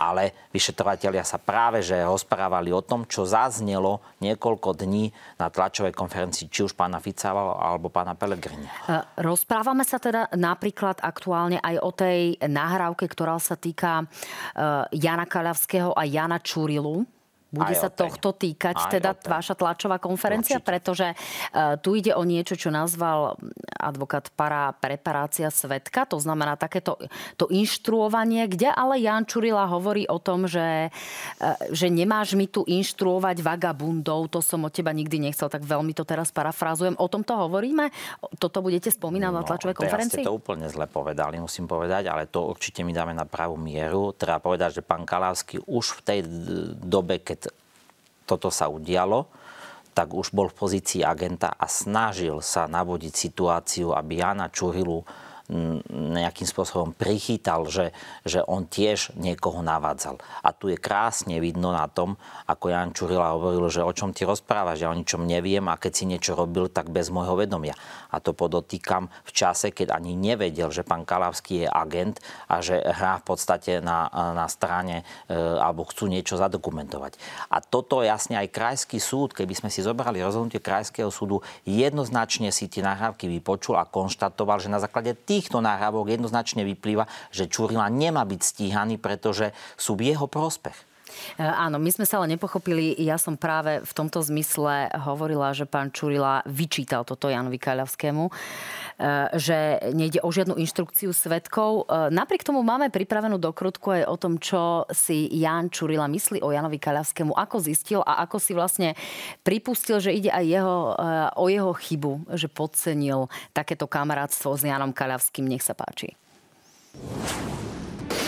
Ale 0.00 0.48
vyšetrovateľia 0.56 1.22
sa 1.28 1.36
práve 1.36 1.84
že 1.84 2.00
rozprávali 2.00 2.72
o 2.72 2.80
tom, 2.80 3.04
čo 3.04 3.28
zaznelo 3.28 4.00
niekoľko 4.24 4.72
dní 4.72 5.12
na 5.36 5.52
tlačovej 5.52 5.92
konferencii 5.92 6.48
či 6.48 6.64
už 6.64 6.72
pána 6.72 6.96
Fica 7.04 7.36
alebo 7.36 7.92
pána 7.92 8.16
Pelegrini. 8.16 8.64
E, 8.88 9.04
rozprávame 9.20 9.84
sa 9.84 10.00
teda 10.00 10.32
napríklad 10.32 11.04
aktuálne 11.04 11.60
aj 11.60 11.76
o 11.84 11.90
tej 11.92 12.40
nahrávke, 12.40 13.04
ktorá 13.04 13.36
sa 13.36 13.60
týka 13.60 14.00
e, 14.00 14.04
Jana 14.96 15.28
Kaľavského 15.28 15.92
a 15.92 16.08
Jana 16.08 16.40
Čurilu 16.40 17.17
bude 17.48 17.72
sa 17.72 17.88
tohto 17.88 18.36
týkať 18.36 18.76
aj 18.76 18.92
teda 18.92 19.10
vaša 19.24 19.56
tlačová 19.56 19.96
konferencia, 19.96 20.60
Určite. 20.60 20.68
pretože 20.68 21.06
uh, 21.16 21.80
tu 21.80 21.96
ide 21.96 22.12
o 22.12 22.20
niečo, 22.20 22.60
čo 22.60 22.68
nazval 22.68 23.40
advokát 23.80 24.28
para 24.36 24.76
preparácia 24.76 25.48
svetka, 25.48 26.04
to 26.04 26.20
znamená 26.20 26.60
takéto 26.60 27.00
to 27.40 27.48
inštruovanie, 27.48 28.44
kde 28.52 28.68
ale 28.68 29.00
Jan 29.00 29.24
Čurila 29.24 29.64
hovorí 29.64 30.04
o 30.04 30.20
tom, 30.20 30.44
že, 30.44 30.92
uh, 30.92 31.56
že 31.72 31.88
nemáš 31.88 32.36
mi 32.36 32.44
tu 32.44 32.68
inštruovať 32.68 33.40
vagabundov, 33.40 34.28
to 34.28 34.44
som 34.44 34.68
od 34.68 34.72
teba 34.72 34.92
nikdy 34.92 35.16
nechcel, 35.16 35.48
tak 35.48 35.64
veľmi 35.64 35.96
to 35.96 36.04
teraz 36.04 36.28
parafrázujem. 36.28 37.00
O 37.00 37.08
tomto 37.08 37.32
hovoríme? 37.32 37.88
Toto 38.36 38.60
budete 38.60 38.92
spomínať 38.92 39.32
no, 39.32 39.36
na 39.40 39.42
tlačovej 39.48 39.76
konferencii? 39.76 40.20
ste 40.20 40.28
to 40.28 40.36
úplne 40.36 40.68
zle 40.68 40.84
povedali, 40.84 41.40
musím 41.40 41.64
povedať, 41.64 42.12
ale 42.12 42.28
to 42.28 42.44
určite 42.44 42.84
mi 42.84 42.92
dáme 42.92 43.16
na 43.16 43.24
pravú 43.24 43.56
mieru. 43.56 44.12
Treba 44.12 44.36
povedať, 44.42 44.80
že 44.80 44.82
pán 44.84 45.08
Kalávsky 45.08 45.62
už 45.64 45.96
v 45.96 46.00
tej 46.04 46.20
dobe, 46.76 47.22
keď 47.22 47.37
toto 48.28 48.52
sa 48.52 48.68
udialo, 48.68 49.24
tak 49.96 50.12
už 50.12 50.36
bol 50.36 50.52
v 50.52 50.58
pozícii 50.60 51.00
agenta 51.00 51.56
a 51.56 51.64
snažil 51.64 52.44
sa 52.44 52.68
navodiť 52.68 53.12
situáciu, 53.16 53.96
aby 53.96 54.20
Jana 54.20 54.52
Čurilu 54.52 55.02
nejakým 55.48 56.44
spôsobom 56.44 56.92
prichytal, 56.92 57.64
že, 57.72 57.96
že 58.28 58.44
on 58.44 58.68
tiež 58.68 59.16
niekoho 59.16 59.64
navádzal. 59.64 60.20
A 60.44 60.52
tu 60.52 60.68
je 60.68 60.76
krásne 60.76 61.40
vidno 61.40 61.72
na 61.72 61.88
tom, 61.88 62.20
ako 62.44 62.68
Jan 62.68 62.92
Čurila 62.92 63.32
hovoril, 63.32 63.64
že 63.72 63.80
o 63.80 63.92
čom 63.96 64.12
ty 64.12 64.28
rozprávaš, 64.28 64.84
ja 64.84 64.92
o 64.92 64.98
ničom 64.98 65.24
neviem 65.24 65.64
a 65.72 65.80
keď 65.80 65.92
si 65.92 66.04
niečo 66.04 66.36
robil, 66.36 66.68
tak 66.68 66.92
bez 66.92 67.08
môjho 67.08 67.32
vedomia. 67.32 67.72
A 68.12 68.20
to 68.20 68.36
podotýkam 68.36 69.08
v 69.24 69.30
čase, 69.32 69.72
keď 69.72 69.96
ani 69.96 70.12
nevedel, 70.16 70.68
že 70.68 70.84
pán 70.84 71.08
Kalavský 71.08 71.64
je 71.64 71.68
agent 71.68 72.20
a 72.44 72.60
že 72.60 72.76
hrá 72.84 73.16
v 73.20 73.32
podstate 73.32 73.80
na, 73.80 74.08
na 74.36 74.52
strane 74.52 75.04
e, 75.28 75.34
alebo 75.36 75.88
chcú 75.88 76.12
niečo 76.12 76.36
zadokumentovať. 76.36 77.16
A 77.48 77.64
toto 77.64 78.04
jasne 78.04 78.36
aj 78.36 78.52
krajský 78.52 79.00
súd, 79.00 79.32
keby 79.32 79.56
sme 79.56 79.72
si 79.72 79.80
zobrali 79.80 80.20
rozhodnutie 80.20 80.60
krajského 80.60 81.08
súdu, 81.08 81.40
jednoznačne 81.64 82.52
si 82.52 82.68
tie 82.68 82.84
nahrávky 82.84 83.28
vypočul 83.28 83.80
a 83.80 83.88
konštatoval, 83.88 84.60
že 84.60 84.72
na 84.72 84.80
základe 84.80 85.16
tých 85.16 85.37
týchto 85.38 85.62
nahrávok 85.62 86.10
jednoznačne 86.10 86.66
vyplýva, 86.66 87.06
že 87.30 87.46
Čurila 87.46 87.86
nemá 87.86 88.26
byť 88.26 88.40
stíhaný, 88.42 88.98
pretože 88.98 89.54
sú 89.78 89.94
v 89.94 90.10
jeho 90.10 90.26
prospech. 90.26 90.87
E, 91.36 91.42
áno, 91.42 91.80
my 91.80 91.90
sme 91.92 92.04
sa 92.06 92.20
ale 92.20 92.36
nepochopili. 92.36 92.94
Ja 93.00 93.16
som 93.16 93.34
práve 93.34 93.80
v 93.82 93.92
tomto 93.92 94.20
zmysle 94.22 94.92
hovorila, 95.02 95.52
že 95.56 95.64
pán 95.64 95.90
Čurila 95.90 96.44
vyčítal 96.44 97.02
toto 97.02 97.28
Janovi 97.28 97.58
Kaľavskému, 97.58 98.24
e, 98.28 98.32
že 99.36 99.58
nejde 99.92 100.20
o 100.22 100.30
žiadnu 100.30 100.56
inštrukciu 100.60 101.10
svetkov. 101.10 101.88
E, 101.88 102.12
napriek 102.14 102.44
tomu 102.44 102.60
máme 102.62 102.92
pripravenú 102.92 103.36
dokrutku 103.40 103.90
aj 103.90 104.02
o 104.06 104.16
tom, 104.16 104.38
čo 104.38 104.86
si 104.92 105.28
Jan 105.34 105.72
Čurila 105.72 106.06
myslí 106.06 106.40
o 106.44 106.52
Janovi 106.52 106.78
Kaľavskému, 106.78 107.34
ako 107.34 107.56
zistil 107.60 108.00
a 108.04 108.24
ako 108.24 108.36
si 108.38 108.52
vlastne 108.54 108.94
pripustil, 109.42 109.98
že 109.98 110.14
ide 110.14 110.30
aj 110.32 110.44
jeho, 110.44 110.76
o 111.36 111.44
jeho 111.50 111.72
chybu, 111.74 112.34
že 112.36 112.48
podcenil 112.50 113.28
takéto 113.52 113.88
kamarátstvo 113.88 114.54
s 114.54 114.62
Janom 114.64 114.94
Kaľavským. 114.94 115.46
Nech 115.48 115.64
sa 115.64 115.74
páči. 115.74 116.14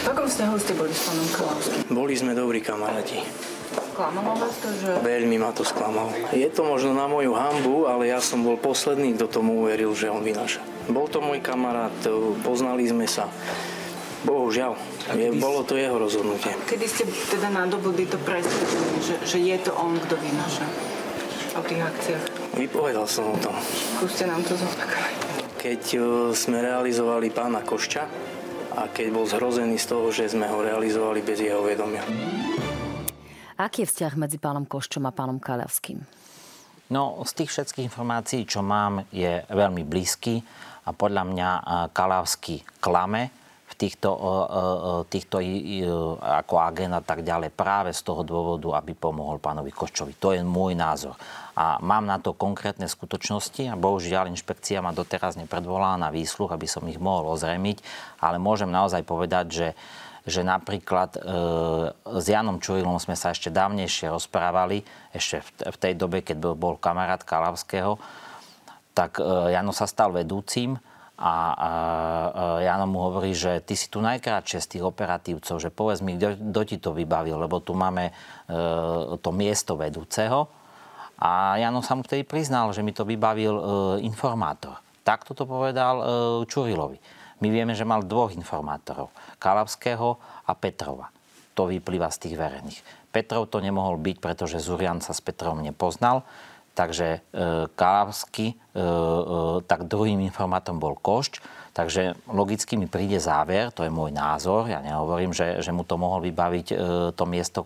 V 0.01 0.07
akom 0.09 0.25
vzťahu 0.25 0.57
ste 0.57 0.73
boli 0.73 0.93
s 0.97 1.01
pánom 1.05 1.29
Kalavským? 1.29 1.81
Boli 1.93 2.15
sme 2.17 2.33
dobrí 2.33 2.65
kamaráti. 2.65 3.21
Sklamalo 3.93 4.33
vás 4.33 4.57
to, 4.65 4.73
že... 4.81 4.97
Veľmi 5.05 5.37
ma 5.37 5.53
to 5.53 5.61
sklamalo. 5.61 6.09
Je 6.33 6.49
to 6.49 6.65
možno 6.65 6.97
na 6.97 7.05
moju 7.05 7.37
hambu, 7.37 7.85
ale 7.85 8.09
ja 8.09 8.17
som 8.25 8.41
bol 8.41 8.57
posledný, 8.57 9.13
kto 9.21 9.29
tomu 9.29 9.61
uveril, 9.61 9.93
že 9.93 10.09
on 10.09 10.25
vynáša. 10.25 10.65
Bol 10.89 11.05
to 11.13 11.21
môj 11.21 11.45
kamarát, 11.45 11.93
poznali 12.41 12.89
sme 12.89 13.05
sa. 13.05 13.29
Bohužiaľ, 14.25 14.77
je, 15.17 15.37
bolo 15.37 15.65
to 15.69 15.77
jeho 15.77 15.97
rozhodnutie. 15.97 16.53
Kedy 16.65 16.87
ste 16.89 17.05
teda 17.29 17.53
nadobudli 17.53 18.09
to 18.09 18.17
presvedčenie, 18.25 18.99
že, 19.05 19.15
že 19.25 19.39
je 19.41 19.57
to 19.61 19.73
on, 19.77 20.01
kto 20.01 20.17
vynáša 20.17 20.67
o 21.57 21.63
tých 21.65 21.81
akciách? 21.85 22.25
Vypovedal 22.57 23.05
som 23.05 23.33
o 23.33 23.37
tom. 23.37 23.53
Skúste 24.01 24.25
nám 24.25 24.41
to 24.49 24.57
zopakovať. 24.57 25.15
Keď 25.61 25.83
e, 25.93 25.99
sme 26.33 26.65
realizovali 26.65 27.29
pána 27.33 27.61
Košča, 27.61 28.09
a 28.75 28.87
keď 28.91 29.07
bol 29.11 29.27
zhrozený 29.27 29.77
z 29.79 29.87
toho, 29.91 30.09
že 30.15 30.31
sme 30.31 30.47
ho 30.47 30.63
realizovali 30.63 31.21
bez 31.23 31.43
jeho 31.43 31.63
vedomia. 31.63 32.07
Aký 33.61 33.85
je 33.85 33.91
vzťah 33.93 34.15
medzi 34.17 34.39
pánom 34.41 34.65
Koščom 34.65 35.05
a 35.05 35.13
pánom 35.13 35.37
Kaľavským? 35.37 36.01
No, 36.91 37.23
z 37.23 37.33
tých 37.39 37.51
všetkých 37.55 37.87
informácií, 37.87 38.43
čo 38.49 38.67
mám, 38.67 39.07
je 39.15 39.47
veľmi 39.47 39.87
blízky 39.87 40.43
a 40.87 40.91
podľa 40.91 41.23
mňa 41.29 41.49
Kalavský 41.95 42.67
klame 42.83 43.40
týchto, 43.81 44.13
týchto 45.09 45.41
ako 46.21 46.61
agent 46.61 46.93
a 46.93 47.01
tak 47.01 47.25
ďalej 47.25 47.49
práve 47.57 47.97
z 47.97 48.05
toho 48.05 48.21
dôvodu, 48.21 48.77
aby 48.77 48.93
pomohol 48.93 49.41
pánovi 49.41 49.73
Koščovi. 49.73 50.21
To 50.21 50.37
je 50.37 50.45
môj 50.45 50.77
názor. 50.77 51.17
A 51.57 51.81
mám 51.81 52.05
na 52.05 52.21
to 52.21 52.37
konkrétne 52.37 52.85
skutočnosti 52.85 53.73
a 53.73 53.81
bohužiaľ 53.81 54.29
inšpekcia 54.29 54.85
ma 54.85 54.93
doteraz 54.93 55.41
nepredvolala 55.41 55.97
na 55.97 56.13
výsluh, 56.13 56.53
aby 56.53 56.69
som 56.69 56.85
ich 56.93 57.01
mohol 57.01 57.33
ozremiť, 57.33 57.81
ale 58.21 58.37
môžem 58.37 58.69
naozaj 58.69 59.01
povedať, 59.09 59.47
že 59.49 59.69
že 60.21 60.45
napríklad 60.45 61.17
e, 61.17 61.21
s 62.21 62.25
Janom 62.29 62.61
Čurilom 62.61 63.01
sme 63.01 63.17
sa 63.17 63.33
ešte 63.33 63.49
dávnejšie 63.49 64.13
rozprávali, 64.13 64.85
ešte 65.17 65.41
v, 65.41 65.49
v 65.73 65.77
tej 65.81 65.95
dobe, 65.97 66.21
keď 66.21 66.37
bol, 66.37 66.55
bol 66.55 66.75
kamarát 66.77 67.25
Kalavského, 67.25 67.97
tak 68.93 69.17
e, 69.17 69.25
Jano 69.57 69.73
sa 69.73 69.89
stal 69.89 70.13
vedúcim 70.13 70.77
a, 71.21 71.27
a, 71.27 71.33
a 71.53 71.71
Jano 72.65 72.89
mu 72.89 73.05
hovorí, 73.05 73.37
že 73.37 73.61
ty 73.61 73.77
si 73.77 73.93
tu 73.93 74.01
najkrátšie 74.01 74.59
z 74.65 74.69
tých 74.77 74.85
operatívcov, 74.89 75.61
že 75.61 75.69
povedz 75.69 76.01
mi, 76.01 76.17
kto, 76.17 76.41
kto 76.41 76.61
ti 76.65 76.77
to 76.81 76.97
vybavil, 76.97 77.37
lebo 77.37 77.61
tu 77.61 77.77
máme 77.77 78.09
e, 78.09 78.13
to 79.21 79.31
miesto 79.31 79.77
vedúceho 79.77 80.49
a 81.21 81.61
Jano 81.61 81.85
sa 81.85 81.93
mu 81.93 82.01
vtedy 82.01 82.25
priznal, 82.25 82.73
že 82.73 82.81
mi 82.81 82.97
to 82.97 83.05
vybavil 83.05 83.53
e, 83.53 83.63
informátor. 84.09 84.81
Takto 85.05 85.37
to 85.37 85.45
povedal 85.45 85.95
e, 86.01 86.05
Čurilovi. 86.49 86.97
My 87.45 87.49
vieme, 87.53 87.77
že 87.77 87.85
mal 87.85 88.01
dvoch 88.01 88.33
informátorov. 88.33 89.13
Kalavského 89.37 90.17
a 90.49 90.53
Petrova. 90.57 91.13
To 91.53 91.69
vyplýva 91.69 92.09
z 92.09 92.29
tých 92.29 92.35
verejných. 92.41 92.81
Petrov 93.13 93.53
to 93.53 93.61
nemohol 93.61 94.01
byť, 94.01 94.17
pretože 94.17 94.65
Zurian 94.65 95.05
sa 95.05 95.13
s 95.13 95.21
Petrom 95.21 95.61
nepoznal. 95.61 96.25
Takže 96.81 97.09
e, 97.13 97.19
Kalavsky, 97.77 98.49
e, 98.49 98.55
e, 98.57 98.85
tak 99.69 99.85
druhým 99.85 100.25
informátorom 100.25 100.81
bol 100.81 100.97
Košč 100.97 101.45
Takže 101.71 102.19
logicky 102.27 102.75
mi 102.75 102.91
príde 102.91 103.23
záver, 103.23 103.71
to 103.71 103.87
je 103.87 103.95
môj 103.95 104.11
názor, 104.11 104.67
ja 104.67 104.83
nehovorím, 104.83 105.31
že, 105.31 105.63
že 105.63 105.71
mu 105.71 105.87
to 105.87 105.95
mohol 105.95 106.19
vybaviť 106.19 106.67
to, 107.15 107.25
miesto, 107.31 107.63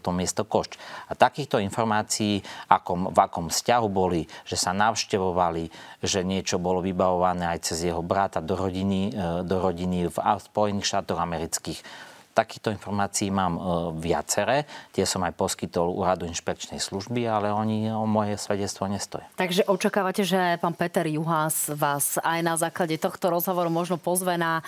to 0.00 0.10
miesto 0.10 0.48
Košť. 0.48 0.80
A 1.06 1.12
takýchto 1.12 1.60
informácií, 1.60 2.40
akom, 2.72 3.12
v 3.12 3.18
akom 3.20 3.52
vzťahu 3.52 3.88
boli, 3.92 4.24
že 4.48 4.56
sa 4.56 4.72
navštevovali, 4.72 5.68
že 6.00 6.24
niečo 6.24 6.56
bolo 6.56 6.80
vybavované 6.80 7.52
aj 7.52 7.68
cez 7.68 7.92
jeho 7.92 8.00
brata 8.00 8.40
do 8.40 8.56
rodiny, 8.56 9.12
do 9.44 9.56
rodiny 9.60 10.08
v 10.08 10.16
Spojených 10.16 10.88
štátoch 10.88 11.20
amerických, 11.20 11.84
Takýchto 12.32 12.72
informácií 12.72 13.28
mám 13.28 13.54
e, 13.54 13.60
viaceré. 14.00 14.64
Tie 14.96 15.04
som 15.04 15.20
aj 15.20 15.36
poskytol 15.36 15.92
úradu 15.92 16.24
inšpekčnej 16.24 16.80
služby, 16.80 17.28
ale 17.28 17.52
oni 17.52 17.92
o 17.92 18.08
moje 18.08 18.40
svedectvo 18.40 18.88
nestojí. 18.88 19.24
Takže 19.36 19.68
očakávate, 19.68 20.24
že 20.24 20.56
pán 20.56 20.72
Peter 20.72 21.04
Juhás 21.04 21.68
vás 21.76 22.16
aj 22.24 22.40
na 22.40 22.56
základe 22.56 22.96
tohto 22.96 23.28
rozhovoru 23.28 23.68
možno 23.68 24.00
pozve 24.00 24.40
na 24.40 24.64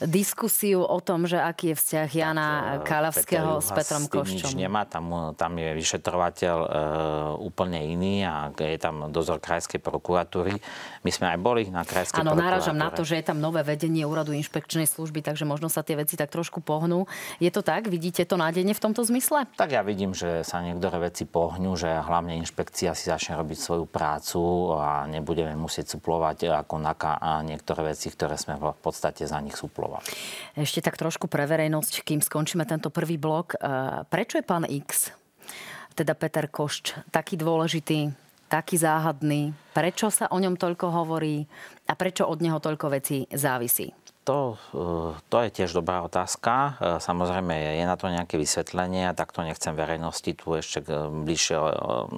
diskusiu 0.00 0.86
o 0.86 0.98
tom, 1.02 1.26
že 1.26 1.36
aký 1.36 1.74
je 1.74 1.76
vzťah 1.82 2.08
Jana 2.14 2.48
tak, 2.48 2.62
e, 2.64 2.86
Kalavského 2.86 3.50
s 3.58 3.68
Petrom 3.74 4.04
Koščom? 4.06 4.54
nič 4.54 4.54
nemá, 4.54 4.86
tam, 4.86 5.34
tam 5.34 5.52
je 5.58 5.70
vyšetrovateľ 5.74 6.56
e, 6.62 6.68
úplne 7.42 7.78
iný 7.82 8.22
a 8.22 8.54
je 8.54 8.78
tam 8.78 9.10
dozor 9.10 9.42
krajskej 9.42 9.82
prokuratúry. 9.82 10.54
My 11.02 11.10
sme 11.10 11.26
aj 11.34 11.38
boli 11.42 11.62
na 11.68 11.82
krajskej 11.82 12.22
Áno, 12.22 12.38
náražam 12.38 12.76
na 12.76 12.88
to, 12.92 13.02
že 13.02 13.18
je 13.18 13.24
tam 13.26 13.42
nové 13.42 13.66
vedenie 13.66 14.06
úradu 14.06 14.30
inšpekčnej 14.36 14.86
služby, 14.86 15.24
takže 15.24 15.48
možno 15.48 15.66
sa 15.66 15.82
tie 15.82 15.96
veci 15.96 16.14
tak 16.14 16.32
trošku 16.32 16.60
pohnú. 16.60 16.99
Je 17.38 17.50
to 17.52 17.60
tak? 17.60 17.86
Vidíte 17.86 18.24
to 18.26 18.40
nádejne 18.40 18.72
v 18.72 18.82
tomto 18.82 19.04
zmysle? 19.06 19.46
Tak 19.54 19.70
ja 19.70 19.84
vidím, 19.84 20.16
že 20.16 20.42
sa 20.42 20.64
niektoré 20.64 21.12
veci 21.12 21.28
pohnú, 21.28 21.76
že 21.76 21.88
hlavne 21.88 22.40
inšpekcia 22.40 22.96
si 22.96 23.12
začne 23.12 23.38
robiť 23.38 23.58
svoju 23.58 23.84
prácu 23.86 24.40
a 24.76 25.04
nebudeme 25.06 25.52
musieť 25.54 25.96
suplovať 25.98 26.50
ako 26.64 26.74
NAKA 26.80 27.12
a 27.20 27.30
niektoré 27.46 27.94
veci, 27.94 28.10
ktoré 28.10 28.34
sme 28.40 28.58
v 28.58 28.80
podstate 28.80 29.28
za 29.28 29.38
nich 29.38 29.54
suplovali. 29.54 30.04
Ešte 30.56 30.82
tak 30.82 30.98
trošku 30.98 31.28
pre 31.28 31.44
verejnosť, 31.46 32.02
kým 32.02 32.24
skončíme 32.24 32.64
tento 32.64 32.88
prvý 32.88 33.20
blok. 33.20 33.54
E, 33.54 34.04
prečo 34.08 34.40
je 34.40 34.44
pán 34.44 34.64
X, 34.66 35.12
teda 35.94 36.16
Peter 36.16 36.48
Košč, 36.48 36.96
taký 37.12 37.36
dôležitý 37.36 38.30
taký 38.50 38.82
záhadný? 38.82 39.54
Prečo 39.70 40.10
sa 40.10 40.26
o 40.34 40.36
ňom 40.42 40.58
toľko 40.58 40.90
hovorí 40.90 41.46
a 41.86 41.94
prečo 41.94 42.26
od 42.26 42.42
neho 42.42 42.58
toľko 42.58 42.90
vecí 42.90 43.30
závisí? 43.30 43.94
To, 44.30 44.54
e, 44.54 45.18
to 45.26 45.36
je 45.42 45.50
tiež 45.50 45.74
dobrá 45.74 46.06
otázka. 46.06 46.54
E, 46.54 46.70
samozrejme, 47.02 47.50
je 47.50 47.82
na 47.82 47.98
to 47.98 48.06
nejaké 48.06 48.38
vysvetlenie 48.38 49.10
a 49.10 49.18
takto 49.18 49.42
nechcem 49.42 49.74
verejnosti 49.74 50.38
tu 50.38 50.54
ešte 50.54 50.86
bližšie 50.86 51.58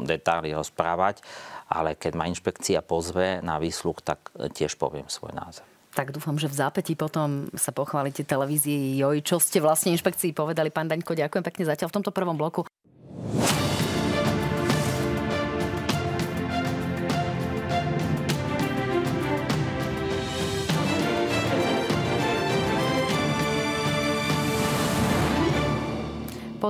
detaily 0.04 0.52
rozprávať, 0.52 1.24
ale 1.72 1.96
keď 1.96 2.12
ma 2.12 2.28
inšpekcia 2.28 2.84
pozve 2.84 3.40
na 3.40 3.56
výsluh, 3.56 3.96
tak 4.04 4.28
tiež 4.36 4.76
poviem 4.76 5.08
svoj 5.08 5.32
názor. 5.32 5.64
Tak 5.92 6.12
dúfam, 6.12 6.36
že 6.40 6.48
v 6.48 6.56
zápäti 6.56 6.96
potom 6.96 7.52
sa 7.52 7.68
pochválite 7.68 8.24
televízii 8.24 9.00
Joj, 9.00 9.20
čo 9.24 9.36
ste 9.36 9.60
vlastne 9.60 9.92
inšpekcii 9.92 10.32
povedali. 10.36 10.72
Pán 10.72 10.88
Daňko, 10.88 11.16
ďakujem 11.16 11.44
pekne 11.44 11.64
zatiaľ 11.68 11.92
v 11.92 11.96
tomto 12.00 12.12
prvom 12.12 12.36
bloku. 12.36 12.64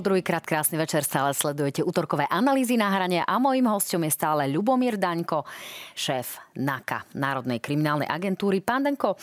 Po 0.03 0.11
druhýkrát 0.11 0.43
krásny 0.43 0.83
večer 0.83 1.07
stále 1.07 1.31
sledujete 1.31 1.87
útorkové 1.87 2.27
analýzy 2.27 2.75
na 2.75 2.91
hrane 2.91 3.23
a 3.23 3.38
mojím 3.38 3.71
hostom 3.71 4.03
je 4.03 4.11
stále 4.11 4.51
Ľubomír 4.51 4.99
Daňko, 4.99 5.47
šéf 5.95 6.43
NAKA, 6.59 7.07
Národnej 7.15 7.62
kriminálnej 7.62 8.11
agentúry. 8.11 8.59
Pán 8.59 8.83
Daňko, 8.83 9.15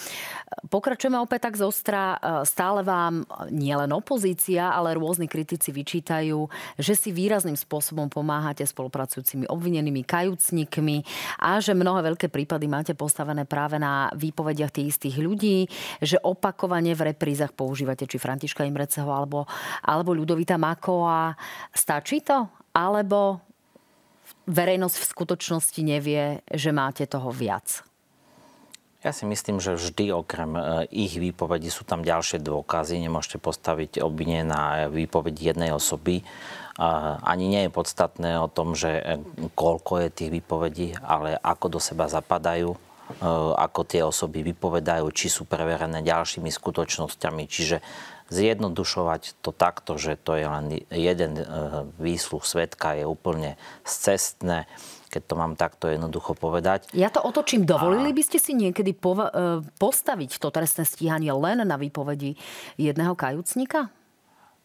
pokračujeme 0.71 1.19
opäť 1.19 1.51
tak 1.51 1.59
zostra. 1.59 2.15
Stále 2.47 2.87
vám 2.87 3.27
nielen 3.51 3.91
opozícia, 3.91 4.71
ale 4.71 4.95
rôzni 4.95 5.27
kritici 5.27 5.75
vyčítajú, 5.75 6.47
že 6.79 6.95
si 6.95 7.11
výrazným 7.11 7.59
spôsobom 7.59 8.07
pomáhate 8.07 8.63
spolupracujúcimi 8.63 9.51
obvinenými 9.51 10.07
kajúcnikmi 10.07 11.03
a 11.43 11.59
že 11.59 11.75
mnohé 11.75 12.07
veľké 12.07 12.31
prípady 12.31 12.71
máte 12.71 12.95
postavené 12.95 13.43
práve 13.43 13.75
na 13.83 14.07
výpovediach 14.15 14.71
tých 14.71 14.95
istých 14.95 15.19
ľudí, 15.19 15.67
že 15.99 16.15
opakovane 16.23 16.95
v 16.95 17.11
reprízach 17.11 17.51
používate 17.51 18.07
či 18.07 18.15
Františka 18.15 18.63
Imreceho 18.63 19.11
alebo, 19.11 19.43
alebo 19.83 20.15
Ľudovita 20.15 20.55
Makoa. 20.69 21.33
Stačí 21.73 22.21
to? 22.21 22.45
Alebo 22.77 23.41
verejnosť 24.45 24.95
v 25.01 25.09
skutočnosti 25.09 25.81
nevie, 25.81 26.45
že 26.49 26.69
máte 26.69 27.09
toho 27.09 27.33
viac? 27.33 27.81
Ja 28.99 29.15
si 29.15 29.23
myslím, 29.23 29.63
že 29.63 29.79
vždy 29.79 30.11
okrem 30.11 30.59
e, 30.59 30.61
ich 30.91 31.15
výpovedí 31.15 31.71
sú 31.71 31.87
tam 31.87 32.03
ďalšie 32.03 32.43
dôkazy. 32.43 32.99
Nemôžete 32.99 33.39
postaviť 33.39 34.03
obvinie 34.03 34.43
na 34.43 34.91
výpoveď 34.91 35.55
jednej 35.55 35.71
osoby. 35.71 36.27
Ani 37.23 37.51
nie 37.51 37.67
je 37.67 37.75
podstatné 37.75 38.39
o 38.39 38.51
tom, 38.51 38.75
že 38.75 38.91
e, 38.99 39.03
koľko 39.55 40.03
je 40.03 40.09
tých 40.11 40.31
výpovedí, 40.35 40.87
ale 40.99 41.39
ako 41.39 41.75
do 41.75 41.79
seba 41.79 42.11
zapadajú, 42.11 42.75
e, 42.75 42.79
ako 43.55 43.87
tie 43.87 44.03
osoby 44.03 44.43
vypovedajú, 44.51 45.07
či 45.15 45.31
sú 45.31 45.47
preverené 45.47 46.03
ďalšími 46.03 46.51
skutočnosťami. 46.51 47.43
Čiže 47.47 47.79
zjednodušovať 48.29 49.41
to 49.41 49.51
takto, 49.51 49.97
že 49.97 50.17
to 50.21 50.37
je 50.37 50.45
len 50.45 50.65
jeden 50.89 51.33
e, 51.37 51.43
výsluh 51.97 52.41
svetka, 52.45 52.97
je 52.97 53.05
úplne 53.05 53.59
scestné 53.83 54.69
keď 55.09 55.25
to 55.25 55.35
mám 55.35 55.57
takto 55.57 55.89
jednoducho 55.89 56.37
povedať. 56.37 56.85
Ja 56.93 57.09
to 57.09 57.17
otočím. 57.25 57.65
Dovolili 57.65 58.13
by 58.13 58.21
ste 58.21 58.37
si 58.37 58.53
niekedy 58.53 58.93
pova- 58.93 59.33
e, 59.33 59.65
postaviť 59.81 60.37
to 60.37 60.53
trestné 60.53 60.85
stíhanie 60.85 61.33
len 61.33 61.65
na 61.65 61.81
výpovedi 61.81 62.37
jedného 62.77 63.17
kajúcnika? 63.17 63.89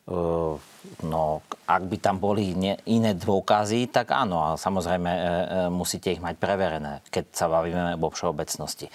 Uh, 0.04 0.60
no, 1.00 1.40
ak 1.64 1.88
by 1.88 1.96
tam 1.96 2.20
boli 2.20 2.52
ne, 2.52 2.76
iné 2.84 3.16
dôkazy, 3.16 3.88
tak 3.88 4.12
áno, 4.12 4.36
a 4.36 4.60
samozrejme 4.60 5.08
e, 5.08 5.16
e, 5.16 5.28
musíte 5.72 6.12
ich 6.12 6.20
mať 6.20 6.36
preverené, 6.36 7.00
keď 7.08 7.32
sa 7.32 7.48
bavíme 7.48 7.96
vo 7.96 8.12
všeobecnosti. 8.12 8.92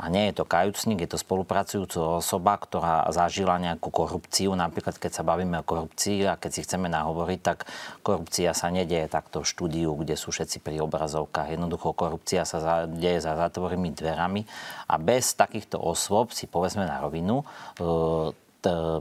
A 0.00 0.08
nie 0.08 0.30
je 0.30 0.40
to 0.40 0.44
kajúcnik, 0.48 1.04
je 1.04 1.10
to 1.14 1.18
spolupracujúca 1.20 2.20
osoba, 2.20 2.56
ktorá 2.56 3.08
zažila 3.12 3.60
nejakú 3.60 3.92
korupciu. 3.92 4.56
Napríklad, 4.56 4.96
keď 4.96 5.20
sa 5.20 5.26
bavíme 5.26 5.60
o 5.60 5.66
korupcii 5.66 6.26
a 6.28 6.40
keď 6.40 6.50
si 6.50 6.60
chceme 6.64 6.88
nahovoriť, 6.88 7.40
tak 7.40 7.68
korupcia 8.00 8.56
sa 8.56 8.72
nedieje 8.72 9.08
takto 9.08 9.44
v 9.44 9.50
štúdiu, 9.50 9.92
kde 9.96 10.16
sú 10.16 10.32
všetci 10.32 10.64
pri 10.64 10.80
obrazovkách. 10.82 11.54
Jednoducho 11.54 11.92
korupcia 11.92 12.48
sa 12.48 12.88
deje 12.88 13.20
za 13.20 13.36
zatvorenými 13.36 13.92
dverami 13.92 14.42
a 14.88 14.94
bez 14.96 15.36
takýchto 15.36 15.80
osôb 15.80 16.32
si 16.32 16.48
povedzme 16.48 16.84
na 16.88 17.00
rovinu, 17.00 17.44
e, 17.78 18.32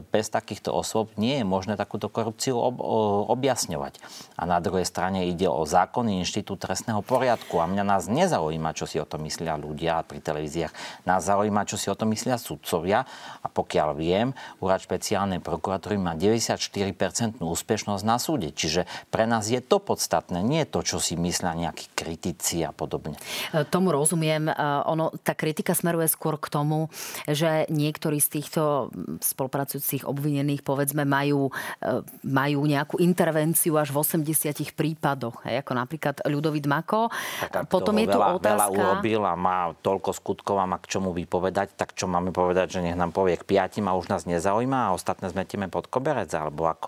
bez 0.09 0.33
takýchto 0.33 0.73
osôb 0.73 1.13
nie 1.21 1.41
je 1.41 1.45
možné 1.45 1.77
takúto 1.77 2.09
korupciu 2.09 2.57
ob, 2.57 2.81
objasňovať. 3.29 4.01
A 4.33 4.49
na 4.49 4.57
druhej 4.57 4.87
strane 4.89 5.29
ide 5.29 5.45
o 5.45 5.61
zákonný 5.69 6.17
inštitút 6.25 6.65
trestného 6.65 7.05
poriadku. 7.05 7.61
A 7.61 7.69
mňa 7.69 7.83
nás 7.85 8.09
nezaujíma, 8.09 8.73
čo 8.73 8.89
si 8.89 8.97
o 8.97 9.05
tom 9.05 9.21
myslia 9.29 9.59
ľudia 9.61 10.01
pri 10.01 10.17
televíziách. 10.17 11.05
Nás 11.05 11.29
zaujíma, 11.29 11.69
čo 11.69 11.77
si 11.77 11.93
o 11.93 11.95
tom 11.95 12.09
myslia 12.09 12.41
sudcovia. 12.41 13.05
A 13.41 13.47
pokiaľ 13.47 13.89
viem, 13.93 14.33
úrad 14.57 14.81
špeciálnej 14.81 15.43
prokuratúry 15.43 16.01
má 16.01 16.17
94% 16.17 17.37
úspešnosť 17.37 18.03
na 18.07 18.17
súde. 18.17 18.49
Čiže 18.49 18.89
pre 19.13 19.29
nás 19.29 19.45
je 19.45 19.61
to 19.61 19.77
podstatné, 19.77 20.41
nie 20.41 20.65
to, 20.65 20.81
čo 20.81 20.97
si 20.97 21.13
myslia 21.13 21.53
nejakí 21.53 21.93
kritici 21.93 22.65
a 22.65 22.73
podobne. 22.73 23.19
E, 23.53 23.61
tomu 23.69 23.93
rozumiem. 23.93 24.49
E, 24.49 24.53
ono, 24.89 25.13
tá 25.21 25.37
kritika 25.37 25.77
smeruje 25.77 26.09
skôr 26.09 26.41
k 26.41 26.49
tomu, 26.49 26.89
že 27.29 27.69
niektorí 27.69 28.17
z 28.17 28.41
týchto 28.41 28.89
spol 29.21 29.50
spolupracujúcich 29.51 30.07
obvinených, 30.07 30.63
povedzme, 30.63 31.03
majú, 31.03 31.51
e, 31.83 31.99
majú 32.23 32.63
nejakú 32.63 33.03
intervenciu 33.03 33.75
až 33.75 33.91
v 33.91 33.99
80 33.99 34.71
prípadoch, 34.71 35.43
hej, 35.43 35.59
ako 35.59 35.71
napríklad 35.75 36.15
Ľudovit 36.23 36.71
Mako. 36.71 37.11
Tak, 37.51 37.67
Potom 37.67 37.99
je 37.99 38.07
tu 38.07 38.15
veľa, 38.15 38.39
otázka... 38.39 38.71
Veľa 38.71 38.79
urobil 38.79 39.21
a 39.27 39.35
má 39.35 39.75
toľko 39.83 40.15
skutkov 40.15 40.55
a 40.55 40.63
má 40.63 40.79
k 40.79 40.87
čomu 40.87 41.11
vypovedať, 41.11 41.75
tak 41.75 41.91
čo 41.91 42.07
máme 42.07 42.31
povedať, 42.31 42.79
že 42.79 42.83
nech 42.87 42.95
nám 42.95 43.11
povie 43.11 43.35
k 43.35 43.43
piatim 43.43 43.91
a 43.91 43.97
už 43.99 44.07
nás 44.07 44.23
nezaujíma 44.23 44.87
a 44.87 44.95
ostatné 44.95 45.27
zmetieme 45.27 45.67
pod 45.67 45.91
koberec, 45.91 46.31
alebo 46.31 46.71
ako? 46.71 46.87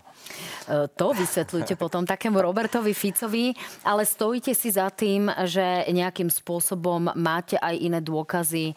E, 0.71 0.88
to 0.95 1.12
vysvetľujte 1.12 1.76
potom 1.76 2.08
takému 2.08 2.39
Robertovi 2.39 2.95
Ficovi, 2.95 3.52
ale 3.84 4.08
stojíte 4.08 4.56
si 4.56 4.71
za 4.71 4.88
tým, 4.88 5.28
že 5.43 5.84
nejakým 5.91 6.32
spôsobom 6.32 7.12
máte 7.19 7.60
aj 7.60 7.76
iné 7.76 7.99
dôkazy 7.99 8.71
e, 8.71 8.76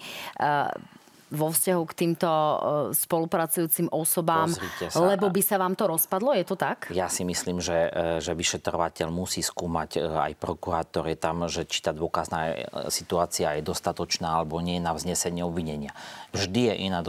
vo 1.27 1.51
vzťahu 1.51 1.83
k 1.91 1.93
týmto 1.99 2.29
e, 2.31 2.57
spolupracujúcim 2.95 3.91
osobám, 3.91 4.47
lebo 4.95 5.27
by 5.27 5.43
sa 5.43 5.59
vám 5.59 5.75
to 5.75 5.91
rozpadlo? 5.91 6.31
Je 6.39 6.47
to 6.47 6.55
tak? 6.55 6.87
Ja 6.95 7.11
si 7.11 7.27
myslím, 7.27 7.59
že, 7.59 7.91
e, 7.91 8.23
že 8.23 8.31
vyšetrovateľ 8.31 9.11
musí 9.11 9.43
skúmať, 9.43 9.99
e, 9.99 10.07
aj 10.07 10.33
prokurátor 10.39 11.11
je 11.11 11.19
tam, 11.19 11.51
že 11.51 11.67
či 11.67 11.83
tá 11.83 11.91
dôkazná 11.91 12.55
situácia 12.95 13.59
je 13.59 13.67
dostatočná 13.67 14.39
alebo 14.39 14.63
nie 14.63 14.79
na 14.79 14.95
vznesenie 14.95 15.43
obvinenia. 15.43 15.91
Vždy 16.31 16.61
je 16.71 16.75
iná 16.87 17.03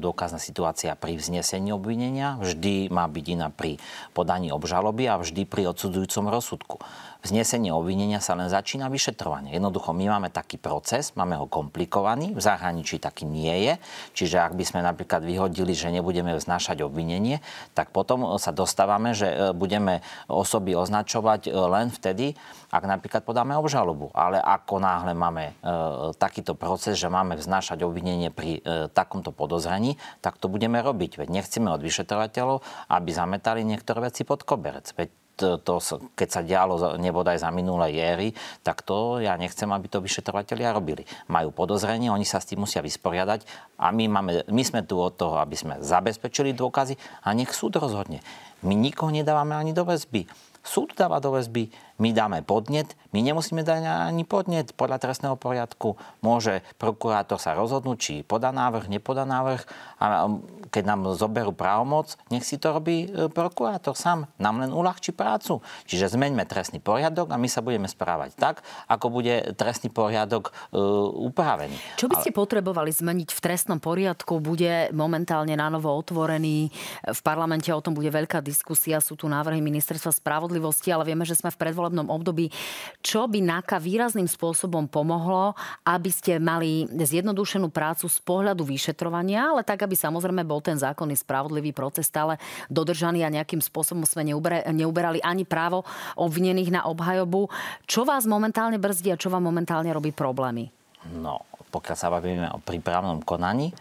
dôkazná 0.00 0.40
situácia 0.40 0.96
pri 0.96 1.20
vznesení 1.20 1.76
obvinenia, 1.76 2.40
vždy 2.40 2.88
má 2.88 3.04
byť 3.04 3.26
iná 3.36 3.52
pri 3.52 3.76
podaní 4.16 4.48
obžaloby 4.48 5.12
a 5.12 5.20
vždy 5.20 5.44
pri 5.44 5.68
odsudzujúcom 5.68 6.24
rozsudku 6.32 6.76
vznesenie 7.22 7.70
obvinenia 7.70 8.18
sa 8.18 8.34
len 8.34 8.50
začína 8.50 8.90
vyšetrovanie. 8.90 9.54
Jednoducho 9.54 9.94
my 9.94 10.18
máme 10.18 10.28
taký 10.34 10.58
proces, 10.58 11.14
máme 11.14 11.38
ho 11.38 11.46
komplikovaný, 11.46 12.34
v 12.34 12.42
zahraničí 12.42 12.98
taký 12.98 13.24
nie 13.24 13.70
je. 13.70 13.74
Čiže 14.18 14.42
ak 14.42 14.58
by 14.58 14.64
sme 14.66 14.80
napríklad 14.82 15.22
vyhodili, 15.22 15.72
že 15.72 15.94
nebudeme 15.94 16.34
vznášať 16.34 16.82
obvinenie, 16.82 17.38
tak 17.78 17.94
potom 17.94 18.26
sa 18.42 18.50
dostávame, 18.50 19.14
že 19.14 19.30
e, 19.30 19.36
budeme 19.54 20.02
osoby 20.26 20.74
označovať 20.74 21.46
e, 21.46 21.50
len 21.54 21.94
vtedy, 21.94 22.34
ak 22.74 22.82
napríklad 22.82 23.22
podáme 23.22 23.54
obžalobu. 23.54 24.10
Ale 24.12 24.42
ako 24.42 24.82
náhle 24.82 25.14
máme 25.14 25.44
e, 25.46 25.72
takýto 26.18 26.58
proces, 26.58 26.98
že 26.98 27.06
máme 27.06 27.38
vznášať 27.38 27.86
obvinenie 27.86 28.34
pri 28.34 28.64
takomto 28.92 29.30
podozrení, 29.30 29.96
tak 30.24 30.36
to 30.36 30.50
budeme 30.50 30.80
robiť. 30.82 31.22
Veď 31.22 31.28
nechceme 31.30 31.70
od 31.70 31.80
vyšetrovateľov, 31.80 32.64
aby 32.90 33.10
zametali 33.14 33.62
niektoré 33.62 34.10
veci 34.10 34.26
pod 34.26 34.42
koberec. 34.42 34.90
Veď 34.98 35.21
to, 35.60 35.74
keď 36.14 36.28
sa 36.28 36.40
dialo 36.40 36.96
nebodaj 36.96 37.42
za 37.42 37.50
minulé 37.50 37.98
éry, 37.98 38.28
tak 38.62 38.86
to 38.86 39.18
ja 39.18 39.34
nechcem, 39.34 39.68
aby 39.68 39.86
to 39.90 39.98
vyšetrovateľia 40.00 40.72
robili. 40.72 41.02
Majú 41.28 41.50
podozrenie, 41.52 42.08
oni 42.08 42.24
sa 42.24 42.38
s 42.38 42.48
tým 42.48 42.62
musia 42.62 42.80
vysporiadať 42.80 43.44
a 43.78 43.90
my, 43.90 44.04
máme, 44.08 44.32
my 44.48 44.62
sme 44.62 44.80
tu 44.86 44.96
od 44.98 45.14
toho, 45.14 45.36
aby 45.42 45.54
sme 45.58 45.82
zabezpečili 45.82 46.54
dôkazy 46.54 46.94
a 47.26 47.34
nech 47.34 47.50
súd 47.50 47.76
rozhodne. 47.76 48.22
My 48.62 48.78
nikoho 48.78 49.10
nedávame 49.10 49.58
ani 49.58 49.74
do 49.74 49.82
väzby. 49.82 50.30
Súd 50.62 50.94
dáva 50.94 51.18
do 51.18 51.34
väzby, 51.34 51.74
my 52.02 52.10
dáme 52.10 52.42
podnet, 52.42 52.98
my 53.14 53.22
nemusíme 53.22 53.62
dať 53.62 54.10
ani 54.10 54.26
podnet 54.26 54.74
podľa 54.74 54.98
trestného 54.98 55.38
poriadku. 55.38 55.94
Môže 56.18 56.66
prokurátor 56.82 57.38
sa 57.38 57.54
rozhodnúť, 57.54 57.98
či 58.02 58.14
podá 58.26 58.50
návrh, 58.50 58.90
nepodá 58.90 59.22
návrh 59.22 59.62
a 60.02 60.26
keď 60.72 60.82
nám 60.88 61.00
zoberú 61.14 61.54
právomoc, 61.54 62.18
nech 62.32 62.42
si 62.42 62.56
to 62.56 62.72
robí 62.72 63.06
e, 63.06 63.28
prokurátor 63.28 63.92
sám. 63.92 64.24
Nám 64.40 64.64
len 64.64 64.72
uľahčí 64.72 65.12
prácu. 65.12 65.60
Čiže 65.84 66.16
zmeňme 66.16 66.48
trestný 66.48 66.80
poriadok 66.80 67.30
a 67.30 67.36
my 67.36 67.46
sa 67.46 67.60
budeme 67.60 67.86
správať 67.86 68.34
tak, 68.34 68.64
ako 68.88 69.12
bude 69.12 69.52
trestný 69.54 69.92
poriadok 69.92 70.50
uh, 70.72 71.28
upravený. 71.28 71.76
Čo 72.00 72.08
by 72.08 72.24
ste 72.24 72.32
Ale... 72.32 72.40
potrebovali 72.40 72.88
zmeniť 72.88 73.28
v 73.28 73.40
trestnom 73.44 73.78
poriadku? 73.78 74.40
Bude 74.40 74.88
momentálne 74.96 75.52
na 75.52 75.68
novo 75.68 75.92
otvorený. 75.92 76.72
V 77.04 77.20
parlamente 77.20 77.68
o 77.68 77.84
tom 77.84 77.92
bude 77.92 78.08
veľká 78.08 78.40
diskusia. 78.40 79.04
Sú 79.04 79.14
tu 79.20 79.28
návrhy 79.28 79.60
ministerstva 79.60 80.08
spravodlivosti, 80.08 80.88
ale 80.88 81.04
vieme, 81.04 81.28
že 81.28 81.36
sme 81.36 81.52
v 81.52 81.60
predvolebnom 81.60 81.91
volebnom 81.92 82.08
období. 82.08 82.48
Čo 83.04 83.28
by 83.28 83.44
NAKA 83.44 83.76
výrazným 83.76 84.24
spôsobom 84.24 84.88
pomohlo, 84.88 85.52
aby 85.84 86.08
ste 86.08 86.40
mali 86.40 86.88
zjednodušenú 86.88 87.68
prácu 87.68 88.08
z 88.08 88.18
pohľadu 88.24 88.64
vyšetrovania, 88.64 89.52
ale 89.52 89.60
tak, 89.60 89.84
aby 89.84 89.92
samozrejme 89.92 90.48
bol 90.48 90.64
ten 90.64 90.80
zákonný 90.80 91.20
spravodlivý 91.20 91.76
proces 91.76 92.08
stále 92.08 92.40
dodržaný 92.72 93.28
a 93.28 93.34
nejakým 93.36 93.60
spôsobom 93.60 94.08
sme 94.08 94.24
neuberali 94.72 95.20
ani 95.20 95.44
právo 95.44 95.84
obvinených 96.16 96.72
na 96.72 96.88
obhajobu. 96.88 97.52
Čo 97.84 98.08
vás 98.08 98.24
momentálne 98.24 98.80
brzdí 98.80 99.12
a 99.12 99.20
čo 99.20 99.28
vám 99.28 99.44
momentálne 99.44 99.92
robí 99.92 100.16
problémy? 100.16 100.72
No, 101.12 101.44
pokiaľ 101.68 101.96
sa 101.98 102.08
bavíme 102.08 102.48
o 102.56 102.62
prípravnom 102.62 103.20
konaní, 103.20 103.76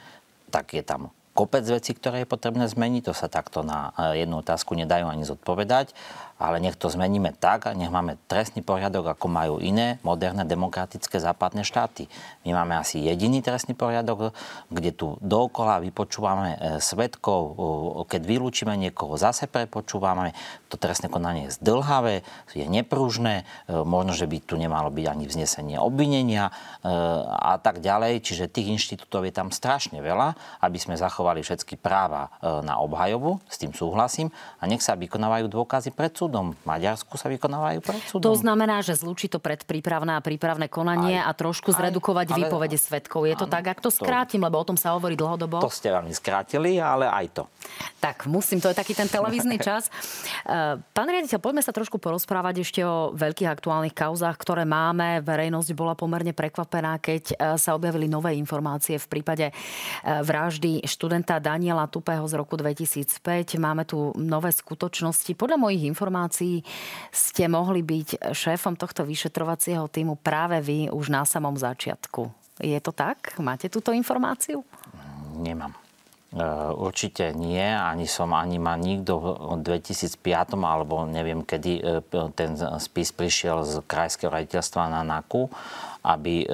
tak 0.52 0.76
je 0.76 0.84
tam 0.84 1.14
kopec 1.32 1.64
vecí, 1.64 1.96
ktoré 1.96 2.24
je 2.24 2.30
potrebné 2.30 2.68
zmeniť. 2.68 3.08
To 3.08 3.14
sa 3.16 3.32
takto 3.32 3.64
na 3.64 3.96
eh, 3.96 4.26
jednu 4.26 4.44
otázku 4.44 4.76
nedajú 4.76 5.08
ani 5.08 5.24
zodpovedať 5.24 5.96
ale 6.42 6.58
nech 6.58 6.74
to 6.74 6.90
zmeníme 6.90 7.38
tak, 7.38 7.70
a 7.70 7.78
nech 7.78 7.94
máme 7.94 8.18
trestný 8.26 8.66
poriadok, 8.66 9.14
ako 9.14 9.30
majú 9.30 9.56
iné 9.62 10.02
moderné 10.02 10.42
demokratické 10.42 11.22
západné 11.22 11.62
štáty. 11.62 12.10
My 12.50 12.58
máme 12.58 12.82
asi 12.82 12.98
jediný 12.98 13.46
trestný 13.46 13.78
poriadok, 13.78 14.34
kde 14.74 14.90
tu 14.90 15.22
dookola 15.22 15.78
vypočúvame 15.86 16.58
e, 16.58 16.82
svetkov, 16.82 17.54
keď 18.10 18.22
vylúčime 18.26 18.74
niekoho, 18.74 19.22
zase 19.22 19.46
prepočúvame. 19.46 20.34
To 20.74 20.82
trestné 20.82 21.14
konanie 21.14 21.54
je 21.54 21.62
zdlhavé, 21.62 22.26
je 22.58 22.66
nepružné, 22.66 23.46
e, 23.70 23.78
možno, 23.86 24.18
že 24.18 24.26
by 24.26 24.42
tu 24.42 24.58
nemalo 24.58 24.90
byť 24.90 25.06
ani 25.06 25.30
vznesenie 25.30 25.78
obvinenia 25.78 26.50
e, 26.50 26.90
a 27.30 27.62
tak 27.62 27.86
ďalej. 27.86 28.26
Čiže 28.26 28.50
tých 28.50 28.74
inštitútov 28.74 29.30
je 29.30 29.34
tam 29.36 29.54
strašne 29.54 30.02
veľa, 30.02 30.34
aby 30.66 30.78
sme 30.82 30.98
zachovali 30.98 31.46
všetky 31.46 31.78
práva 31.78 32.34
na 32.42 32.82
obhajobu, 32.82 33.44
s 33.46 33.62
tým 33.62 33.76
súhlasím, 33.76 34.34
a 34.58 34.66
nech 34.66 34.82
sa 34.82 34.98
vykonávajú 34.98 35.46
dôkazy 35.52 35.94
pred 35.94 36.14
súdom 36.16 36.31
súdom. 36.32 36.56
V 36.56 36.64
Maďarsku 36.64 37.14
sa 37.20 37.28
vykonávajú 37.28 37.80
pred 37.84 38.02
súdom. 38.08 38.24
To 38.24 38.34
znamená, 38.40 38.80
že 38.80 38.96
zlúči 38.96 39.28
to 39.28 39.44
predprípravné 39.44 40.16
a 40.16 40.24
prípravné 40.24 40.72
konanie 40.72 41.20
aj, 41.20 41.28
a 41.28 41.32
trošku 41.36 41.76
zredukovať 41.76 42.32
aj, 42.32 42.32
ale, 42.32 42.40
výpovede 42.48 42.78
svetkov. 42.80 43.28
Je 43.28 43.36
to 43.36 43.52
áno, 43.52 43.52
tak, 43.52 43.76
ak 43.76 43.84
to 43.84 43.92
skrátim, 43.92 44.40
to, 44.40 44.48
lebo 44.48 44.56
o 44.56 44.66
tom 44.66 44.80
sa 44.80 44.96
hovorí 44.96 45.20
dlhodobo? 45.20 45.60
To 45.60 45.68
ste 45.68 45.92
veľmi 45.92 46.16
skrátili, 46.16 46.80
ale 46.80 47.12
aj 47.12 47.26
to. 47.36 47.44
Tak, 48.00 48.32
musím, 48.32 48.64
to 48.64 48.72
je 48.72 48.80
taký 48.80 48.96
ten 48.96 49.12
televízny 49.12 49.60
čas. 49.60 49.92
Eh, 50.42 50.76
pán 50.96 51.08
riaditeľ, 51.08 51.38
poďme 51.38 51.64
sa 51.64 51.70
trošku 51.70 52.02
porozprávať 52.02 52.66
ešte 52.66 52.82
o 52.82 53.14
veľkých 53.14 53.46
aktuálnych 53.46 53.94
kauzách, 53.94 54.36
ktoré 54.42 54.66
máme. 54.66 55.22
Verejnosť 55.22 55.70
bola 55.78 55.94
pomerne 55.94 56.34
prekvapená, 56.34 56.98
keď 56.98 57.24
eh, 57.30 57.36
sa 57.62 57.78
objavili 57.78 58.10
nové 58.10 58.34
informácie 58.36 58.98
v 58.98 59.08
prípade 59.08 59.50
eh, 59.50 59.56
vraždy 60.04 60.82
študenta 60.84 61.38
Daniela 61.38 61.86
Tupého 61.88 62.26
z 62.26 62.34
roku 62.36 62.58
2005. 62.58 63.58
Máme 63.62 63.86
tu 63.86 64.12
nové 64.18 64.50
skutočnosti. 64.50 65.32
Podľa 65.38 65.58
mojich 65.62 65.84
informácií 65.88 66.21
informácií 66.22 66.62
ste 67.10 67.50
mohli 67.50 67.82
byť 67.82 68.30
šéfom 68.30 68.78
tohto 68.78 69.02
vyšetrovacieho 69.02 69.90
týmu 69.90 70.22
práve 70.22 70.62
vy 70.62 70.94
už 70.94 71.10
na 71.10 71.26
samom 71.26 71.58
začiatku. 71.58 72.30
Je 72.62 72.78
to 72.78 72.94
tak? 72.94 73.34
Máte 73.42 73.74
túto 73.74 73.90
informáciu? 73.90 74.62
Nemám. 75.34 75.74
E, 75.74 76.46
určite 76.78 77.34
nie, 77.34 77.66
ani 77.74 78.06
som, 78.06 78.38
ani 78.38 78.62
ma 78.62 78.78
nikto 78.78 79.18
v 79.18 79.66
2005 79.66 80.62
alebo 80.62 81.10
neviem 81.10 81.42
kedy 81.42 81.82
e, 81.82 82.06
ten 82.38 82.54
spis 82.78 83.10
prišiel 83.10 83.66
z 83.66 83.82
krajského 83.90 84.30
raditeľstva 84.30 84.94
na 84.94 85.02
NAKU, 85.02 85.50
aby 86.06 86.46
e, 86.46 86.48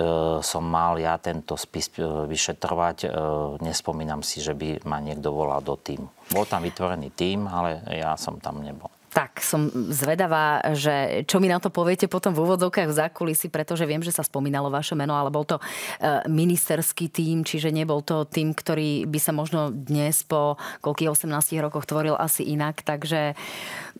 som 0.48 0.64
mal 0.64 0.96
ja 0.96 1.20
tento 1.20 1.60
spis 1.60 1.92
vyšetrovať. 2.00 3.12
Nespomínam 3.60 4.24
si, 4.24 4.40
že 4.40 4.56
by 4.56 4.88
ma 4.88 5.04
niekto 5.04 5.36
volal 5.36 5.60
do 5.60 5.76
týmu. 5.76 6.08
Bol 6.32 6.48
tam 6.48 6.64
vytvorený 6.64 7.12
tým, 7.12 7.52
ale 7.52 7.84
ja 7.92 8.16
som 8.16 8.40
tam 8.40 8.64
nebol. 8.64 8.97
Tak 9.18 9.42
som 9.42 9.74
zvedavá, 9.90 10.62
že 10.78 11.26
čo 11.26 11.42
mi 11.42 11.50
na 11.50 11.58
to 11.58 11.74
poviete 11.74 12.06
potom 12.06 12.38
v 12.38 12.46
úvodzovkách 12.46 12.86
v 12.86 12.98
zákulisi, 13.02 13.50
pretože 13.50 13.90
viem, 13.90 14.06
že 14.06 14.14
sa 14.14 14.22
spomínalo 14.22 14.70
vaše 14.70 14.94
meno, 14.94 15.18
ale 15.18 15.34
bol 15.34 15.42
to 15.42 15.58
e, 15.58 16.22
ministerský 16.30 17.10
tým, 17.10 17.42
čiže 17.42 17.74
nebol 17.74 18.06
to 18.06 18.30
tým, 18.30 18.54
ktorý 18.54 19.10
by 19.10 19.18
sa 19.18 19.34
možno 19.34 19.74
dnes 19.74 20.22
po 20.22 20.62
koľkých 20.86 21.34
18 21.34 21.34
rokoch 21.66 21.90
tvoril 21.90 22.14
asi 22.14 22.46
inak. 22.46 22.86
Takže, 22.86 23.34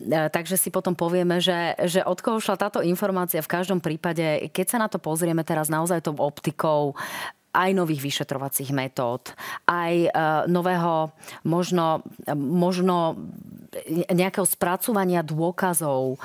e, 0.06 0.18
takže 0.30 0.54
si 0.54 0.70
potom 0.70 0.94
povieme, 0.94 1.42
že, 1.42 1.74
že 1.90 2.06
od 2.06 2.22
koho 2.22 2.38
šla 2.38 2.54
táto 2.54 2.78
informácia 2.86 3.42
v 3.42 3.50
každom 3.50 3.82
prípade, 3.82 4.54
keď 4.54 4.66
sa 4.70 4.78
na 4.78 4.86
to 4.86 5.02
pozrieme 5.02 5.42
teraz 5.42 5.66
naozaj 5.66 5.98
tou 6.06 6.14
optikou 6.14 6.94
aj 7.52 7.70
nových 7.72 8.04
vyšetrovacích 8.04 8.70
metód, 8.76 9.32
aj 9.64 9.94
e, 10.04 10.08
nového 10.48 11.12
možno, 11.48 12.04
možno 12.36 13.16
nejakého 14.12 14.44
spracovania 14.44 15.24
dôkazov. 15.24 16.16
E, 16.16 16.18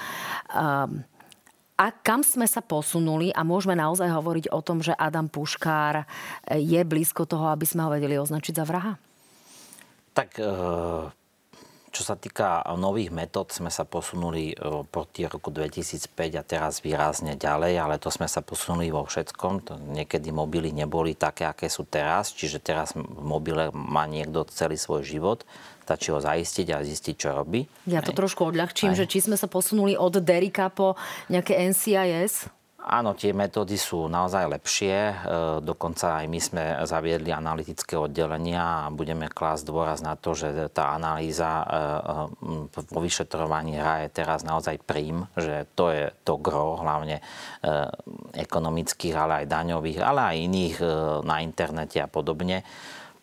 a 1.73 1.85
kam 2.05 2.21
sme 2.21 2.45
sa 2.45 2.61
posunuli 2.61 3.33
a 3.33 3.41
môžeme 3.41 3.73
naozaj 3.73 4.07
hovoriť 4.07 4.45
o 4.53 4.61
tom, 4.61 4.79
že 4.85 4.93
Adam 4.93 5.25
Puškár 5.25 6.05
je 6.53 6.81
blízko 6.85 7.25
toho, 7.25 7.49
aby 7.49 7.65
sme 7.65 7.83
ho 7.87 7.89
vedeli 7.89 8.13
označiť 8.15 8.53
za 8.61 8.65
vraha? 8.67 8.93
Tak 10.13 10.37
e, 10.37 10.45
čo 11.93 12.01
sa 12.01 12.17
týka 12.17 12.65
nových 12.73 13.13
metód, 13.13 13.53
sme 13.53 13.69
sa 13.69 13.85
posunuli 13.85 14.51
e, 14.51 14.55
proti 14.89 15.29
roku 15.29 15.53
2005 15.53 16.09
a 16.35 16.43
teraz 16.43 16.81
výrazne 16.81 17.37
ďalej, 17.37 17.77
ale 17.77 17.95
to 18.01 18.09
sme 18.09 18.25
sa 18.25 18.41
posunuli 18.41 18.89
vo 18.89 19.05
všetkom. 19.05 19.53
To 19.69 19.73
niekedy 19.77 20.33
mobily 20.33 20.73
neboli 20.73 21.13
také, 21.13 21.45
aké 21.45 21.69
sú 21.69 21.85
teraz, 21.85 22.33
čiže 22.33 22.57
teraz 22.57 22.97
v 22.97 23.05
mobile 23.21 23.69
má 23.71 24.09
niekto 24.09 24.41
celý 24.49 24.75
svoj 24.75 25.05
život 25.05 25.45
stačí 25.83 26.15
ho 26.15 26.19
zaistiť 26.23 26.67
a 26.71 26.79
zistiť, 26.79 27.15
čo 27.19 27.35
robí. 27.35 27.67
Ja 27.91 27.99
to 27.99 28.15
Aj. 28.15 28.17
trošku 28.23 28.47
odľahčím, 28.47 28.95
Aj. 28.95 28.97
že 28.97 29.03
či 29.03 29.19
sme 29.19 29.35
sa 29.35 29.51
posunuli 29.51 29.99
od 29.99 30.15
Derika 30.23 30.71
po 30.71 30.95
nejaké 31.27 31.59
NCIS? 31.59 32.47
Áno, 32.83 33.15
tie 33.15 33.31
metódy 33.31 33.79
sú 33.79 34.11
naozaj 34.11 34.59
lepšie. 34.59 34.95
E, 34.95 35.15
dokonca 35.63 36.19
aj 36.19 36.25
my 36.27 36.39
sme 36.43 36.63
zaviedli 36.83 37.31
analytické 37.31 37.95
oddelenia 37.95 38.87
a 38.87 38.91
budeme 38.91 39.31
klásť 39.31 39.63
dôraz 39.63 40.03
na 40.03 40.19
to, 40.19 40.35
že 40.35 40.67
tá 40.75 40.91
analýza 40.91 41.63
e, 41.63 41.65
e, 42.67 42.83
vo 42.91 42.99
vyšetrovaní 42.99 43.79
hraje 43.79 44.11
teraz 44.11 44.43
naozaj 44.43 44.83
prím, 44.83 45.23
že 45.39 45.63
to 45.79 45.95
je 45.95 46.11
to 46.27 46.35
gro, 46.43 46.75
hlavne 46.83 47.23
ekonomických, 48.35 49.15
ale 49.15 49.33
aj 49.43 49.45
daňových, 49.47 49.99
ale 50.03 50.21
aj 50.33 50.37
iných 50.43 50.75
na 51.23 51.39
internete 51.39 52.03
a 52.03 52.11
podobne. 52.11 52.67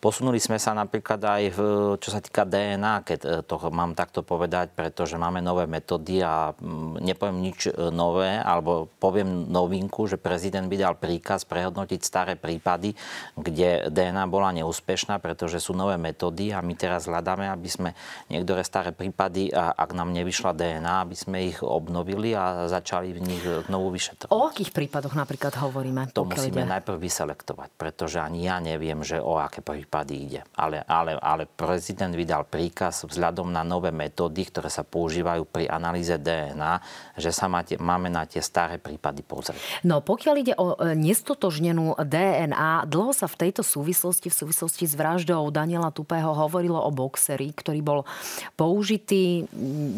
Posunuli 0.01 0.41
sme 0.41 0.57
sa 0.57 0.73
napríklad 0.73 1.21
aj, 1.21 1.43
v, 1.53 1.59
čo 2.01 2.09
sa 2.09 2.17
týka 2.17 2.41
DNA, 2.41 3.05
keď 3.05 3.19
e, 3.21 3.29
to 3.45 3.61
mám 3.69 3.93
takto 3.93 4.25
povedať, 4.25 4.73
pretože 4.73 5.13
máme 5.13 5.45
nové 5.45 5.69
metódy 5.69 6.25
a 6.25 6.57
mm, 6.57 7.05
nepoviem 7.05 7.37
nič 7.37 7.69
e, 7.69 7.93
nové, 7.93 8.41
alebo 8.41 8.89
poviem 8.97 9.45
novinku, 9.53 10.09
že 10.09 10.17
prezident 10.17 10.65
by 10.65 10.73
dal 10.81 10.97
príkaz 10.97 11.45
prehodnotiť 11.45 12.01
staré 12.01 12.33
prípady, 12.33 12.97
kde 13.37 13.93
DNA 13.93 14.25
bola 14.25 14.49
neúspešná, 14.57 15.21
pretože 15.21 15.61
sú 15.61 15.77
nové 15.77 16.01
metódy 16.01 16.49
a 16.49 16.65
my 16.65 16.73
teraz 16.73 17.05
hľadáme, 17.05 17.45
aby 17.53 17.69
sme 17.69 17.89
niektoré 18.25 18.65
staré 18.65 18.97
prípady, 18.97 19.53
a 19.53 19.69
ak 19.69 19.93
nám 19.93 20.17
nevyšla 20.17 20.57
DNA, 20.57 20.93
aby 21.05 21.13
sme 21.13 21.45
ich 21.45 21.61
obnovili 21.61 22.33
a 22.33 22.65
začali 22.65 23.13
v 23.13 23.21
nich 23.21 23.43
znovu 23.69 23.93
vyšetrovať. 23.93 24.33
O 24.33 24.49
akých 24.49 24.73
prípadoch 24.73 25.13
napríklad 25.13 25.61
hovoríme? 25.61 26.09
To 26.17 26.25
musíme 26.25 26.65
ide? 26.65 26.73
najprv 26.73 26.97
vyselektovať, 26.97 27.69
pretože 27.77 28.17
ani 28.17 28.49
ja 28.49 28.57
neviem, 28.57 29.05
že 29.05 29.21
o 29.21 29.37
aké 29.37 29.61
prípady 29.61 29.90
prípady 29.91 30.23
ide. 30.23 30.41
Ale, 30.55 30.87
ale, 30.87 31.19
ale 31.19 31.43
prezident 31.43 32.15
vydal 32.15 32.47
príkaz 32.47 33.03
vzhľadom 33.03 33.51
na 33.51 33.59
nové 33.67 33.91
metódy, 33.91 34.47
ktoré 34.47 34.71
sa 34.71 34.87
používajú 34.87 35.43
pri 35.51 35.67
analýze 35.67 36.15
DNA, 36.15 36.79
že 37.19 37.35
sa 37.35 37.51
máte, 37.51 37.75
máme 37.75 38.07
na 38.07 38.23
tie 38.23 38.39
staré 38.39 38.79
prípady 38.79 39.19
pozrieť. 39.19 39.59
No 39.83 39.99
pokiaľ 39.99 40.35
ide 40.39 40.55
o 40.55 40.79
e, 40.79 40.95
nestotožnenú 40.95 41.99
DNA, 41.99 42.87
dlho 42.87 43.11
sa 43.11 43.27
v 43.27 43.35
tejto 43.43 43.67
súvislosti, 43.67 44.31
v 44.31 44.35
súvislosti 44.47 44.87
s 44.87 44.95
vraždou 44.95 45.43
Daniela 45.51 45.91
Tupého 45.91 46.31
hovorilo 46.31 46.79
o 46.79 46.87
boxeri, 46.87 47.51
ktorý 47.51 47.83
bol 47.83 48.07
použitý, 48.55 49.43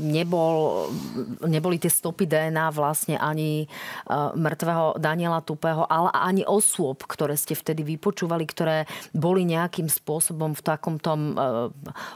nebol, 0.09 0.89
neboli 1.45 1.77
tie 1.77 1.93
stopy 1.93 2.25
DNA 2.25 2.73
vlastne 2.73 3.21
ani 3.21 3.61
e, 3.61 3.67
mŕtvého 4.33 4.97
Daniela 4.97 5.45
Tupého, 5.45 5.85
ale 5.85 6.09
ani 6.17 6.41
osôb, 6.49 7.05
ktoré 7.05 7.37
ste 7.37 7.53
vtedy 7.53 7.85
vypočúvali, 7.85 8.49
ktoré 8.49 8.89
boli 9.13 9.45
nejakým 9.45 9.82
nejakým 9.83 9.91
spôsobom 9.91 10.55
v 10.55 10.61
takom 10.63 10.95
tom 10.95 11.35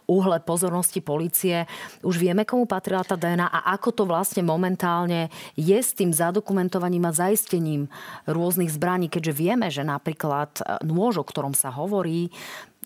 úhle 0.08 0.39
pozornosti 0.39 1.03
policie. 1.03 1.67
Už 2.00 2.15
vieme, 2.15 2.48
komu 2.48 2.63
patrila 2.63 3.04
tá 3.04 3.19
DNA 3.19 3.44
a 3.44 3.75
ako 3.75 3.92
to 3.92 4.04
vlastne 4.08 4.48
momentálne 4.48 5.27
je 5.60 5.75
s 5.75 5.92
tým 5.92 6.15
zadokumentovaním 6.15 7.04
a 7.12 7.12
zaistením 7.12 7.92
rôznych 8.23 8.71
zbraní, 8.71 9.12
keďže 9.12 9.33
vieme, 9.35 9.67
že 9.67 9.83
napríklad 9.83 10.63
e, 10.63 10.87
nôž, 10.87 11.19
o 11.19 11.25
ktorom 11.27 11.52
sa 11.52 11.73
hovorí, 11.73 12.31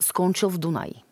skončil 0.01 0.49
v 0.49 0.57
Dunaji. 0.57 1.10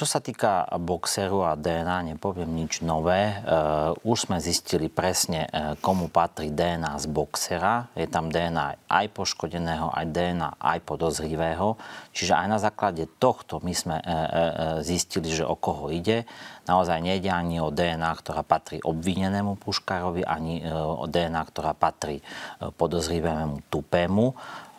Čo 0.00 0.08
sa 0.08 0.24
týka 0.24 0.64
boxeru 0.80 1.44
a 1.44 1.60
DNA, 1.60 2.16
nepoviem 2.16 2.48
nič 2.48 2.80
nové. 2.80 3.36
Uh, 3.44 3.92
už 4.00 4.24
sme 4.24 4.40
zistili 4.40 4.88
presne, 4.88 5.44
uh, 5.44 5.76
komu 5.76 6.08
patrí 6.08 6.48
DNA 6.48 6.96
z 6.96 7.04
boxera. 7.04 7.92
Je 7.92 8.08
tam 8.08 8.32
DNA 8.32 8.80
aj 8.88 9.12
poškodeného, 9.12 9.92
aj 9.92 10.08
DNA 10.08 10.56
aj 10.56 10.78
podozrivého. 10.88 11.76
Čiže 12.16 12.32
aj 12.32 12.46
na 12.48 12.56
základe 12.56 13.12
tohto 13.20 13.60
my 13.60 13.76
sme 13.76 14.00
uh, 14.00 14.80
zistili, 14.80 15.28
že 15.28 15.44
o 15.44 15.52
koho 15.52 15.92
ide. 15.92 16.24
Naozaj 16.64 16.96
nejde 17.04 17.28
ani 17.28 17.60
o 17.60 17.68
DNA, 17.68 18.08
ktorá 18.24 18.40
patrí 18.40 18.80
obvinenému 18.80 19.60
Puškárovi, 19.60 20.24
ani 20.24 20.64
o 20.70 21.04
DNA, 21.04 21.42
ktorá 21.50 21.76
patrí 21.76 22.24
podozrivému 22.78 23.68
Tupému 23.68 24.32
E, 24.32 24.69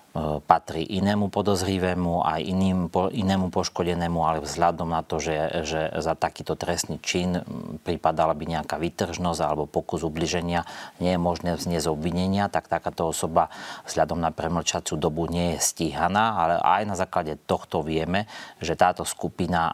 patrí 0.44 0.84
inému 1.00 1.32
podozrivému 1.32 2.28
aj 2.28 2.42
iným, 2.44 2.92
inému 2.92 3.48
poškodenému, 3.48 4.20
ale 4.20 4.44
vzhľadom 4.44 4.92
na 4.92 5.08
to, 5.08 5.24
že, 5.24 5.64
že 5.64 5.88
za 6.04 6.20
takýto 6.20 6.60
trestný 6.60 7.00
čin 7.00 7.40
pripadala 7.88 8.36
by 8.36 8.60
nejaká 8.60 8.76
vytržnosť 8.76 9.40
alebo 9.40 9.72
pokus 9.72 10.04
ubliženia, 10.04 10.68
nie 11.00 11.16
je 11.16 11.20
možné 11.22 11.56
vzniesť 11.56 11.88
obvinenia, 11.88 12.52
tak 12.52 12.68
takáto 12.68 13.08
osoba 13.08 13.48
vzhľadom 13.88 14.20
na 14.20 14.36
premlčaciu 14.36 15.00
dobu 15.00 15.32
nie 15.32 15.56
je 15.56 15.64
stíhaná, 15.64 16.36
ale 16.36 16.60
aj 16.60 16.84
na 16.92 16.96
základe 17.00 17.40
tohto 17.48 17.80
vieme, 17.80 18.28
že 18.60 18.76
táto 18.76 19.08
skupina 19.08 19.72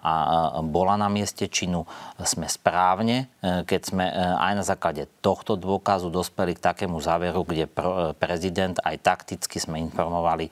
bola 0.70 1.02
na 1.02 1.10
mieste 1.10 1.50
činu. 1.50 1.90
Sme 2.22 2.46
správne, 2.46 3.30
e, 3.42 3.64
keď 3.64 3.82
sme 3.82 4.06
e, 4.10 4.14
aj 4.18 4.54
na 4.58 4.66
základe 4.66 5.06
tohto 5.22 5.54
dôkazu 5.56 6.10
dospeli 6.10 6.58
k 6.58 6.66
takému 6.66 6.98
záveru, 6.98 7.46
kde 7.46 7.70
prezident 8.18 8.76
aj 8.84 9.00
takticky 9.00 9.62
sme 9.62 9.80
informovali 9.80 10.27
informovali, 10.28 10.52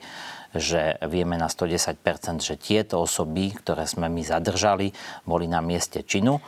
že 0.56 0.96
vieme 1.04 1.36
na 1.36 1.52
110%, 1.52 2.40
že 2.40 2.56
tieto 2.56 3.04
osoby, 3.04 3.52
ktoré 3.52 3.84
sme 3.84 4.08
my 4.08 4.24
zadržali, 4.24 4.88
boli 5.28 5.44
na 5.44 5.60
mieste 5.60 6.00
činu. 6.00 6.40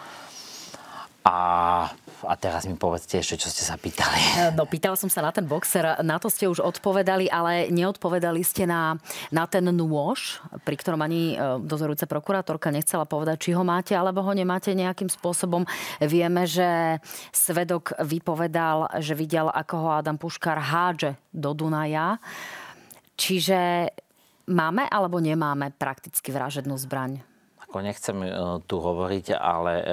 A, 1.29 1.85
a 2.25 2.35
teraz 2.41 2.65
mi 2.65 2.73
povedzte 2.73 3.21
ešte, 3.21 3.37
čo 3.45 3.53
ste 3.53 3.61
sa 3.61 3.77
pýtali. 3.77 4.49
No, 4.57 4.65
pýtala 4.65 4.97
som 4.97 5.13
sa 5.13 5.21
na 5.21 5.29
ten 5.29 5.45
boxer, 5.45 6.01
na 6.01 6.17
to 6.17 6.33
ste 6.33 6.49
už 6.49 6.65
odpovedali, 6.65 7.29
ale 7.29 7.69
neodpovedali 7.69 8.41
ste 8.41 8.65
na, 8.65 8.97
na 9.29 9.45
ten 9.45 9.61
nôž, 9.61 10.41
pri 10.65 10.81
ktorom 10.81 11.05
ani 11.05 11.37
e, 11.37 11.61
dozorujúca 11.61 12.09
prokurátorka 12.09 12.73
nechcela 12.73 13.05
povedať, 13.05 13.45
či 13.45 13.51
ho 13.53 13.61
máte, 13.61 13.93
alebo 13.93 14.25
ho 14.25 14.33
nemáte 14.33 14.73
nejakým 14.73 15.13
spôsobom. 15.13 15.69
Vieme, 16.01 16.49
že 16.49 16.97
svedok 17.29 17.93
vypovedal, 18.01 18.89
že 19.05 19.13
videl, 19.13 19.53
ako 19.53 19.75
ho 19.77 19.89
Adam 20.01 20.17
Puškár 20.17 20.57
hádže 20.57 21.13
do 21.29 21.53
Dunaja. 21.53 22.17
Čiže 23.19 23.91
máme 24.47 24.87
alebo 24.87 25.19
nemáme 25.19 25.75
prakticky 25.75 26.31
vražednú 26.31 26.79
zbraň? 26.79 27.19
Ako 27.69 27.85
nechcem 27.85 28.17
e, 28.25 28.31
tu 28.65 28.81
hovoriť, 28.81 29.37
ale 29.37 29.73
e, 29.83 29.85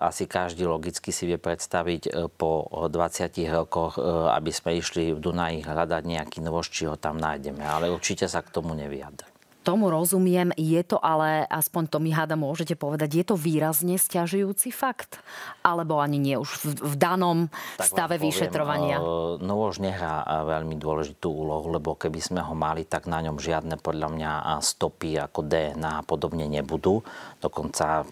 asi 0.00 0.24
každý 0.24 0.64
logicky 0.64 1.12
si 1.12 1.28
vie 1.28 1.36
predstaviť 1.36 2.02
e, 2.08 2.10
po 2.32 2.64
20 2.88 3.28
rokoch, 3.52 4.00
aby 4.32 4.48
sme 4.48 4.80
išli 4.80 5.12
v 5.12 5.20
Dunaji 5.20 5.60
hľadať 5.60 6.02
nejaký 6.08 6.38
nôž, 6.40 6.72
či 6.72 6.88
ho 6.88 6.96
tam 6.96 7.20
nájdeme. 7.20 7.60
Ale 7.60 7.92
určite 7.92 8.24
sa 8.30 8.40
k 8.40 8.48
tomu 8.48 8.72
nevyjadrím 8.72 9.37
tomu 9.68 9.92
rozumiem, 9.92 10.48
je 10.56 10.80
to 10.80 10.96
ale, 10.96 11.44
aspoň 11.52 11.92
to 11.92 12.00
mi 12.00 12.08
háda 12.08 12.40
môžete 12.40 12.72
povedať, 12.72 13.20
je 13.20 13.24
to 13.28 13.36
výrazne 13.36 14.00
stiažujúci 14.00 14.72
fakt? 14.72 15.20
Alebo 15.60 16.00
ani 16.00 16.16
nie 16.16 16.40
už 16.40 16.48
v, 16.64 16.88
v 16.88 16.94
danom 16.96 17.52
tak 17.76 17.92
stave 17.92 18.16
poviem, 18.16 18.32
vyšetrovania? 18.32 18.96
No 19.44 19.68
už 19.68 19.84
nehrá 19.84 20.24
veľmi 20.48 20.80
dôležitú 20.80 21.28
úlohu, 21.28 21.68
lebo 21.68 21.92
keby 21.92 22.16
sme 22.16 22.40
ho 22.40 22.56
mali, 22.56 22.88
tak 22.88 23.04
na 23.12 23.20
ňom 23.20 23.36
žiadne 23.36 23.76
podľa 23.76 24.08
mňa 24.08 24.30
stopy 24.64 25.20
ako 25.20 25.44
DNA 25.44 26.00
a 26.00 26.06
podobne 26.06 26.48
nebudú. 26.48 27.04
Dokonca 27.36 28.08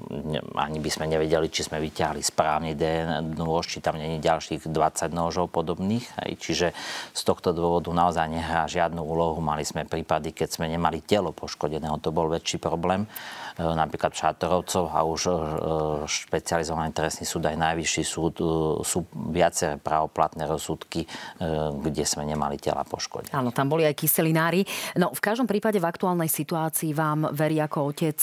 ani 0.61 0.79
by 0.85 0.91
sme 0.93 1.09
nevedeli, 1.09 1.49
či 1.49 1.65
sme 1.65 1.81
vyťahli 1.81 2.21
správny 2.21 2.77
DNA 2.77 3.33
nôž, 3.33 3.73
či 3.73 3.81
tam 3.81 3.97
není 3.97 4.21
ďalších 4.21 4.69
20 4.69 5.09
nožov 5.09 5.49
podobných. 5.49 6.05
Čiže 6.37 6.77
z 7.17 7.23
tohto 7.25 7.57
dôvodu 7.57 7.89
naozaj 7.97 8.29
nehrá 8.29 8.69
žiadnu 8.69 9.01
úlohu. 9.01 9.41
Mali 9.41 9.65
sme 9.65 9.89
prípady, 9.89 10.37
keď 10.37 10.61
sme 10.61 10.69
nemali 10.69 11.01
telo 11.01 11.33
poškodeného. 11.47 12.03
To 12.03 12.11
bol 12.11 12.27
väčší 12.27 12.59
problém. 12.59 13.07
E, 13.57 13.65
napríklad 13.65 14.13
Šátorovcov 14.13 14.85
a 14.93 15.01
už 15.01 15.21
e, 15.27 15.35
špecializovaný 16.05 16.93
trestný 16.93 17.25
súd 17.25 17.49
aj 17.49 17.57
najvyšší 17.57 18.05
súd 18.05 18.35
e, 18.37 18.45
sú 18.85 19.09
viaceré 19.33 19.81
právoplatné 19.81 20.45
rozsudky, 20.45 21.09
kde 21.81 22.05
sme 22.05 22.29
nemali 22.29 22.61
tela 22.61 22.85
poškodené. 22.85 23.33
Áno, 23.33 23.53
tam 23.53 23.73
boli 23.73 23.89
aj 23.89 23.97
kyselinári. 23.97 24.65
No 25.01 25.13
v 25.13 25.21
každom 25.21 25.49
prípade 25.49 25.81
v 25.81 25.89
aktuálnej 25.89 26.29
situácii 26.29 26.93
vám 26.93 27.33
verí 27.33 27.61
ako 27.61 27.93
otec 27.93 28.19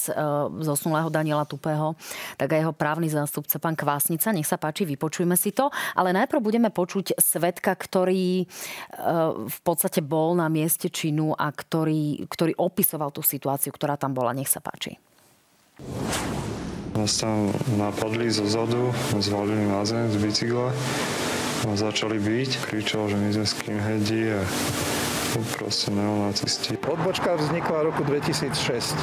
zosnulého 0.61 1.09
Daniela 1.09 1.45
Tupého, 1.47 1.97
tak 2.38 2.53
aj 2.53 2.59
jeho 2.65 2.73
právny 2.75 3.09
zástupca 3.09 3.57
pán 3.57 3.77
Kvásnica. 3.77 4.34
Nech 4.34 4.49
sa 4.49 4.57
páči, 4.57 4.86
vypočujme 4.86 5.34
si 5.38 5.53
to. 5.53 5.69
Ale 5.97 6.13
najprv 6.13 6.41
budeme 6.41 6.69
počuť 6.69 7.17
svetka, 7.17 7.73
ktorý 7.73 8.45
v 9.47 9.59
podstate 9.63 10.01
bol 10.03 10.38
na 10.38 10.49
mieste 10.49 10.89
činu 10.89 11.34
a 11.34 11.49
ktorý, 11.49 12.25
ktorý 12.27 12.53
opisoval 12.57 13.13
tú 13.13 13.21
situáciu, 13.25 13.73
ktorá 13.73 13.97
tam 13.97 14.13
bola. 14.13 14.36
Nech 14.36 14.49
sa 14.49 14.61
páči. 14.61 14.97
Nás 16.93 17.17
tam 17.17 17.49
napadli 17.73 18.29
zo 18.29 18.45
zadu, 18.45 18.93
zvalili 19.17 19.65
na 19.65 19.81
zem 19.81 20.11
z 20.13 20.17
bicykla 20.21 20.69
a 21.65 21.73
začali 21.73 22.21
byť. 22.21 22.49
Kričal, 22.69 23.09
že 23.09 23.17
my 23.17 23.29
sme 23.34 23.45
skinheadi 23.49 24.23
a 24.38 24.41
proste 25.41 25.89
neonacisti. 25.89 26.77
Odbočka 26.86 27.34
vznikla 27.39 27.81
v 27.81 27.86
roku 27.89 28.01
2006, 28.05 28.93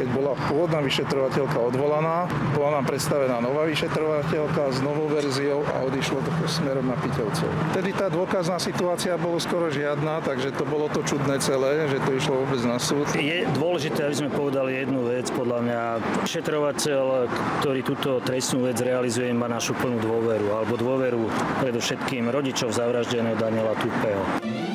keď 0.00 0.06
bola 0.14 0.32
pôvodná 0.48 0.80
vyšetrovateľka 0.80 1.58
odvolaná. 1.60 2.30
Bola 2.56 2.80
nám 2.80 2.84
predstavená 2.88 3.42
nová 3.44 3.68
vyšetrovateľka 3.68 4.72
s 4.72 4.78
novou 4.80 5.10
verziou 5.10 5.66
a 5.76 5.84
odišlo 5.84 6.22
to 6.24 6.30
smerom 6.48 6.88
na 6.88 6.96
Piťovcov. 6.96 7.48
Tedy 7.76 7.90
tá 7.92 8.06
dôkazná 8.08 8.56
situácia 8.56 9.18
bolo 9.20 9.36
skoro 9.36 9.68
žiadna, 9.68 10.24
takže 10.24 10.54
to 10.56 10.64
bolo 10.64 10.88
to 10.88 11.04
čudné 11.04 11.36
celé, 11.42 11.90
že 11.90 12.00
to 12.00 12.10
išlo 12.16 12.46
vôbec 12.46 12.60
na 12.64 12.78
súd. 12.80 13.04
Je 13.16 13.44
dôležité, 13.58 14.08
aby 14.08 14.16
sme 14.16 14.30
povedali 14.32 14.80
jednu 14.80 15.04
vec. 15.04 15.28
Podľa 15.34 15.58
mňa 15.64 15.80
vyšetrovateľ, 16.24 17.04
ktorý 17.60 17.80
túto 17.84 18.10
trestnú 18.22 18.70
vec 18.70 18.78
realizuje, 18.80 19.28
má 19.34 19.50
našu 19.50 19.76
plnú 19.76 20.00
dôveru, 20.00 20.54
alebo 20.54 20.78
dôveru 20.78 21.26
predovšetkým 21.60 22.30
rodičov 22.30 22.72
zavraždeného 22.72 23.36
Daniela 23.36 23.74
Tupého. 23.76 24.73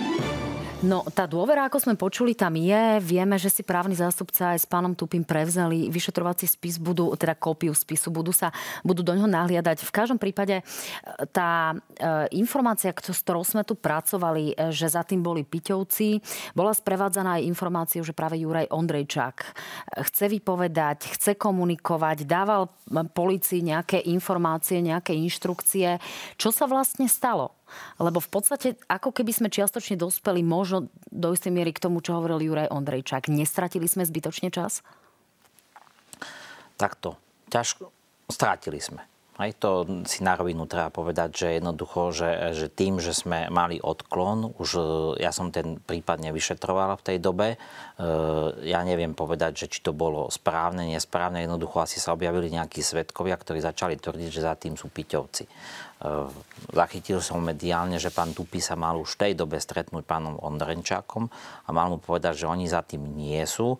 No, 0.79 1.03
tá 1.11 1.27
dôvera, 1.27 1.67
ako 1.67 1.75
sme 1.83 1.99
počuli, 1.99 2.31
tam 2.31 2.55
je. 2.55 3.03
Vieme, 3.03 3.35
že 3.35 3.51
si 3.51 3.67
právny 3.67 3.99
zástupca 3.99 4.55
aj 4.55 4.63
s 4.63 4.67
pánom 4.69 4.95
Tupým 4.95 5.27
prevzali 5.27 5.91
vyšetrovací 5.91 6.47
spis, 6.47 6.79
budú, 6.79 7.11
teda 7.19 7.35
kópiu 7.35 7.75
spisu, 7.75 8.07
budú 8.07 8.31
sa, 8.31 8.55
budú 8.79 9.03
do 9.03 9.11
ňoho 9.11 9.27
nahliadať. 9.27 9.83
V 9.83 9.91
každom 9.91 10.15
prípade 10.15 10.55
e, 10.55 10.63
tá 11.35 11.75
e, 11.75 12.31
informácia, 12.39 12.95
s 12.95 13.19
ktorou 13.19 13.43
sme 13.43 13.67
tu 13.67 13.75
pracovali, 13.75 14.55
e, 14.55 14.71
že 14.71 14.87
za 14.87 15.03
tým 15.03 15.19
boli 15.19 15.43
Piťovci, 15.43 16.23
bola 16.55 16.71
sprevádzaná 16.71 17.43
aj 17.43 17.47
informáciou, 17.51 18.07
že 18.07 18.15
práve 18.15 18.39
Juraj 18.39 18.71
Ondrejčák 18.71 19.37
chce 19.99 20.31
vypovedať, 20.31 21.11
chce 21.11 21.35
komunikovať, 21.35 22.23
dával 22.23 22.71
policii 23.11 23.67
nejaké 23.67 23.99
informácie, 24.07 24.79
nejaké 24.79 25.11
inštrukcie. 25.11 25.99
Čo 26.39 26.55
sa 26.55 26.71
vlastne 26.71 27.11
stalo? 27.11 27.58
Lebo 28.01 28.17
v 28.23 28.29
podstate, 28.29 28.79
ako 28.87 29.13
keby 29.13 29.31
sme 29.35 29.49
čiastočne 29.53 29.99
dospeli 29.99 30.41
možno 30.41 30.89
do 31.09 31.29
istej 31.33 31.53
miery 31.53 31.75
k 31.75 31.83
tomu, 31.83 31.99
čo 31.99 32.17
hovoril 32.17 32.41
Juraj 32.41 32.71
Ondrejčák. 32.71 33.29
Nestratili 33.29 33.85
sme 33.85 34.07
zbytočne 34.07 34.49
čas? 34.49 34.81
Takto. 36.79 37.19
Ťažko. 37.49 37.91
Strátili 38.29 38.79
sme. 38.79 39.01
Aj 39.39 39.55
to 39.55 39.87
si 40.03 40.19
na 40.19 40.35
rovinu 40.35 40.67
treba 40.67 40.91
povedať, 40.91 41.29
že 41.31 41.47
jednoducho, 41.63 42.11
že, 42.11 42.51
že 42.51 42.67
tým, 42.67 42.99
že 42.99 43.15
sme 43.15 43.47
mali 43.47 43.79
odklon, 43.79 44.51
už 44.59 44.69
e, 44.75 44.81
ja 45.23 45.31
som 45.31 45.47
ten 45.47 45.79
prípad 45.79 46.19
nevyšetroval 46.19 46.99
v 46.99 47.05
tej 47.07 47.17
dobe, 47.23 47.47
e, 47.55 47.57
ja 48.67 48.83
neviem 48.83 49.15
povedať, 49.15 49.63
že 49.63 49.71
či 49.71 49.79
to 49.79 49.95
bolo 49.95 50.27
správne, 50.27 50.91
nesprávne, 50.91 51.47
jednoducho 51.47 51.79
asi 51.79 52.03
sa 52.03 52.11
objavili 52.11 52.51
nejakí 52.51 52.83
svetkovia, 52.83 53.39
ktorí 53.39 53.63
začali 53.63 53.95
tvrdiť, 53.95 54.27
že 54.27 54.43
za 54.43 54.59
tým 54.59 54.75
sú 54.75 54.91
piťovci. 54.91 55.47
E, 55.47 55.51
zachytil 56.75 57.23
som 57.23 57.39
mediálne, 57.39 57.95
že 57.95 58.11
pán 58.11 58.35
Tupy 58.35 58.59
sa 58.59 58.75
mal 58.75 58.99
už 58.99 59.15
v 59.15 59.19
tej 59.23 59.33
dobe 59.39 59.55
stretnúť 59.55 60.03
pánom 60.03 60.35
Ondrenčákom 60.35 61.31
a 61.63 61.69
mal 61.71 61.87
mu 61.87 62.03
povedať, 62.03 62.43
že 62.43 62.51
oni 62.51 62.67
za 62.67 62.83
tým 62.83 63.15
nie 63.15 63.39
sú 63.47 63.79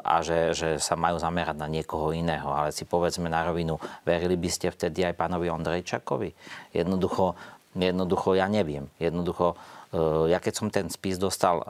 a 0.00 0.22
že, 0.22 0.54
že 0.54 0.68
sa 0.78 0.94
majú 0.94 1.18
zamerať 1.18 1.56
na 1.58 1.66
niekoho 1.66 2.14
iného. 2.14 2.48
Ale 2.52 2.70
si 2.70 2.86
povedzme 2.86 3.26
na 3.26 3.42
rovinu, 3.42 3.80
verili 4.06 4.38
by 4.38 4.48
ste 4.52 4.70
vtedy 4.70 5.02
aj 5.02 5.18
pánovi 5.18 5.50
Ondrejčakovi? 5.50 6.30
Jednoducho, 6.76 7.34
jednoducho 7.74 8.38
ja 8.38 8.46
neviem. 8.46 8.86
Jednoducho, 9.02 9.58
e, 9.90 10.30
ja 10.30 10.38
keď 10.38 10.52
som 10.54 10.68
ten 10.70 10.86
spis 10.86 11.18
dostal 11.18 11.60
e, 11.60 11.64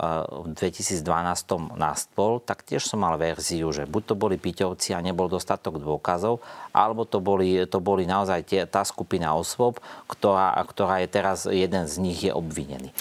v 0.44 0.54
2012 0.54 1.78
na 1.78 1.96
stôl, 1.96 2.38
tak 2.44 2.62
tiež 2.62 2.84
som 2.84 3.00
mal 3.00 3.16
verziu, 3.16 3.72
že 3.72 3.88
buď 3.88 4.02
to 4.12 4.14
boli 4.14 4.36
piťovci 4.36 4.92
a 4.92 5.00
nebol 5.00 5.26
dostatok 5.26 5.80
dôkazov, 5.80 6.44
alebo 6.76 7.08
to 7.08 7.18
boli, 7.18 7.64
to 7.64 7.80
boli 7.80 8.04
naozaj 8.04 8.44
tie, 8.44 8.62
tá 8.68 8.84
skupina 8.84 9.32
osôb, 9.32 9.80
ktorá, 10.04 10.58
ktorá 10.68 11.00
je 11.00 11.08
teraz, 11.08 11.48
jeden 11.48 11.84
z 11.88 11.94
nich 12.02 12.20
je 12.26 12.32
obvinený. 12.34 12.92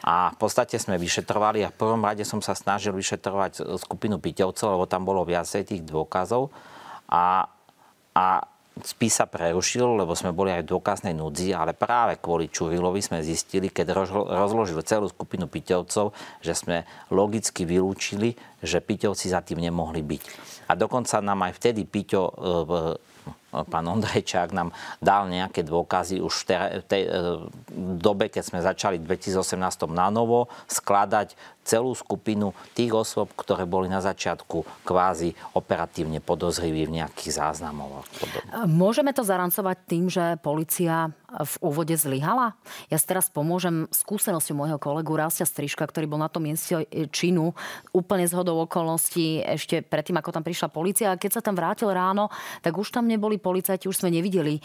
A 0.00 0.32
v 0.32 0.36
podstate 0.40 0.80
sme 0.80 0.96
vyšetrovali 0.96 1.60
a 1.60 1.72
v 1.72 1.76
prvom 1.76 2.00
rade 2.00 2.24
som 2.24 2.40
sa 2.40 2.56
snažil 2.56 2.96
vyšetrovať 2.96 3.80
skupinu 3.80 4.16
Piťovcov, 4.16 4.80
lebo 4.80 4.84
tam 4.88 5.04
bolo 5.04 5.28
viacej 5.28 5.68
tých 5.68 5.82
dôkazov. 5.84 6.48
A, 7.12 7.44
a 8.16 8.26
spis 8.80 9.20
sa 9.20 9.28
prerušil, 9.28 10.00
lebo 10.00 10.16
sme 10.16 10.32
boli 10.32 10.52
aj 10.52 10.64
v 10.64 10.70
dôkaznej 10.72 11.14
núdzi, 11.16 11.52
ale 11.52 11.76
práve 11.76 12.16
kvôli 12.16 12.48
Čurilovi 12.48 13.00
sme 13.04 13.20
zistili, 13.20 13.68
keď 13.68 13.92
rozložil 14.24 14.80
celú 14.84 15.06
skupinu 15.10 15.46
Piťovcov, 15.50 16.12
že 16.40 16.52
sme 16.56 16.88
logicky 17.12 17.68
vylúčili, 17.68 18.34
že 18.64 18.80
Piťovci 18.80 19.32
za 19.32 19.44
tým 19.44 19.60
nemohli 19.60 20.00
byť. 20.00 20.22
A 20.70 20.76
dokonca 20.78 21.20
nám 21.20 21.50
aj 21.50 21.52
vtedy 21.60 21.84
Piťo 21.84 22.22
e, 22.24 22.32
pán 23.50 23.86
Ondrejčák 23.86 24.54
nám 24.54 24.70
dal 25.02 25.26
nejaké 25.26 25.66
dôkazy 25.66 26.22
už 26.22 26.34
v 26.42 26.44
tej, 26.46 26.60
tej 26.86 27.02
dobe, 27.98 28.30
keď 28.30 28.42
sme 28.46 28.58
začali 28.62 29.02
v 29.02 29.18
2018 29.18 29.90
na 29.90 30.08
novo 30.08 30.46
skladať 30.70 31.34
celú 31.60 31.92
skupinu 31.92 32.56
tých 32.72 32.90
osôb, 32.90 33.30
ktoré 33.36 33.68
boli 33.68 33.86
na 33.86 34.00
začiatku 34.00 34.82
kvázi 34.82 35.36
operatívne 35.54 36.18
podozriví 36.18 36.88
v 36.88 37.02
nejakých 37.02 37.36
záznamoch. 37.36 38.02
Môžeme 38.66 39.12
to 39.14 39.22
zarancovať 39.22 39.76
tým, 39.86 40.10
že 40.10 40.40
policia 40.40 41.12
v 41.30 41.54
úvode 41.62 41.94
zlyhala? 41.94 42.58
Ja 42.90 42.98
si 42.98 43.06
teraz 43.06 43.30
pomôžem 43.30 43.86
skúsenosťou 43.92 44.56
môjho 44.56 44.78
kolegu 44.82 45.14
Rastia 45.14 45.46
Striška, 45.46 45.86
ktorý 45.86 46.10
bol 46.10 46.18
na 46.18 46.32
tom 46.32 46.42
mieste 46.42 46.82
činu 47.14 47.54
úplne 47.94 48.26
z 48.26 48.34
okolností 48.34 49.44
ešte 49.46 49.84
predtým, 49.84 50.18
ako 50.18 50.34
tam 50.34 50.42
prišla 50.42 50.74
policia. 50.74 51.14
A 51.14 51.20
keď 51.20 51.38
sa 51.38 51.42
tam 51.44 51.54
vrátil 51.54 51.92
ráno, 51.92 52.32
tak 52.64 52.74
už 52.74 52.90
tam 52.90 53.06
neboli 53.06 53.38
policajti, 53.40 53.88
už 53.88 54.04
sme 54.04 54.12
nevideli 54.12 54.60
e, 54.60 54.62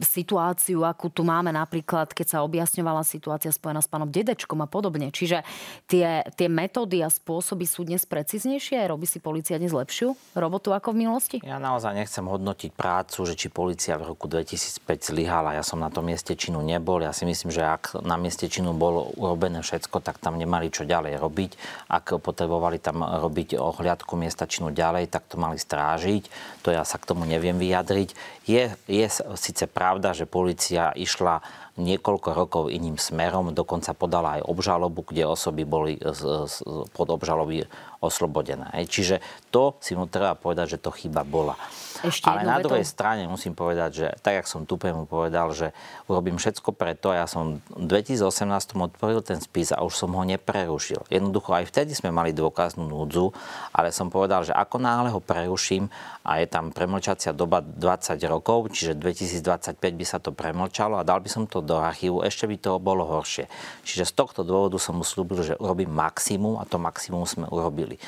situáciu, 0.00 0.88
akú 0.88 1.12
tu 1.12 1.22
máme 1.22 1.52
napríklad, 1.52 2.16
keď 2.16 2.26
sa 2.26 2.38
objasňovala 2.48 3.04
situácia 3.04 3.52
spojená 3.52 3.84
s 3.84 3.92
pánom 3.92 4.08
Dedečkom 4.08 4.64
a 4.64 4.68
podobne. 4.68 5.12
Čiže 5.12 5.44
tie, 5.84 6.24
tie 6.32 6.48
metódy 6.48 7.04
a 7.04 7.12
spôsoby 7.12 7.68
sú 7.68 7.84
dnes 7.84 8.08
preciznejšie? 8.08 8.88
Robí 8.88 9.04
si 9.04 9.20
policia 9.20 9.60
dnes 9.60 9.76
lepšiu 9.76 10.16
robotu 10.32 10.72
ako 10.72 10.96
v 10.96 11.04
minulosti? 11.04 11.36
Ja 11.44 11.60
naozaj 11.60 11.92
nechcem 11.92 12.24
hodnotiť 12.24 12.72
prácu, 12.72 13.28
že 13.28 13.36
či 13.36 13.52
policia 13.52 14.00
v 14.00 14.16
roku 14.16 14.24
2005 14.24 15.12
zlyhala 15.12 15.58
ja 15.58 15.66
som 15.66 15.82
na 15.82 15.92
tom 15.92 16.08
mieste 16.08 16.38
činu 16.38 16.62
nebol. 16.62 17.02
Ja 17.02 17.12
si 17.12 17.26
myslím, 17.26 17.52
že 17.52 17.66
ak 17.66 17.98
na 18.00 18.14
mieste 18.14 18.46
činu 18.46 18.72
bolo 18.72 19.12
urobené 19.18 19.60
všetko, 19.60 19.98
tak 20.00 20.22
tam 20.22 20.38
nemali 20.38 20.70
čo 20.72 20.86
ďalej 20.86 21.18
robiť. 21.18 21.50
Ak 21.90 22.14
potrebovali 22.22 22.78
tam 22.78 23.02
robiť 23.02 23.58
ohliadku 23.58 24.14
miesta 24.14 24.46
činu 24.46 24.70
ďalej, 24.70 25.10
tak 25.10 25.26
to 25.26 25.36
mali 25.36 25.58
strážiť. 25.58 26.30
To 26.62 26.70
ja 26.70 26.86
sa 26.86 26.96
k 26.96 27.10
tomu 27.10 27.26
neviem 27.26 27.57
vyjadriť. 27.58 28.14
Je, 28.46 28.70
je 28.86 29.06
síce 29.34 29.64
pravda, 29.66 30.14
že 30.14 30.30
policia 30.30 30.94
išla 30.94 31.42
niekoľko 31.78 32.28
rokov 32.34 32.62
iným 32.68 32.98
smerom, 32.98 33.54
dokonca 33.54 33.94
podala 33.94 34.42
aj 34.42 34.46
obžalobu, 34.50 35.06
kde 35.06 35.24
osoby 35.24 35.62
boli 35.62 35.94
z, 35.96 36.44
z, 36.50 36.54
pod 36.92 37.08
obžaloby 37.08 37.64
oslobodené. 37.98 38.70
Čiže 38.86 39.18
to 39.50 39.74
si 39.82 39.98
mu 39.98 40.06
treba 40.06 40.38
povedať, 40.38 40.78
že 40.78 40.82
to 40.82 40.94
chyba 40.94 41.26
bola. 41.26 41.58
Ešte 41.98 42.30
Ale 42.30 42.46
na 42.46 42.62
druhej 42.62 42.86
strane 42.86 43.26
musím 43.26 43.58
povedať, 43.58 43.90
že 43.90 44.06
tak, 44.22 44.38
jak 44.38 44.46
som 44.46 44.62
Tupému 44.62 45.10
povedal, 45.10 45.50
že 45.50 45.74
urobím 46.06 46.38
všetko 46.38 46.70
preto. 46.70 47.10
Ja 47.10 47.26
som 47.26 47.58
v 47.74 47.84
2018 47.90 48.78
otvoril 48.78 49.18
ten 49.26 49.42
spis 49.42 49.74
a 49.74 49.82
už 49.82 49.98
som 49.98 50.14
ho 50.14 50.22
neprerušil. 50.22 51.10
Jednoducho 51.10 51.50
aj 51.58 51.74
vtedy 51.74 51.98
sme 51.98 52.14
mali 52.14 52.30
dôkaznú 52.30 52.86
núdzu, 52.86 53.34
ale 53.74 53.90
som 53.90 54.14
povedal, 54.14 54.46
že 54.46 54.54
ako 54.54 54.78
náhle 54.78 55.10
ho 55.10 55.18
preruším 55.18 55.90
a 56.22 56.38
je 56.38 56.46
tam 56.46 56.70
premlčacia 56.70 57.34
doba 57.34 57.66
20 57.66 58.14
rokov, 58.30 58.70
čiže 58.70 58.94
2025 58.94 59.74
by 59.74 60.04
sa 60.06 60.22
to 60.22 60.30
premlčalo 60.30 61.02
a 61.02 61.06
dal 61.06 61.18
by 61.18 61.26
som 61.26 61.50
to 61.50 61.58
do 61.68 61.76
archívu, 61.76 62.24
ešte 62.24 62.48
by 62.48 62.56
to 62.56 62.72
bolo 62.80 63.04
horšie. 63.04 63.44
Čiže 63.84 64.08
z 64.08 64.12
tohto 64.16 64.40
dôvodu 64.40 64.80
som 64.80 64.96
mu 64.96 65.04
slúbil, 65.04 65.44
že 65.44 65.60
urobím 65.60 65.92
maximum 65.92 66.56
a 66.56 66.64
to 66.64 66.80
maximum 66.80 67.28
sme 67.28 67.44
urobili. 67.52 68.00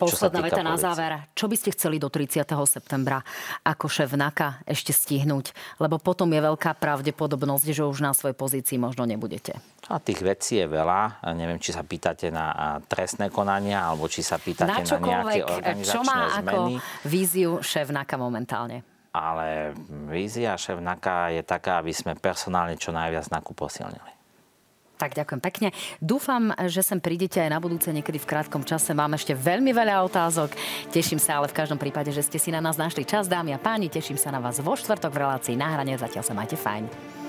Posledná 0.00 0.40
veta 0.40 0.64
na 0.64 0.80
záver. 0.80 1.28
Čo 1.36 1.44
by 1.44 1.56
ste 1.60 1.76
chceli 1.76 2.00
do 2.00 2.08
30. 2.08 2.48
septembra 2.64 3.20
ako 3.60 3.84
šéf 3.84 4.16
NAKA 4.16 4.64
ešte 4.64 4.96
stihnúť? 4.96 5.52
Lebo 5.76 6.00
potom 6.00 6.32
je 6.32 6.40
veľká 6.40 6.72
pravdepodobnosť, 6.80 7.76
že 7.76 7.84
už 7.84 8.00
na 8.00 8.16
svojej 8.16 8.32
pozícii 8.32 8.80
možno 8.80 9.04
nebudete. 9.04 9.60
A 9.92 10.00
tých 10.00 10.24
vecí 10.24 10.56
je 10.56 10.64
veľa. 10.64 11.20
Neviem, 11.36 11.60
či 11.60 11.76
sa 11.76 11.84
pýtate 11.84 12.32
na 12.32 12.80
trestné 12.88 13.28
konania, 13.28 13.92
alebo 13.92 14.08
či 14.08 14.24
sa 14.24 14.40
pýtate 14.40 14.72
na, 14.72 14.80
na 14.80 14.98
nejaké 15.04 15.44
organizačné 15.44 15.92
Čo 15.92 16.00
má 16.08 16.20
zmeny. 16.32 16.48
ako 16.48 16.58
víziu 17.04 17.50
šéf 17.60 17.92
NAKA 17.92 18.16
momentálne? 18.16 18.80
Ale 19.10 19.74
vízia 20.06 20.54
šéf 20.54 20.78
NAKA 20.78 21.34
je 21.34 21.42
taká, 21.42 21.82
aby 21.82 21.90
sme 21.90 22.14
personálne 22.14 22.78
čo 22.78 22.94
najviac 22.94 23.26
NAKU 23.26 23.52
posilnili. 23.58 24.12
Tak 25.00 25.16
ďakujem 25.16 25.40
pekne. 25.40 25.68
Dúfam, 25.96 26.52
že 26.68 26.84
sem 26.84 27.00
prídete 27.00 27.40
aj 27.40 27.48
na 27.48 27.56
budúce 27.56 27.88
niekedy 27.88 28.20
v 28.20 28.28
krátkom 28.28 28.60
čase. 28.68 28.92
Mám 28.92 29.16
ešte 29.16 29.32
veľmi 29.32 29.72
veľa 29.72 30.04
otázok. 30.04 30.52
Teším 30.92 31.16
sa 31.16 31.40
ale 31.40 31.48
v 31.48 31.56
každom 31.56 31.80
prípade, 31.80 32.12
že 32.12 32.20
ste 32.20 32.36
si 32.36 32.52
na 32.52 32.60
nás 32.60 32.76
našli 32.76 33.08
čas, 33.08 33.24
dámy 33.24 33.56
a 33.56 33.58
páni. 33.58 33.88
Teším 33.88 34.20
sa 34.20 34.28
na 34.28 34.44
vás 34.44 34.60
vo 34.60 34.76
štvrtok 34.76 35.08
v 35.08 35.20
relácii 35.24 35.56
na 35.56 35.72
hrane. 35.72 35.96
Zatiaľ 35.96 36.20
sa 36.20 36.36
majte 36.36 36.60
fajn. 36.60 37.19